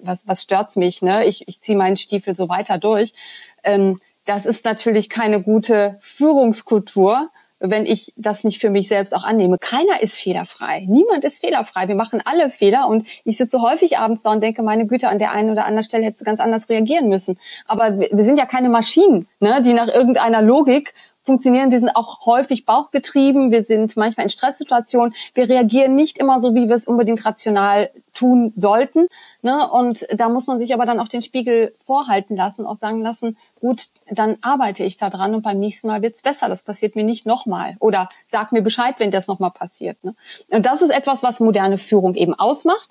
was, 0.02 0.26
was 0.26 0.42
stört's 0.42 0.74
mich, 0.74 1.02
ne? 1.02 1.24
Ich, 1.24 1.46
ich 1.46 1.60
ziehe 1.60 1.78
meinen 1.78 1.96
Stiefel 1.96 2.34
so 2.34 2.48
weiter 2.48 2.78
durch. 2.78 3.14
Ähm, 3.62 4.00
das 4.24 4.44
ist 4.44 4.64
natürlich 4.64 5.08
keine 5.08 5.40
gute 5.40 5.98
Führungskultur, 6.00 7.30
wenn 7.58 7.86
ich 7.86 8.12
das 8.16 8.44
nicht 8.44 8.60
für 8.60 8.70
mich 8.70 8.88
selbst 8.88 9.14
auch 9.14 9.24
annehme. 9.24 9.58
Keiner 9.58 10.02
ist 10.02 10.14
fehlerfrei. 10.14 10.84
Niemand 10.88 11.24
ist 11.24 11.40
fehlerfrei. 11.40 11.88
Wir 11.88 11.94
machen 11.94 12.22
alle 12.24 12.50
Fehler 12.50 12.86
und 12.88 13.06
ich 13.24 13.38
sitze 13.38 13.60
häufig 13.62 13.98
abends 13.98 14.22
da 14.22 14.32
und 14.32 14.42
denke, 14.42 14.62
meine 14.62 14.86
Güte, 14.86 15.08
an 15.08 15.18
der 15.18 15.32
einen 15.32 15.50
oder 15.50 15.64
anderen 15.64 15.84
Stelle 15.84 16.04
hättest 16.04 16.22
du 16.22 16.26
ganz 16.26 16.40
anders 16.40 16.68
reagieren 16.68 17.08
müssen. 17.08 17.38
Aber 17.66 17.98
wir, 17.98 18.24
sind 18.24 18.38
ja 18.38 18.46
keine 18.46 18.68
Maschinen, 18.68 19.26
ne, 19.40 19.62
die 19.62 19.72
nach 19.72 19.88
irgendeiner 19.88 20.42
Logik 20.42 20.92
funktionieren. 21.26 21.70
Wir 21.70 21.80
sind 21.80 21.90
auch 21.90 22.24
häufig 22.24 22.64
bauchgetrieben. 22.64 23.50
Wir 23.50 23.64
sind 23.64 23.96
manchmal 23.96 24.24
in 24.24 24.30
Stresssituationen. 24.30 25.14
Wir 25.34 25.48
reagieren 25.48 25.96
nicht 25.96 26.18
immer 26.18 26.40
so, 26.40 26.54
wie 26.54 26.68
wir 26.68 26.76
es 26.76 26.86
unbedingt 26.86 27.24
rational 27.26 27.90
tun 28.14 28.52
sollten. 28.56 29.08
Ne? 29.42 29.68
Und 29.70 30.06
da 30.12 30.28
muss 30.28 30.46
man 30.46 30.58
sich 30.58 30.72
aber 30.72 30.86
dann 30.86 31.00
auch 31.00 31.08
den 31.08 31.22
Spiegel 31.22 31.74
vorhalten 31.84 32.36
lassen, 32.36 32.64
auch 32.64 32.78
sagen 32.78 33.00
lassen, 33.00 33.36
gut, 33.60 33.88
dann 34.10 34.36
arbeite 34.42 34.84
ich 34.84 34.96
da 34.96 35.10
dran 35.10 35.34
und 35.34 35.42
beim 35.42 35.58
nächsten 35.58 35.86
Mal 35.88 36.02
wird's 36.02 36.22
besser. 36.22 36.48
Das 36.48 36.62
passiert 36.62 36.96
mir 36.96 37.04
nicht 37.04 37.26
nochmal. 37.26 37.76
Oder 37.80 38.08
sag 38.30 38.52
mir 38.52 38.62
Bescheid, 38.62 38.96
wenn 38.98 39.10
das 39.10 39.26
nochmal 39.26 39.50
passiert. 39.50 40.02
Ne? 40.04 40.14
Und 40.48 40.64
das 40.64 40.82
ist 40.82 40.90
etwas, 40.90 41.22
was 41.22 41.40
moderne 41.40 41.78
Führung 41.78 42.14
eben 42.14 42.34
ausmacht. 42.34 42.88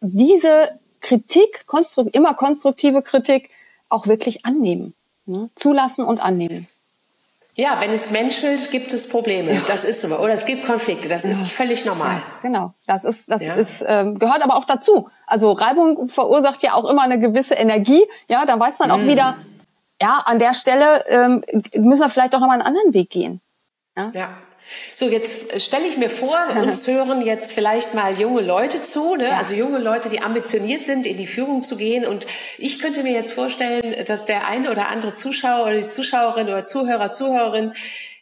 Diese 0.00 0.78
Kritik, 1.00 1.66
konstruk 1.66 2.14
immer 2.14 2.34
konstruktive 2.34 3.02
Kritik, 3.02 3.50
auch 3.88 4.06
wirklich 4.06 4.44
annehmen. 4.44 4.94
Ne? 5.24 5.50
Zulassen 5.56 6.04
und 6.04 6.20
annehmen. 6.20 6.68
Ja, 7.56 7.80
wenn 7.80 7.90
es 7.90 8.10
menschelt, 8.10 8.70
gibt 8.70 8.92
es 8.92 9.08
Probleme. 9.08 9.54
Ja. 9.54 9.60
Das 9.66 9.84
ist 9.84 10.02
so. 10.02 10.14
Oder 10.14 10.34
es 10.34 10.44
gibt 10.44 10.66
Konflikte. 10.66 11.08
Das 11.08 11.24
ist 11.24 11.50
völlig 11.50 11.86
normal. 11.86 12.16
Ja, 12.16 12.22
genau. 12.42 12.74
Das 12.86 13.02
ist, 13.02 13.30
das 13.30 13.42
ja. 13.42 13.54
ist, 13.54 13.82
ähm, 13.86 14.18
gehört 14.18 14.42
aber 14.42 14.56
auch 14.56 14.66
dazu. 14.66 15.08
Also 15.26 15.52
Reibung 15.52 16.08
verursacht 16.08 16.62
ja 16.62 16.74
auch 16.74 16.84
immer 16.84 17.02
eine 17.02 17.18
gewisse 17.18 17.54
Energie. 17.54 18.04
Ja, 18.28 18.44
da 18.44 18.60
weiß 18.60 18.78
man 18.78 18.90
auch 18.90 18.98
mm. 18.98 19.06
wieder, 19.06 19.36
ja, 20.00 20.22
an 20.26 20.38
der 20.38 20.54
Stelle 20.54 21.04
ähm, 21.08 21.44
müssen 21.74 22.00
wir 22.00 22.10
vielleicht 22.10 22.34
auch 22.34 22.40
nochmal 22.40 22.60
einen 22.60 22.66
anderen 22.66 22.94
Weg 22.94 23.10
gehen. 23.10 23.40
Ja. 23.96 24.12
ja. 24.14 24.38
So, 24.94 25.08
jetzt 25.08 25.60
stelle 25.60 25.86
ich 25.86 25.96
mir 25.96 26.10
vor, 26.10 26.36
uns 26.56 26.86
hören 26.86 27.22
jetzt 27.22 27.52
vielleicht 27.52 27.94
mal 27.94 28.18
junge 28.18 28.42
Leute 28.42 28.80
zu, 28.82 29.14
ne? 29.14 29.28
Ja. 29.28 29.36
also 29.36 29.54
junge 29.54 29.78
Leute, 29.78 30.08
die 30.08 30.20
ambitioniert 30.20 30.82
sind, 30.82 31.06
in 31.06 31.16
die 31.16 31.26
Führung 31.26 31.62
zu 31.62 31.76
gehen. 31.76 32.04
Und 32.04 32.26
ich 32.58 32.80
könnte 32.80 33.02
mir 33.02 33.12
jetzt 33.12 33.32
vorstellen, 33.32 34.04
dass 34.06 34.26
der 34.26 34.48
eine 34.48 34.70
oder 34.70 34.88
andere 34.88 35.14
Zuschauer 35.14 35.66
oder 35.66 35.76
die 35.76 35.88
Zuschauerin 35.88 36.48
oder 36.48 36.64
Zuhörer, 36.64 37.12
Zuhörerin 37.12 37.72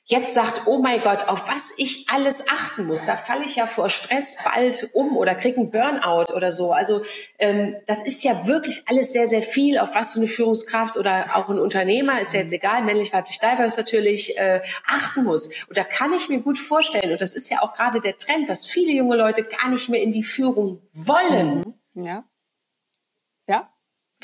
jetzt 0.06 0.34
sagt, 0.34 0.66
oh 0.66 0.78
mein 0.78 1.00
Gott, 1.00 1.28
auf 1.28 1.48
was 1.48 1.72
ich 1.78 2.06
alles 2.10 2.48
achten 2.48 2.86
muss, 2.86 3.06
da 3.06 3.16
falle 3.16 3.44
ich 3.44 3.56
ja 3.56 3.66
vor 3.66 3.88
Stress 3.88 4.36
bald 4.44 4.90
um 4.92 5.16
oder 5.16 5.34
kriege 5.34 5.58
einen 5.58 5.70
Burnout 5.70 6.34
oder 6.34 6.52
so. 6.52 6.72
Also 6.72 7.02
ähm, 7.38 7.76
das 7.86 8.06
ist 8.06 8.22
ja 8.22 8.46
wirklich 8.46 8.82
alles 8.86 9.12
sehr, 9.12 9.26
sehr 9.26 9.40
viel, 9.40 9.78
auf 9.78 9.94
was 9.94 10.12
so 10.12 10.20
eine 10.20 10.28
Führungskraft 10.28 10.98
oder 10.98 11.36
auch 11.36 11.48
ein 11.48 11.58
Unternehmer, 11.58 12.20
ist 12.20 12.34
ja 12.34 12.40
jetzt 12.40 12.52
egal, 12.52 12.82
männlich, 12.82 13.12
weiblich, 13.14 13.38
diverse 13.38 13.80
natürlich, 13.80 14.36
äh, 14.36 14.60
achten 14.86 15.24
muss. 15.24 15.46
Und 15.68 15.76
da 15.76 15.84
kann 15.84 16.12
ich 16.12 16.28
mir 16.28 16.40
gut 16.40 16.58
vorstellen, 16.58 17.12
und 17.12 17.20
das 17.20 17.34
ist 17.34 17.50
ja 17.50 17.62
auch 17.62 17.72
gerade 17.72 18.00
der 18.00 18.18
Trend, 18.18 18.48
dass 18.50 18.66
viele 18.66 18.92
junge 18.92 19.16
Leute 19.16 19.42
gar 19.42 19.70
nicht 19.70 19.88
mehr 19.88 20.02
in 20.02 20.12
die 20.12 20.22
Führung 20.22 20.82
wollen. 20.92 21.64
Mhm. 21.94 22.04
Ja. 22.04 22.24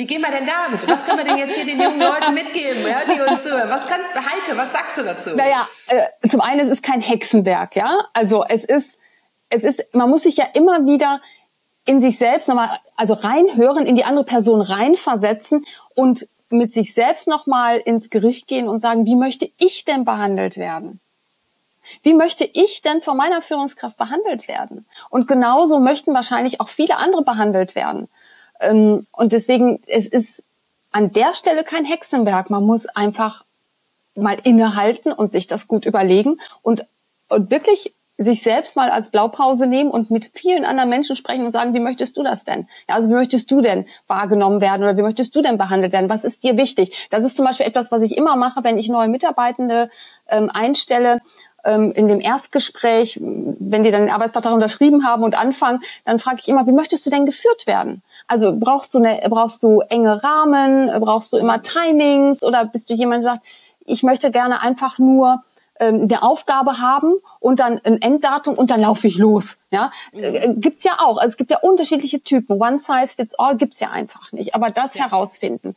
Wie 0.01 0.07
gehen 0.07 0.23
wir 0.23 0.31
denn 0.31 0.47
damit? 0.47 0.89
Was 0.89 1.05
können 1.05 1.19
wir 1.19 1.27
denn 1.27 1.37
jetzt 1.37 1.57
hier 1.57 1.67
den 1.67 1.79
jungen 1.79 2.01
Leuten 2.01 2.33
mitgeben, 2.33 2.87
ja, 2.87 3.01
die 3.05 3.21
uns 3.21 3.43
zuhören? 3.43 3.69
Was 3.69 3.87
kannst 3.87 4.15
du, 4.15 4.19
Heike, 4.19 4.57
was 4.57 4.73
sagst 4.73 4.97
du 4.97 5.03
dazu? 5.03 5.37
Naja, 5.37 5.69
äh, 5.89 6.27
zum 6.27 6.41
einen, 6.41 6.69
es 6.69 6.79
ist 6.79 6.83
kein 6.83 7.03
Hexenwerk, 7.03 7.77
ja. 7.77 7.99
Also 8.15 8.43
es 8.49 8.65
ist, 8.65 8.99
es 9.51 9.63
ist, 9.63 9.95
man 9.95 10.09
muss 10.09 10.23
sich 10.23 10.39
ja 10.39 10.47
immer 10.55 10.87
wieder 10.87 11.21
in 11.85 12.01
sich 12.01 12.17
selbst 12.17 12.49
nochmal, 12.49 12.79
also 12.97 13.13
reinhören, 13.13 13.85
in 13.85 13.95
die 13.95 14.05
andere 14.05 14.25
Person 14.25 14.63
reinversetzen 14.63 15.67
und 15.95 16.27
mit 16.49 16.73
sich 16.73 16.95
selbst 16.95 17.29
nochmal 17.29 17.77
ins 17.77 18.09
Gericht 18.09 18.49
gehen 18.49 18.71
und 18.71 18.81
sagen, 18.81 19.05
wie 19.05 19.17
möchte 19.17 19.51
ich 19.59 19.85
denn 19.85 20.07
behandelt 20.07 20.57
werden? 20.57 21.01
Wie 22.03 22.15
möchte 22.15 22.49
ich 22.51 22.81
denn 22.81 23.03
von 23.03 23.19
meiner 23.19 23.43
Führungskraft 23.43 23.99
behandelt 23.99 24.49
werden? 24.49 24.87
Und 25.11 25.29
genauso 25.29 25.79
möchten 25.79 26.15
wahrscheinlich 26.15 26.59
auch 26.59 26.71
viele 26.71 26.97
andere 26.97 27.23
behandelt 27.23 27.75
werden. 27.75 28.09
Ähm, 28.61 29.07
und 29.13 29.33
deswegen, 29.33 29.81
es 29.87 30.07
ist 30.07 30.43
an 30.93 31.13
der 31.13 31.35
Stelle 31.35 31.65
kein 31.65 31.85
Hexenwerk. 31.85 32.51
Man 32.51 32.65
muss 32.65 32.87
einfach 32.87 33.45
mal 34.15 34.37
innehalten 34.43 35.13
und 35.13 35.33
sich 35.33 35.47
das 35.47 35.69
gut 35.69 35.87
überlegen 35.87 36.41
und, 36.63 36.87
und 37.29 37.51
wirklich 37.51 37.95
sich 38.19 38.43
selbst 38.43 38.77
mal 38.77 38.91
als 38.91 39.11
Blaupause 39.11 39.67
nehmen 39.67 39.91
und 39.91 40.11
mit 40.11 40.31
vielen 40.35 40.67
anderen 40.67 40.91
Menschen 40.91 41.17
sprechen 41.17 41.47
und 41.47 41.53
sagen, 41.53 41.73
wie 41.73 41.81
möchtest 41.81 42.19
du 42.19 42.23
das 42.23 42.45
denn? 42.45 42.69
Ja, 42.87 42.97
also 42.97 43.09
wie 43.09 43.15
möchtest 43.15 43.51
du 43.51 43.63
denn 43.63 43.87
wahrgenommen 44.09 44.61
werden 44.61 44.83
oder 44.83 44.97
wie 44.99 45.03
möchtest 45.03 45.35
du 45.35 45.41
denn 45.41 45.57
behandelt 45.57 45.95
werden? 45.95 46.11
Was 46.11 46.25
ist 46.25 46.45
dir 46.45 46.59
wichtig? 46.59 47.09
Das 47.09 47.25
ist 47.25 47.35
zum 47.35 47.47
Beispiel 47.47 47.65
etwas, 47.65 47.91
was 47.91 48.03
ich 48.03 48.19
immer 48.19 48.37
mache, 48.37 48.63
wenn 48.63 48.77
ich 48.77 48.91
neue 48.91 49.09
Mitarbeitende 49.09 49.89
ähm, 50.29 50.51
einstelle 50.53 51.21
ähm, 51.65 51.93
in 51.93 52.09
dem 52.09 52.21
Erstgespräch, 52.21 53.19
wenn 53.21 53.85
die 53.85 53.91
dann 53.91 54.03
den 54.03 54.11
Arbeitsvertrag 54.11 54.53
unterschrieben 54.53 55.07
haben 55.07 55.23
und 55.23 55.39
anfangen, 55.39 55.81
dann 56.05 56.19
frage 56.19 56.41
ich 56.41 56.49
immer, 56.49 56.67
wie 56.67 56.73
möchtest 56.73 57.07
du 57.07 57.11
denn 57.11 57.25
geführt 57.25 57.67
werden? 57.67 58.03
Also 58.31 58.55
brauchst 58.57 58.95
du 58.95 58.99
eine, 58.99 59.21
brauchst 59.29 59.65
du 59.65 59.81
enge 59.81 60.23
Rahmen, 60.23 60.89
brauchst 61.01 61.33
du 61.33 61.37
immer 61.37 61.63
Timings 61.63 62.45
oder 62.45 62.65
bist 62.65 62.89
du 62.89 62.95
jemand, 62.95 63.25
der 63.25 63.33
sagt, 63.33 63.47
ich 63.85 64.05
möchte 64.05 64.31
gerne 64.31 64.63
einfach 64.63 65.01
nur 65.01 65.43
ähm, 65.81 66.03
eine 66.03 66.23
Aufgabe 66.23 66.79
haben 66.79 67.15
und 67.41 67.59
dann 67.59 67.81
ein 67.83 68.01
Enddatum 68.01 68.55
und 68.55 68.71
dann 68.71 68.83
laufe 68.83 69.09
ich 69.09 69.19
los. 69.19 69.65
Ja, 69.73 69.91
mhm. 70.13 70.23
Äh, 70.23 70.55
gibt's 70.55 70.85
ja 70.85 70.99
auch. 71.01 71.17
Also 71.17 71.31
es 71.31 71.37
gibt 71.39 71.51
ja 71.51 71.59
unterschiedliche 71.59 72.23
Typen. 72.23 72.63
One 72.63 72.79
size 72.79 73.17
fits 73.17 73.35
all 73.35 73.57
gibt's 73.57 73.81
ja 73.81 73.91
einfach 73.91 74.31
nicht. 74.31 74.55
Aber 74.55 74.71
das 74.71 74.95
ja. 74.95 75.07
herausfinden. 75.07 75.75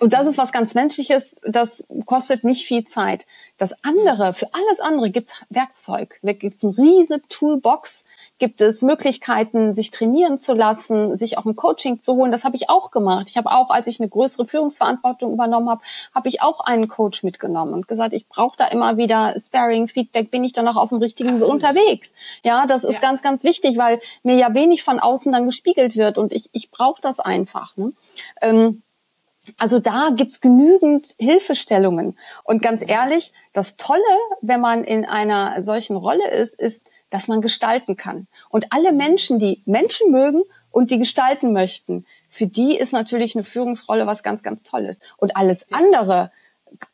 Und 0.00 0.12
das 0.12 0.26
ist 0.26 0.38
was 0.38 0.50
ganz 0.50 0.74
Menschliches, 0.74 1.36
das 1.44 1.86
kostet 2.04 2.42
nicht 2.42 2.66
viel 2.66 2.84
Zeit. 2.84 3.26
Das 3.56 3.72
andere, 3.84 4.34
für 4.34 4.52
alles 4.52 4.80
andere 4.80 5.10
gibt's 5.10 5.32
Werkzeug. 5.48 6.18
Da 6.22 6.32
gibt's 6.32 6.64
eine 6.64 6.76
riesige 6.76 7.22
Toolbox, 7.28 8.04
gibt 8.40 8.60
es 8.60 8.82
Möglichkeiten, 8.82 9.72
sich 9.74 9.92
trainieren 9.92 10.40
zu 10.40 10.54
lassen, 10.54 11.16
sich 11.16 11.38
auch 11.38 11.44
ein 11.44 11.54
Coaching 11.54 12.02
zu 12.02 12.14
holen. 12.14 12.32
Das 12.32 12.42
habe 12.42 12.56
ich 12.56 12.68
auch 12.68 12.90
gemacht. 12.90 13.28
Ich 13.30 13.36
habe 13.36 13.52
auch, 13.52 13.70
als 13.70 13.86
ich 13.86 14.00
eine 14.00 14.08
größere 14.08 14.48
Führungsverantwortung 14.48 15.32
übernommen 15.32 15.70
habe, 15.70 15.82
habe 16.12 16.28
ich 16.28 16.42
auch 16.42 16.58
einen 16.58 16.88
Coach 16.88 17.22
mitgenommen 17.22 17.72
und 17.72 17.86
gesagt, 17.86 18.12
ich 18.12 18.28
brauche 18.28 18.56
da 18.56 18.66
immer 18.66 18.96
wieder 18.96 19.38
Sparing, 19.38 19.86
Feedback, 19.86 20.32
bin 20.32 20.42
ich 20.42 20.52
dann 20.52 20.66
auch 20.66 20.76
auf 20.76 20.88
dem 20.88 20.98
richtigen 20.98 21.34
Absolut. 21.34 21.54
unterwegs. 21.54 22.08
Ja, 22.42 22.66
das 22.66 22.82
ist 22.82 22.94
ja. 22.94 23.00
ganz, 23.00 23.22
ganz 23.22 23.44
wichtig, 23.44 23.78
weil 23.78 24.00
mir 24.24 24.34
ja 24.34 24.52
wenig 24.52 24.82
von 24.82 24.98
außen 24.98 25.32
dann 25.32 25.46
gespiegelt 25.46 25.94
wird 25.94 26.18
und 26.18 26.32
ich, 26.32 26.50
ich 26.52 26.72
brauche 26.72 27.00
das 27.00 27.20
einfach. 27.20 27.76
Ne? 27.76 27.92
Ähm, 28.42 28.82
also 29.58 29.78
da 29.78 30.10
gibt's 30.14 30.40
genügend 30.40 31.14
Hilfestellungen. 31.18 32.18
Und 32.44 32.62
ganz 32.62 32.82
ehrlich, 32.86 33.32
das 33.52 33.76
Tolle, 33.76 34.00
wenn 34.40 34.60
man 34.60 34.84
in 34.84 35.04
einer 35.04 35.62
solchen 35.62 35.96
Rolle 35.96 36.30
ist, 36.30 36.58
ist, 36.58 36.86
dass 37.10 37.28
man 37.28 37.40
gestalten 37.40 37.96
kann. 37.96 38.26
Und 38.48 38.66
alle 38.70 38.92
Menschen, 38.92 39.38
die 39.38 39.62
Menschen 39.66 40.10
mögen 40.10 40.42
und 40.70 40.90
die 40.90 40.98
gestalten 40.98 41.52
möchten, 41.52 42.06
für 42.30 42.46
die 42.46 42.76
ist 42.76 42.92
natürlich 42.92 43.36
eine 43.36 43.44
Führungsrolle 43.44 44.06
was 44.08 44.24
ganz, 44.24 44.42
ganz 44.42 44.62
Tolles. 44.64 44.98
Und 45.18 45.36
alles 45.36 45.70
andere, 45.72 46.32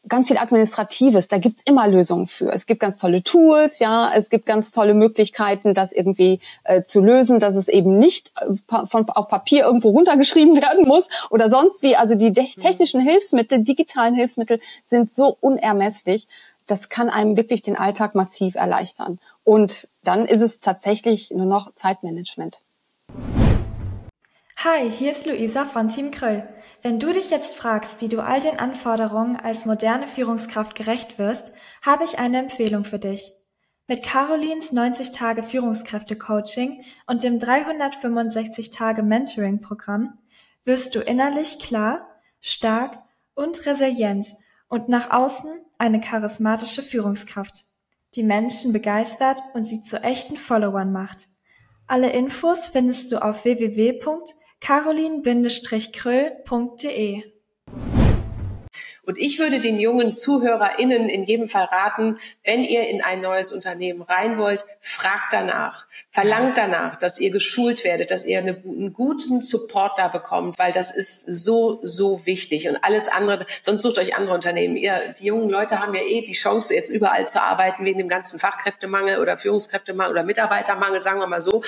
ganz 0.08 0.28
viel 0.28 0.38
Administratives, 0.38 1.28
da 1.28 1.38
gibt's 1.38 1.62
immer 1.64 1.88
Lösungen 1.88 2.26
für. 2.26 2.52
Es 2.52 2.66
gibt 2.66 2.80
ganz 2.80 2.98
tolle 2.98 3.22
Tools, 3.22 3.78
ja, 3.78 4.12
es 4.14 4.30
gibt 4.30 4.46
ganz 4.46 4.70
tolle 4.70 4.94
Möglichkeiten, 4.94 5.74
das 5.74 5.92
irgendwie 5.92 6.40
äh, 6.64 6.82
zu 6.82 7.00
lösen, 7.00 7.40
dass 7.40 7.56
es 7.56 7.68
eben 7.68 7.98
nicht 7.98 8.32
äh, 8.36 8.54
von, 8.66 9.08
auf 9.08 9.28
Papier 9.28 9.64
irgendwo 9.64 9.90
runtergeschrieben 9.90 10.56
werden 10.62 10.86
muss 10.86 11.08
oder 11.30 11.50
sonst 11.50 11.82
wie. 11.82 11.96
Also 11.96 12.14
die 12.14 12.30
mhm. 12.30 12.34
technischen 12.60 13.00
Hilfsmittel, 13.00 13.62
digitalen 13.62 14.14
Hilfsmittel 14.14 14.60
sind 14.84 15.10
so 15.10 15.36
unermesslich. 15.40 16.28
Das 16.66 16.88
kann 16.88 17.08
einem 17.08 17.36
wirklich 17.36 17.62
den 17.62 17.76
Alltag 17.76 18.14
massiv 18.14 18.54
erleichtern. 18.54 19.18
Und 19.44 19.88
dann 20.04 20.26
ist 20.26 20.40
es 20.40 20.60
tatsächlich 20.60 21.30
nur 21.30 21.46
noch 21.46 21.74
Zeitmanagement. 21.74 22.60
Hi, 24.56 24.90
hier 24.90 25.10
ist 25.10 25.26
Luisa 25.26 25.64
von 25.64 25.88
Team 25.88 26.10
Kröll. 26.10 26.46
Wenn 26.82 26.98
du 26.98 27.12
dich 27.12 27.30
jetzt 27.30 27.56
fragst, 27.56 28.00
wie 28.00 28.08
du 28.08 28.20
all 28.20 28.40
den 28.40 28.58
Anforderungen 28.58 29.36
als 29.36 29.66
moderne 29.66 30.06
Führungskraft 30.06 30.74
gerecht 30.74 31.18
wirst, 31.18 31.52
habe 31.82 32.04
ich 32.04 32.18
eine 32.18 32.38
Empfehlung 32.38 32.84
für 32.84 32.98
dich. 32.98 33.32
Mit 33.86 34.02
Carolins 34.02 34.72
90 34.72 35.12
Tage 35.12 35.42
Führungskräfte-Coaching 35.42 36.84
und 37.06 37.22
dem 37.22 37.38
365 37.38 38.70
Tage 38.70 39.02
Mentoring-Programm 39.02 40.18
wirst 40.64 40.94
du 40.94 41.00
innerlich 41.00 41.58
klar, 41.58 42.06
stark 42.40 42.98
und 43.34 43.66
resilient 43.66 44.28
und 44.68 44.88
nach 44.88 45.10
außen 45.10 45.50
eine 45.78 46.00
charismatische 46.00 46.82
Führungskraft 46.82 47.64
die 48.16 48.22
Menschen 48.22 48.72
begeistert 48.72 49.40
und 49.54 49.64
sie 49.64 49.82
zu 49.82 50.02
echten 50.02 50.36
Followern 50.36 50.92
macht. 50.92 51.28
Alle 51.86 52.10
Infos 52.10 52.68
findest 52.68 53.10
du 53.12 53.22
auf 53.22 53.44
www.carolin-kröll.de. 54.60 57.39
Und 59.10 59.18
ich 59.18 59.40
würde 59.40 59.58
den 59.58 59.80
jungen 59.80 60.12
ZuhörerInnen 60.12 61.08
in 61.08 61.24
jedem 61.24 61.48
Fall 61.48 61.64
raten, 61.64 62.20
wenn 62.44 62.62
ihr 62.62 62.86
in 62.86 63.02
ein 63.02 63.20
neues 63.20 63.50
Unternehmen 63.50 64.02
rein 64.02 64.38
wollt, 64.38 64.64
fragt 64.80 65.32
danach, 65.32 65.86
verlangt 66.12 66.56
danach, 66.56 66.94
dass 66.96 67.18
ihr 67.18 67.32
geschult 67.32 67.82
werdet, 67.82 68.12
dass 68.12 68.24
ihr 68.24 68.38
einen 68.38 68.92
guten 68.92 69.42
Support 69.42 69.98
da 69.98 70.06
bekommt, 70.06 70.60
weil 70.60 70.70
das 70.70 70.94
ist 70.94 71.22
so, 71.22 71.80
so 71.82 72.24
wichtig. 72.24 72.68
Und 72.68 72.76
alles 72.84 73.08
andere, 73.08 73.46
sonst 73.62 73.82
sucht 73.82 73.98
euch 73.98 74.14
andere 74.14 74.32
Unternehmen. 74.32 74.76
Ihr, 74.76 75.12
die 75.18 75.24
jungen 75.24 75.50
Leute 75.50 75.80
haben 75.80 75.92
ja 75.92 76.02
eh 76.02 76.20
die 76.20 76.34
Chance, 76.34 76.72
jetzt 76.72 76.90
überall 76.90 77.26
zu 77.26 77.42
arbeiten 77.42 77.84
wegen 77.84 77.98
dem 77.98 78.08
ganzen 78.08 78.38
Fachkräftemangel 78.38 79.18
oder 79.18 79.36
Führungskräftemangel 79.36 80.12
oder 80.12 80.22
Mitarbeitermangel, 80.22 81.00
sagen 81.00 81.18
wir 81.18 81.26
mal 81.26 81.42
so. 81.42 81.64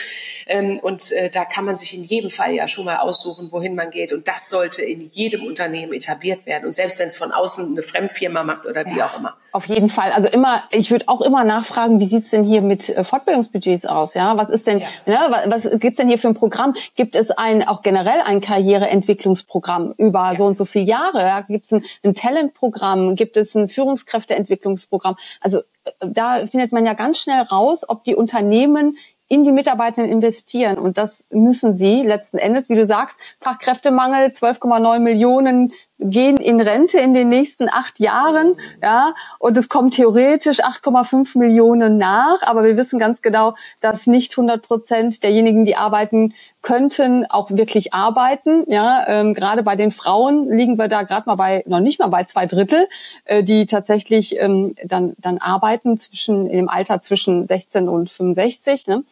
Ähm, 0.46 0.78
und 0.78 1.10
äh, 1.10 1.28
da 1.28 1.44
kann 1.44 1.64
man 1.64 1.74
sich 1.74 1.92
in 1.92 2.04
jedem 2.04 2.30
Fall 2.30 2.54
ja 2.54 2.68
schon 2.68 2.84
mal 2.84 2.98
aussuchen, 2.98 3.50
wohin 3.50 3.74
man 3.74 3.90
geht. 3.90 4.12
Und 4.12 4.28
das 4.28 4.48
sollte 4.48 4.82
in 4.82 5.10
jedem 5.10 5.44
Unternehmen 5.44 5.92
etabliert 5.92 6.46
werden. 6.46 6.66
Und 6.66 6.74
selbst 6.74 7.00
wenn 7.00 7.08
es 7.08 7.16
von 7.16 7.31
außen 7.32 7.72
eine 7.72 7.82
Fremdfirma 7.82 8.42
macht 8.42 8.66
oder 8.66 8.84
wie 8.86 8.96
ja, 8.96 9.08
auch 9.08 9.18
immer. 9.18 9.36
Auf 9.52 9.66
jeden 9.66 9.90
Fall. 9.90 10.12
Also 10.12 10.28
immer, 10.28 10.62
ich 10.70 10.90
würde 10.90 11.08
auch 11.08 11.20
immer 11.20 11.44
nachfragen, 11.44 12.00
wie 12.00 12.06
sieht's 12.06 12.30
denn 12.30 12.44
hier 12.44 12.62
mit 12.62 12.88
äh, 12.88 13.04
Fortbildungsbudgets 13.04 13.86
aus? 13.86 14.14
Ja, 14.14 14.36
was 14.36 14.48
ist 14.48 14.66
denn, 14.66 14.80
ja. 14.80 14.86
ne, 15.06 15.18
was, 15.46 15.64
was 15.64 15.80
gibt's 15.80 15.98
denn 15.98 16.08
hier 16.08 16.18
für 16.18 16.28
ein 16.28 16.34
Programm? 16.34 16.74
Gibt 16.96 17.14
es 17.14 17.30
ein 17.30 17.66
auch 17.66 17.82
generell 17.82 18.20
ein 18.20 18.40
Karriereentwicklungsprogramm 18.40 19.92
über 19.98 20.32
ja. 20.32 20.36
so 20.36 20.46
und 20.46 20.56
so 20.56 20.64
viele 20.64 20.86
Jahre? 20.86 21.20
Ja? 21.20 21.40
Gibt 21.42 21.66
es 21.66 21.72
ein, 21.72 21.84
ein 22.02 22.14
Talentprogramm? 22.14 23.14
Gibt 23.14 23.36
es 23.36 23.54
ein 23.54 23.68
Führungskräfteentwicklungsprogramm? 23.68 25.16
Also 25.40 25.60
äh, 25.84 25.90
da 26.00 26.46
findet 26.46 26.72
man 26.72 26.86
ja 26.86 26.94
ganz 26.94 27.18
schnell 27.18 27.42
raus, 27.42 27.84
ob 27.86 28.04
die 28.04 28.14
Unternehmen 28.14 28.96
in 29.32 29.44
die 29.44 29.52
Mitarbeitenden 29.52 30.12
investieren. 30.12 30.76
Und 30.76 30.98
das 30.98 31.26
müssen 31.30 31.72
sie 31.72 32.02
letzten 32.02 32.36
Endes, 32.36 32.68
wie 32.68 32.74
du 32.74 32.84
sagst, 32.84 33.18
Fachkräftemangel, 33.40 34.26
12,9 34.26 34.98
Millionen 34.98 35.72
gehen 36.04 36.36
in 36.36 36.60
Rente 36.60 36.98
in 36.98 37.14
den 37.14 37.28
nächsten 37.28 37.68
acht 37.68 37.98
Jahren, 38.00 38.56
ja, 38.82 39.14
und 39.38 39.56
es 39.56 39.68
kommt 39.68 39.94
theoretisch 39.94 40.60
8,5 40.60 41.38
Millionen 41.38 41.96
nach, 41.96 42.42
aber 42.42 42.64
wir 42.64 42.76
wissen 42.76 42.98
ganz 42.98 43.22
genau, 43.22 43.54
dass 43.80 44.06
nicht 44.06 44.32
100 44.32 44.62
Prozent 44.62 45.22
derjenigen, 45.22 45.64
die 45.64 45.76
arbeiten 45.76 46.34
könnten, 46.62 47.26
auch 47.26 47.50
wirklich 47.50 47.92
arbeiten, 47.92 48.64
ja, 48.68 49.04
ähm, 49.08 49.34
gerade 49.34 49.62
bei 49.62 49.74
den 49.74 49.90
Frauen 49.90 50.48
liegen 50.48 50.78
wir 50.78 50.88
da 50.88 51.02
gerade 51.02 51.24
mal 51.26 51.34
bei, 51.34 51.64
noch 51.66 51.80
nicht 51.80 51.98
mal 51.98 52.06
bei 52.06 52.24
zwei 52.24 52.46
Drittel, 52.46 52.88
äh, 53.24 53.42
die 53.42 53.66
tatsächlich 53.66 54.40
ähm, 54.40 54.74
dann, 54.84 55.14
dann 55.18 55.38
arbeiten 55.38 55.98
zwischen, 55.98 56.46
im 56.46 56.68
Alter 56.68 57.00
zwischen 57.00 57.46
16 57.46 57.88
und 57.88 58.10
65, 58.10 58.86
ne? 58.86 59.04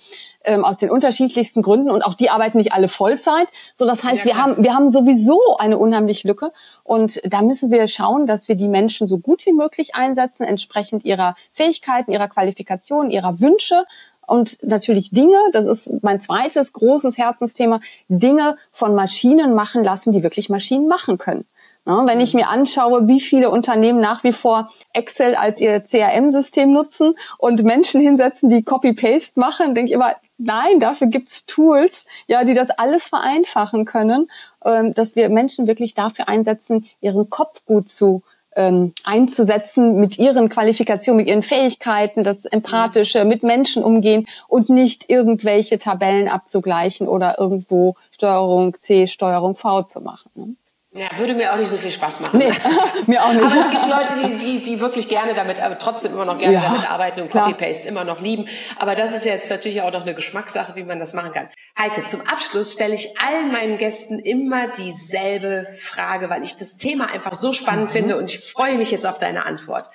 ähm, 0.44 0.64
aus 0.64 0.78
den 0.78 0.90
unterschiedlichsten 0.90 1.62
Gründen. 1.62 1.90
Und 1.90 2.02
auch 2.02 2.14
die 2.14 2.30
arbeiten 2.30 2.58
nicht 2.58 2.72
alle 2.72 2.88
Vollzeit. 2.88 3.48
So, 3.76 3.86
das 3.86 4.04
heißt, 4.04 4.24
ja, 4.24 4.32
wir 4.32 4.42
haben 4.42 4.62
wir 4.62 4.74
haben 4.74 4.90
sowieso 4.90 5.56
eine 5.58 5.78
unheimliche 5.78 6.26
Lücke 6.28 6.52
und 6.90 7.20
da 7.22 7.42
müssen 7.42 7.70
wir 7.70 7.86
schauen, 7.86 8.26
dass 8.26 8.48
wir 8.48 8.56
die 8.56 8.66
Menschen 8.66 9.06
so 9.06 9.18
gut 9.18 9.46
wie 9.46 9.52
möglich 9.52 9.94
einsetzen, 9.94 10.42
entsprechend 10.42 11.04
ihrer 11.04 11.36
Fähigkeiten, 11.52 12.10
ihrer 12.10 12.26
Qualifikationen, 12.26 13.12
ihrer 13.12 13.38
Wünsche 13.38 13.84
und 14.26 14.58
natürlich 14.64 15.12
Dinge, 15.12 15.38
das 15.52 15.68
ist 15.68 16.02
mein 16.02 16.20
zweites 16.20 16.72
großes 16.72 17.16
Herzensthema, 17.16 17.80
Dinge 18.08 18.56
von 18.72 18.96
Maschinen 18.96 19.54
machen 19.54 19.84
lassen, 19.84 20.10
die 20.10 20.24
wirklich 20.24 20.50
Maschinen 20.50 20.88
machen 20.88 21.16
können. 21.16 21.44
Wenn 21.84 22.20
ich 22.20 22.34
mir 22.34 22.48
anschaue, 22.48 23.06
wie 23.06 23.20
viele 23.20 23.50
Unternehmen 23.50 24.00
nach 24.00 24.24
wie 24.24 24.32
vor 24.32 24.70
Excel 24.92 25.36
als 25.36 25.60
ihr 25.60 25.80
CRM-System 25.84 26.72
nutzen 26.72 27.14
und 27.38 27.62
Menschen 27.62 28.00
hinsetzen, 28.00 28.50
die 28.50 28.64
Copy-Paste 28.64 29.38
machen, 29.38 29.76
denke 29.76 29.90
ich 29.90 29.94
immer, 29.94 30.16
Nein, 30.42 30.80
dafür 30.80 31.08
gibt's 31.08 31.44
Tools, 31.44 32.06
ja, 32.26 32.44
die 32.44 32.54
das 32.54 32.70
alles 32.70 33.06
vereinfachen 33.06 33.84
können, 33.84 34.30
ähm, 34.64 34.94
dass 34.94 35.14
wir 35.14 35.28
Menschen 35.28 35.66
wirklich 35.66 35.92
dafür 35.94 36.28
einsetzen, 36.28 36.88
ihren 37.02 37.28
Kopf 37.28 37.62
gut 37.66 37.90
zu 37.90 38.22
ähm, 38.56 38.94
einzusetzen 39.04 40.00
mit 40.00 40.18
ihren 40.18 40.48
Qualifikationen, 40.48 41.18
mit 41.18 41.28
ihren 41.28 41.42
Fähigkeiten, 41.42 42.24
das 42.24 42.46
Empathische, 42.46 43.26
mit 43.26 43.42
Menschen 43.42 43.84
umgehen 43.84 44.26
und 44.48 44.70
nicht 44.70 45.10
irgendwelche 45.10 45.78
Tabellen 45.78 46.28
abzugleichen 46.28 47.06
oder 47.06 47.38
irgendwo 47.38 47.96
Steuerung 48.10 48.74
C, 48.80 49.08
Steuerung 49.08 49.56
V 49.56 49.82
zu 49.82 50.00
machen. 50.00 50.56
Ja, 50.92 51.06
würde 51.18 51.34
mir 51.34 51.52
auch 51.52 51.56
nicht 51.56 51.70
so 51.70 51.76
viel 51.76 51.92
Spaß 51.92 52.18
machen. 52.18 52.38
Nee, 52.38 52.52
mir 53.06 53.22
auch 53.22 53.32
nicht. 53.32 53.44
Aber 53.44 53.60
es 53.60 53.70
gibt 53.70 53.86
Leute, 53.86 54.14
die, 54.24 54.38
die, 54.38 54.62
die 54.62 54.80
wirklich 54.80 55.08
gerne 55.08 55.34
damit, 55.34 55.60
aber 55.60 55.78
trotzdem 55.78 56.12
immer 56.12 56.24
noch 56.24 56.36
gerne 56.36 56.54
ja, 56.54 56.62
damit 56.62 56.90
arbeiten 56.90 57.20
und 57.20 57.30
Copy-Paste 57.30 57.88
immer 57.88 58.02
noch 58.02 58.20
lieben. 58.20 58.48
Aber 58.76 58.96
das 58.96 59.12
ist 59.12 59.24
jetzt 59.24 59.48
natürlich 59.50 59.82
auch 59.82 59.92
noch 59.92 60.02
eine 60.02 60.16
Geschmackssache, 60.16 60.74
wie 60.74 60.82
man 60.82 60.98
das 60.98 61.14
machen 61.14 61.32
kann. 61.32 61.48
Heike, 61.78 62.06
zum 62.06 62.22
Abschluss 62.22 62.72
stelle 62.72 62.96
ich 62.96 63.16
allen 63.20 63.52
meinen 63.52 63.78
Gästen 63.78 64.18
immer 64.18 64.66
dieselbe 64.66 65.68
Frage, 65.78 66.28
weil 66.28 66.42
ich 66.42 66.56
das 66.56 66.76
Thema 66.76 67.12
einfach 67.12 67.34
so 67.34 67.52
spannend 67.52 67.90
mhm. 67.90 67.92
finde 67.92 68.16
und 68.16 68.28
ich 68.28 68.40
freue 68.40 68.76
mich 68.76 68.90
jetzt 68.90 69.06
auf 69.06 69.18
deine 69.18 69.46
Antwort. 69.46 69.90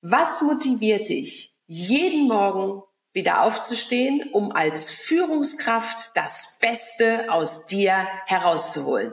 Was 0.00 0.40
motiviert 0.40 1.10
dich, 1.10 1.58
jeden 1.66 2.26
Morgen 2.26 2.82
wieder 3.12 3.42
aufzustehen, 3.42 4.30
um 4.32 4.52
als 4.52 4.90
Führungskraft 4.90 6.12
das 6.14 6.58
Beste 6.58 7.26
aus 7.28 7.66
dir 7.66 8.06
herauszuholen? 8.24 9.12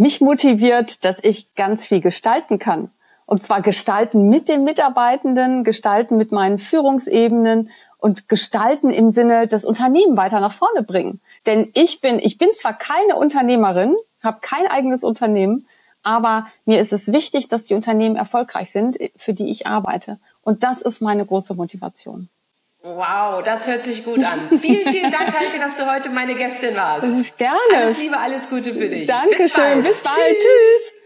Mich 0.00 0.22
motiviert, 0.22 1.04
dass 1.04 1.22
ich 1.22 1.54
ganz 1.54 1.84
viel 1.84 2.00
gestalten 2.00 2.58
kann. 2.58 2.90
Und 3.26 3.44
zwar 3.44 3.60
gestalten 3.60 4.30
mit 4.30 4.48
den 4.48 4.64
Mitarbeitenden, 4.64 5.62
gestalten 5.62 6.16
mit 6.16 6.32
meinen 6.32 6.58
Führungsebenen 6.58 7.68
und 7.98 8.26
gestalten 8.26 8.88
im 8.88 9.10
Sinne 9.10 9.46
das 9.46 9.62
Unternehmen 9.62 10.16
weiter 10.16 10.40
nach 10.40 10.54
vorne 10.54 10.84
bringen. 10.84 11.20
Denn 11.44 11.70
ich 11.74 12.00
bin, 12.00 12.18
ich 12.18 12.38
bin 12.38 12.48
zwar 12.58 12.72
keine 12.72 13.16
Unternehmerin, 13.16 13.94
habe 14.22 14.38
kein 14.40 14.66
eigenes 14.68 15.04
Unternehmen, 15.04 15.66
aber 16.02 16.46
mir 16.64 16.80
ist 16.80 16.94
es 16.94 17.12
wichtig, 17.12 17.48
dass 17.48 17.66
die 17.66 17.74
Unternehmen 17.74 18.16
erfolgreich 18.16 18.70
sind, 18.70 18.96
für 19.16 19.34
die 19.34 19.50
ich 19.50 19.66
arbeite. 19.66 20.18
Und 20.40 20.62
das 20.62 20.80
ist 20.80 21.02
meine 21.02 21.26
große 21.26 21.52
Motivation. 21.52 22.30
Wow, 22.82 23.42
das 23.42 23.66
hört 23.66 23.84
sich 23.84 24.04
gut 24.04 24.24
an. 24.24 24.58
vielen, 24.58 24.88
vielen 24.88 25.10
Dank, 25.10 25.38
Heike, 25.38 25.58
dass 25.58 25.76
du 25.76 25.90
heute 25.90 26.08
meine 26.10 26.34
Gästin 26.34 26.74
warst. 26.74 27.36
Gerne. 27.36 27.58
Alles 27.76 27.98
Liebe, 27.98 28.16
alles 28.16 28.48
Gute 28.48 28.72
für 28.72 28.88
dich. 28.88 29.06
Dankeschön. 29.06 29.44
Bis 29.44 29.52
bald. 29.54 29.84
Bis 29.84 30.00
bald. 30.00 30.16
Tschüss. 30.16 30.42
Tschüss. 30.42 30.99